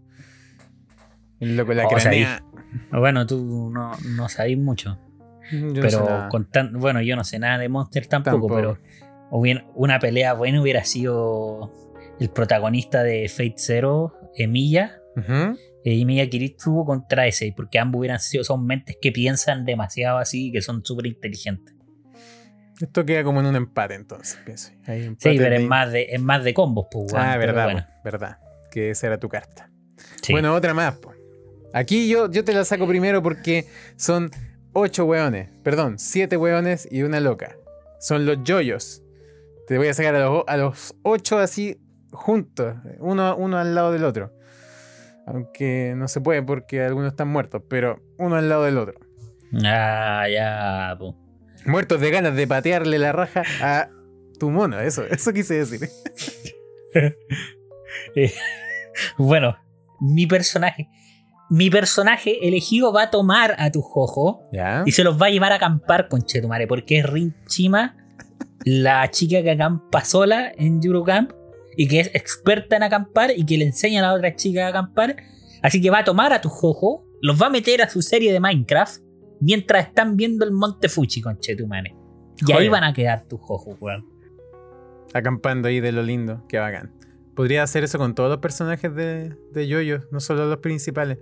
El 1.40 1.56
loco 1.58 1.74
la 1.74 1.88
Oh. 1.88 3.00
Bueno, 3.00 3.26
tú 3.26 3.70
no, 3.74 3.92
no 4.16 4.30
sabés 4.30 4.58
mucho. 4.58 5.00
Yo 5.52 5.60
no 5.60 5.76
sé 5.76 5.82
pero 5.82 6.06
nada. 6.06 6.30
con 6.30 6.46
tan, 6.50 6.74
bueno, 6.74 7.02
yo 7.02 7.16
no 7.16 7.24
sé 7.24 7.40
nada 7.40 7.58
de 7.58 7.70
Monster 7.70 8.06
tampoco, 8.08 8.48
Tampoco. 8.48 8.56
pero 8.56 8.78
hubiera- 9.32 9.66
una 9.76 10.00
pelea 10.00 10.34
buena 10.34 10.62
hubiera 10.62 10.84
sido 10.84 11.72
el 12.20 12.30
protagonista 12.30 13.04
de 13.04 13.30
Fate 13.30 13.54
Zero, 13.58 14.14
Emilia, 14.36 15.00
Ujú. 15.16 15.58
y 15.86 16.02
Emilia 16.02 16.30
Kiritsu 16.30 16.84
contra 16.86 17.28
ese, 17.28 17.54
porque 17.56 17.80
ambos 17.80 18.00
hubieran 18.00 18.20
sido, 18.20 18.44
son 18.44 18.66
mentes 18.66 18.98
que 19.02 19.12
piensan 19.14 19.64
demasiado 19.64 20.18
así, 20.18 20.52
que 20.52 20.62
son 20.62 20.84
súper 20.84 21.06
inteligentes. 21.08 21.74
Esto 22.80 23.06
queda 23.06 23.24
como 23.24 23.40
en 23.40 23.48
un 23.48 23.56
empate, 23.56 23.96
entonces, 23.96 24.38
pienso. 24.46 24.72
Hay 24.86 25.04
Sí, 25.20 25.36
pero 25.38 25.56
es 25.56 25.64
más 25.64 25.92
de, 25.92 26.04
es 26.12 26.22
más 26.22 26.44
de 26.44 26.54
combos, 26.54 26.88
pues, 26.92 27.12
weón, 27.12 27.26
Ah, 27.26 27.38
verdad, 27.38 27.64
bueno, 27.66 27.82
po, 27.88 27.94
verdad. 28.04 28.38
Que 28.72 28.92
esa 28.92 29.08
era 29.08 29.18
tu 29.20 29.30
carta. 29.30 29.70
sí. 30.22 30.32
Bueno, 30.34 30.54
otra 30.54 30.74
más, 30.74 30.96
po. 30.96 31.14
Aquí 31.74 32.08
yo, 32.08 32.30
yo 32.32 32.44
te 32.44 32.54
la 32.54 32.64
saco 32.66 32.88
primero 32.88 33.22
porque 33.24 33.68
son 33.96 34.30
ocho 34.74 35.06
hueones. 35.06 35.50
Perdón, 35.64 35.98
siete 36.00 36.38
hueones 36.38 36.88
y 36.92 37.02
una 37.04 37.20
loca. 37.20 37.56
Son 38.00 38.26
los 38.26 38.44
yoyos. 38.44 39.02
Te 39.68 39.78
voy 39.78 39.88
a 39.88 39.94
sacar 39.94 40.16
a 40.16 40.20
los, 40.26 40.44
a 40.48 40.58
los 40.58 40.96
ocho 41.04 41.40
así 41.40 41.80
juntos. 42.12 42.76
Uno, 43.00 43.36
uno 43.36 43.58
al 43.58 43.74
lado 43.76 43.92
del 43.92 44.04
otro. 44.06 44.34
Aunque 45.26 45.94
no 45.98 46.08
se 46.08 46.22
puede 46.22 46.42
porque 46.42 46.82
algunos 46.84 47.12
están 47.12 47.28
muertos, 47.28 47.62
pero 47.68 48.02
uno 48.18 48.36
al 48.38 48.48
lado 48.48 48.64
del 48.64 48.78
otro. 48.78 48.96
Ah, 49.66 50.26
ya, 50.32 50.96
pues. 50.98 51.14
Muertos 51.68 52.00
de 52.00 52.12
ganas 52.12 52.36
de 52.36 52.48
patearle 52.48 52.98
la 52.98 53.12
raja 53.12 53.44
a 53.62 53.90
tu 54.40 54.50
mono. 54.50 54.80
Eso, 54.80 55.06
eso 55.06 55.34
quise 55.34 55.56
decir. 55.56 55.90
Eh, 58.16 58.34
bueno, 59.18 59.56
mi 60.00 60.26
personaje. 60.26 60.90
Mi 61.50 61.70
personaje 61.70 62.48
elegido 62.48 62.92
va 62.92 63.04
a 63.04 63.10
tomar 63.12 63.56
a 63.60 63.72
tu 63.72 63.82
jojo 63.82 64.42
¿Ya? 64.52 64.84
y 64.86 64.92
se 64.92 65.04
los 65.04 65.22
va 65.22 65.28
a 65.28 65.30
llevar 65.30 65.52
a 65.52 65.56
acampar 65.56 66.08
con 66.08 66.24
Chetumare, 66.24 66.68
porque 66.68 67.00
es 67.00 67.06
Rinchima, 67.06 67.96
la 68.66 69.10
chica 69.12 69.42
que 69.44 69.52
acampa 69.52 70.04
sola 70.04 70.52
en 70.58 70.82
Eurocamp 70.84 71.32
y 71.78 71.88
que 71.88 72.00
es 72.00 72.12
experta 72.14 72.76
en 72.76 72.84
acampar 72.84 73.32
y 73.36 73.46
que 73.46 73.58
le 73.58 73.66
enseña 73.66 74.00
a 74.00 74.08
la 74.08 74.14
otra 74.14 74.36
chica 74.36 74.66
a 74.66 74.70
acampar. 74.70 75.16
Así 75.62 75.82
que 75.82 75.90
va 75.90 76.00
a 76.00 76.04
tomar 76.04 76.34
a 76.34 76.42
tu 76.42 76.50
jojo, 76.50 77.06
los 77.22 77.42
va 77.42 77.48
a 77.48 77.52
meter 77.52 77.82
a 77.82 77.90
su 77.90 78.02
serie 78.02 78.34
de 78.34 78.40
Minecraft 78.40 79.02
mientras 79.40 79.88
están 79.88 80.16
viendo 80.18 80.46
el 80.46 80.52
Monte 80.52 80.90
Fuchi 80.90 81.22
con 81.22 81.40
Chetumare. 81.40 81.96
Y 82.48 82.52
ahí 82.52 82.70
van 82.70 82.84
a 82.84 82.94
quedar 82.94 83.24
tus 83.28 83.40
jojos, 83.42 83.76
weón. 83.80 84.06
acampando 85.14 85.68
ahí 85.68 85.80
de 85.80 85.92
lo 85.92 86.04
lindo, 86.04 86.46
que 86.48 86.60
bacán. 86.60 86.94
Podría 87.36 87.64
hacer 87.64 87.84
eso 87.84 87.98
con 87.98 88.16
todos 88.16 88.30
los 88.30 88.40
personajes 88.40 88.94
de, 88.96 89.36
de 89.52 89.68
Yoyo, 89.68 90.02
no 90.12 90.20
solo 90.20 90.46
los 90.48 90.58
principales. 90.58 91.18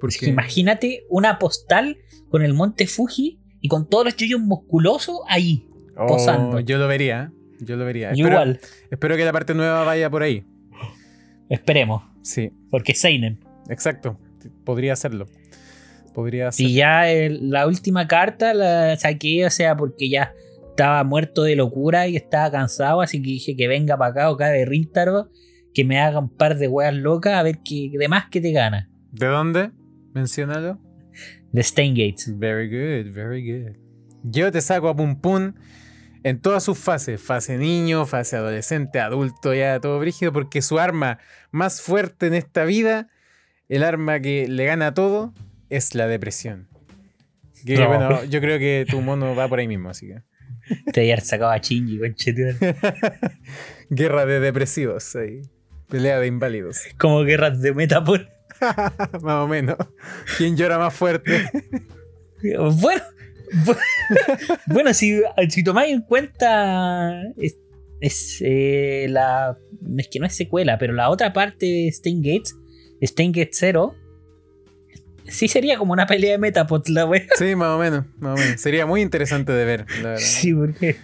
Porque 0.00 0.26
imagínate 0.28 1.04
una 1.08 1.38
postal 1.38 1.98
con 2.30 2.42
el 2.42 2.54
monte 2.54 2.86
Fuji 2.86 3.40
y 3.60 3.68
con 3.68 3.88
todos 3.88 4.04
los 4.04 4.16
yoyos 4.16 4.40
musculosos 4.40 5.18
ahí. 5.28 5.68
Oh, 5.96 6.06
posando. 6.06 6.60
yo 6.60 6.78
lo 6.78 6.86
vería, 6.86 7.32
¿eh? 7.32 7.54
yo 7.64 7.74
lo 7.76 7.84
vería. 7.84 8.10
Espero, 8.12 8.28
igual, 8.28 8.60
espero 8.90 9.16
que 9.16 9.24
la 9.24 9.32
parte 9.32 9.54
nueva 9.54 9.82
vaya 9.82 10.08
por 10.08 10.22
ahí. 10.22 10.44
esperemos, 11.48 12.02
Sí, 12.22 12.52
porque 12.70 12.94
Seinen. 12.94 13.40
exacto. 13.68 14.18
Podría 14.64 14.92
hacerlo. 14.92 15.26
Podría 16.14 16.48
hacerlo. 16.48 16.70
Y 16.70 16.74
ya 16.74 17.10
el- 17.10 17.50
la 17.50 17.66
última 17.66 18.06
carta 18.06 18.54
la 18.54 18.96
saqué, 18.96 19.46
o 19.46 19.50
sea, 19.50 19.76
porque 19.76 20.08
ya 20.08 20.32
estaba 20.70 21.02
muerto 21.04 21.42
de 21.42 21.56
locura 21.56 22.06
y 22.08 22.16
estaba 22.16 22.50
cansado, 22.50 23.00
así 23.00 23.20
que 23.20 23.30
dije 23.30 23.56
que 23.56 23.68
venga 23.68 23.96
para 23.96 24.10
acá 24.12 24.30
o 24.30 24.34
acá 24.34 24.48
de 24.48 24.64
Rintaro, 24.64 25.28
que 25.74 25.84
me 25.84 25.98
haga 26.00 26.18
un 26.18 26.28
par 26.28 26.56
de 26.56 26.68
weas 26.68 26.94
locas 26.94 27.34
a 27.34 27.42
ver 27.42 27.58
qué 27.64 27.90
de 27.92 28.08
más 28.08 28.26
que 28.30 28.40
te 28.40 28.52
gana. 28.52 28.88
¿De 29.12 29.26
dónde? 29.26 29.70
Menciónalo. 30.14 30.78
De 31.52 31.62
Gates. 31.62 32.38
Very 32.38 32.68
good, 32.68 33.12
very 33.12 33.42
good. 33.42 33.76
Yo 34.22 34.52
te 34.52 34.60
saco 34.60 34.88
a 34.88 34.96
Pum 34.96 35.20
Pum 35.20 35.54
en 36.24 36.40
todas 36.40 36.62
sus 36.64 36.78
fases, 36.78 37.20
fase 37.20 37.56
niño, 37.56 38.04
fase 38.06 38.36
adolescente, 38.36 39.00
adulto, 39.00 39.54
ya 39.54 39.80
todo 39.80 39.98
brígido, 39.98 40.32
porque 40.32 40.62
su 40.62 40.78
arma 40.78 41.18
más 41.50 41.80
fuerte 41.80 42.26
en 42.26 42.34
esta 42.34 42.64
vida, 42.64 43.08
el 43.68 43.82
arma 43.82 44.20
que 44.20 44.46
le 44.48 44.64
gana 44.64 44.88
a 44.88 44.94
todo, 44.94 45.32
es 45.70 45.94
la 45.94 46.06
depresión. 46.06 46.68
Que, 47.64 47.84
bueno, 47.86 48.24
yo 48.24 48.40
creo 48.40 48.58
que 48.58 48.86
tu 48.88 49.00
mono 49.00 49.34
va 49.34 49.48
por 49.48 49.58
ahí 49.58 49.68
mismo, 49.68 49.90
así 49.90 50.08
que. 50.08 50.22
Te 50.92 51.00
había 51.00 51.18
sacado 51.20 51.50
a 51.50 51.58
Shinji, 51.58 51.98
Guerra 53.90 54.26
de 54.26 54.40
depresivos 54.40 55.16
ahí. 55.16 55.42
Pelea 55.88 56.20
de 56.20 56.26
inválidos. 56.26 56.82
Como 56.98 57.22
guerras 57.22 57.60
de 57.62 57.72
Metapol. 57.72 58.28
más 59.22 59.44
o 59.44 59.48
menos. 59.48 59.76
¿Quién 60.36 60.56
llora 60.56 60.78
más 60.78 60.94
fuerte? 60.94 61.50
bueno, 62.42 63.02
bueno, 64.66 64.92
si, 64.92 65.20
si 65.48 65.64
tomáis 65.64 65.94
en 65.94 66.02
cuenta. 66.02 67.22
Es, 68.00 68.38
eh, 68.40 69.06
la. 69.08 69.56
Es 69.96 70.08
que 70.08 70.18
no 70.20 70.26
es 70.26 70.34
secuela, 70.34 70.78
pero 70.78 70.92
la 70.92 71.08
otra 71.08 71.32
parte 71.32 71.66
de 71.66 71.88
Stain 71.88 72.20
Gates, 72.22 72.54
Stain 73.00 73.32
Gates 73.32 73.56
0, 73.58 73.94
sí 75.28 75.48
sería 75.48 75.78
como 75.78 75.92
una 75.92 76.06
pelea 76.06 76.32
de 76.32 76.38
Metapod, 76.38 76.86
la 76.88 77.06
wea. 77.06 77.24
Sí, 77.36 77.54
más 77.54 77.68
o 77.68 77.78
menos, 77.78 78.04
más 78.18 78.38
o 78.38 78.42
menos. 78.42 78.60
Sería 78.60 78.86
muy 78.86 79.00
interesante 79.00 79.52
de 79.52 79.64
ver, 79.64 79.86
la 80.02 80.10
verdad. 80.10 80.24
Sí, 80.24 80.54
porque 80.54 80.96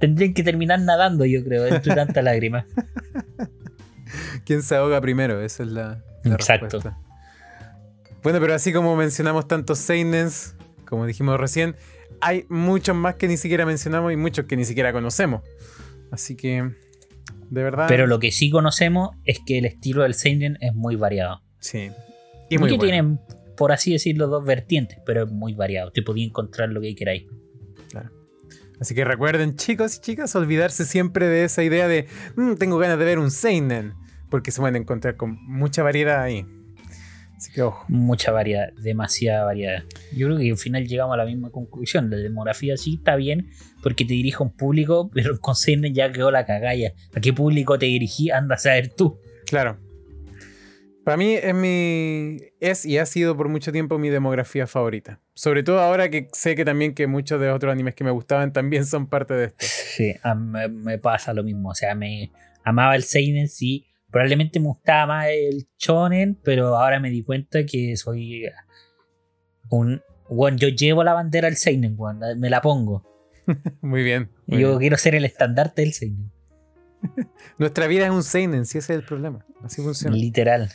tendrían 0.00 0.34
que 0.34 0.42
terminar 0.42 0.80
nadando, 0.80 1.24
yo 1.24 1.44
creo, 1.44 1.66
entre 1.66 1.94
tanta 1.94 2.22
lágrima. 2.22 2.66
¿Quién 4.44 4.62
se 4.62 4.76
ahoga 4.76 5.00
primero? 5.00 5.42
Esa 5.42 5.62
es 5.62 5.68
la, 5.70 6.02
Exacto. 6.24 6.80
Bueno, 8.22 8.40
pero 8.40 8.54
así 8.54 8.72
como 8.72 8.96
mencionamos 8.96 9.46
tantos 9.46 9.78
Seinens, 9.78 10.54
como 10.86 11.06
dijimos 11.06 11.38
recién, 11.38 11.76
hay 12.20 12.46
muchos 12.48 12.96
más 12.96 13.14
que 13.14 13.28
ni 13.28 13.36
siquiera 13.36 13.64
mencionamos 13.64 14.12
y 14.12 14.16
muchos 14.16 14.46
que 14.46 14.56
ni 14.56 14.64
siquiera 14.64 14.92
conocemos. 14.92 15.42
Así 16.10 16.36
que, 16.36 16.70
de 17.50 17.62
verdad. 17.62 17.86
Pero 17.88 18.06
lo 18.06 18.18
que 18.18 18.32
sí 18.32 18.50
conocemos 18.50 19.10
es 19.24 19.38
que 19.44 19.58
el 19.58 19.66
estilo 19.66 20.02
del 20.02 20.14
Seinen 20.14 20.58
es 20.60 20.74
muy 20.74 20.96
variado. 20.96 21.42
Sí. 21.60 21.90
Y 22.50 22.58
muy 22.58 22.70
que 22.70 22.78
tienen, 22.78 23.20
por 23.56 23.72
así 23.72 23.92
decirlo, 23.92 24.26
dos 24.26 24.44
vertientes, 24.44 24.98
pero 25.04 25.24
es 25.24 25.30
muy 25.30 25.54
variado. 25.54 25.90
Te 25.90 26.02
podía 26.02 26.24
encontrar 26.24 26.70
lo 26.70 26.80
que 26.80 26.94
queráis. 26.94 27.26
Claro. 27.90 28.10
Así 28.80 28.94
que 28.94 29.04
recuerden, 29.04 29.56
chicos 29.56 29.96
y 29.96 30.00
chicas, 30.00 30.34
olvidarse 30.36 30.84
siempre 30.84 31.26
de 31.26 31.44
esa 31.44 31.62
idea 31.62 31.88
de 31.88 32.06
mm, 32.36 32.54
tengo 32.54 32.78
ganas 32.78 32.98
de 32.98 33.04
ver 33.04 33.18
un 33.18 33.30
Seinen, 33.30 33.94
porque 34.30 34.50
se 34.50 34.60
pueden 34.60 34.76
encontrar 34.76 35.16
con 35.16 35.36
mucha 35.46 35.82
variedad 35.82 36.22
ahí. 36.22 36.46
Así 37.36 37.52
que 37.52 37.62
ojo. 37.62 37.84
Mucha 37.88 38.32
variedad, 38.32 38.72
demasiada 38.82 39.44
variedad. 39.44 39.84
Yo 40.12 40.26
creo 40.26 40.38
que 40.38 40.50
al 40.50 40.56
final 40.56 40.86
llegamos 40.86 41.14
a 41.14 41.18
la 41.18 41.24
misma 41.24 41.50
conclusión. 41.50 42.10
La 42.10 42.16
demografía 42.16 42.76
sí 42.76 42.96
está 42.96 43.14
bien 43.14 43.50
porque 43.80 44.04
te 44.04 44.14
dirige 44.14 44.38
a 44.40 44.42
un 44.42 44.50
público, 44.50 45.08
pero 45.14 45.38
con 45.38 45.54
Seinen 45.54 45.94
ya 45.94 46.10
quedó 46.10 46.32
la 46.32 46.44
cagalla. 46.44 46.94
¿A 47.14 47.20
qué 47.20 47.32
público 47.32 47.78
te 47.78 47.86
dirigí? 47.86 48.30
Anda 48.30 48.56
a 48.56 48.58
saber 48.58 48.92
tú. 48.92 49.20
Claro. 49.46 49.78
Para 51.08 51.16
mí 51.16 51.36
es 51.36 51.54
mi. 51.54 52.36
es 52.60 52.84
y 52.84 52.98
ha 52.98 53.06
sido 53.06 53.34
por 53.34 53.48
mucho 53.48 53.72
tiempo 53.72 53.98
mi 53.98 54.10
demografía 54.10 54.66
favorita. 54.66 55.22
Sobre 55.32 55.62
todo 55.62 55.80
ahora 55.80 56.10
que 56.10 56.28
sé 56.34 56.54
que 56.54 56.66
también 56.66 56.92
que 56.92 57.06
muchos 57.06 57.40
de 57.40 57.46
los 57.46 57.56
otros 57.56 57.72
animes 57.72 57.94
que 57.94 58.04
me 58.04 58.10
gustaban 58.10 58.52
también 58.52 58.84
son 58.84 59.06
parte 59.06 59.32
de 59.32 59.46
esto. 59.46 59.64
Sí, 59.66 60.14
me, 60.36 60.98
pasa 60.98 61.32
lo 61.32 61.42
mismo. 61.42 61.70
O 61.70 61.74
sea, 61.74 61.94
me 61.94 62.30
amaba 62.62 62.94
el 62.94 63.04
Seinen, 63.04 63.48
sí. 63.48 63.86
Probablemente 64.10 64.60
me 64.60 64.66
gustaba 64.66 65.06
más 65.06 65.28
el 65.30 65.66
Shonen, 65.78 66.38
pero 66.44 66.76
ahora 66.76 67.00
me 67.00 67.08
di 67.08 67.22
cuenta 67.22 67.64
que 67.64 67.96
soy 67.96 68.42
un. 69.70 70.02
Bueno, 70.28 70.58
yo 70.58 70.68
llevo 70.68 71.04
la 71.04 71.14
bandera 71.14 71.46
del 71.46 71.56
Seinen, 71.56 71.96
me 72.36 72.50
la 72.50 72.60
pongo. 72.60 73.02
muy 73.80 74.02
bien. 74.02 74.28
yo 74.46 74.76
quiero 74.76 74.98
ser 74.98 75.14
el 75.14 75.24
estandarte 75.24 75.80
del 75.80 75.94
Seinen. 75.94 76.30
Nuestra 77.56 77.86
vida 77.86 78.04
es 78.04 78.10
un 78.10 78.22
Seinen, 78.22 78.66
si 78.66 78.76
ese 78.76 78.92
es 78.92 78.98
el 78.98 79.06
problema. 79.06 79.46
Así 79.64 79.80
funciona. 79.80 80.14
Literal. 80.14 80.70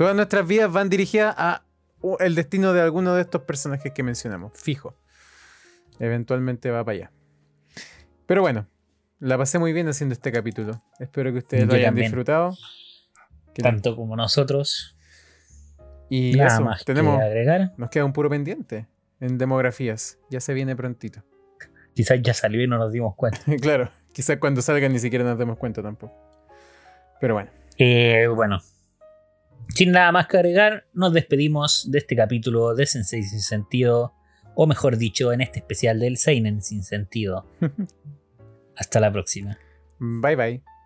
Todas 0.00 0.16
nuestras 0.16 0.48
vidas 0.48 0.72
van 0.72 0.88
dirigidas 0.88 1.34
a 1.36 1.62
el 2.20 2.34
destino 2.34 2.72
de 2.72 2.80
alguno 2.80 3.14
de 3.14 3.20
estos 3.20 3.42
personajes 3.42 3.92
que 3.92 4.02
mencionamos, 4.02 4.52
fijo. 4.54 4.96
Eventualmente 5.98 6.70
va 6.70 6.82
para 6.82 6.96
allá. 6.96 7.12
Pero 8.24 8.40
bueno, 8.40 8.66
la 9.18 9.36
pasé 9.36 9.58
muy 9.58 9.74
bien 9.74 9.88
haciendo 9.88 10.14
este 10.14 10.32
capítulo. 10.32 10.80
Espero 10.98 11.32
que 11.32 11.40
ustedes 11.40 11.66
lo 11.66 11.74
hayan 11.74 11.94
disfrutado. 11.94 12.56
Tanto 13.52 13.94
como 13.94 14.16
nosotros. 14.16 14.96
Y 16.08 16.32
Nada 16.32 16.60
más 16.60 16.82
tenemos, 16.86 17.18
que 17.18 17.24
agregar. 17.26 17.74
Nos 17.76 17.90
queda 17.90 18.06
un 18.06 18.14
puro 18.14 18.30
pendiente 18.30 18.86
en 19.20 19.36
demografías. 19.36 20.18
Ya 20.30 20.40
se 20.40 20.54
viene 20.54 20.74
prontito. 20.74 21.22
Quizás 21.92 22.22
ya 22.22 22.32
salió 22.32 22.64
y 22.64 22.66
no 22.66 22.78
nos 22.78 22.90
dimos 22.90 23.14
cuenta. 23.16 23.40
claro, 23.60 23.90
quizás 24.14 24.38
cuando 24.38 24.62
salga 24.62 24.88
ni 24.88 24.98
siquiera 24.98 25.26
nos 25.26 25.38
demos 25.38 25.58
cuenta 25.58 25.82
tampoco. 25.82 26.14
Pero 27.20 27.34
bueno. 27.34 27.50
Eh, 27.76 28.28
bueno, 28.34 28.62
sin 29.68 29.92
nada 29.92 30.12
más 30.12 30.26
que 30.26 30.36
agregar, 30.36 30.86
nos 30.92 31.12
despedimos 31.12 31.90
de 31.90 31.98
este 31.98 32.16
capítulo 32.16 32.74
de 32.74 32.86
Sensei 32.86 33.22
sin 33.22 33.40
sentido, 33.40 34.14
o 34.54 34.66
mejor 34.66 34.96
dicho, 34.96 35.32
en 35.32 35.40
este 35.40 35.60
especial 35.60 36.00
del 36.00 36.16
Seinen 36.16 36.62
sin 36.62 36.82
sentido. 36.82 37.46
Hasta 38.76 39.00
la 39.00 39.12
próxima. 39.12 39.58
Bye 39.98 40.36
bye. 40.36 40.79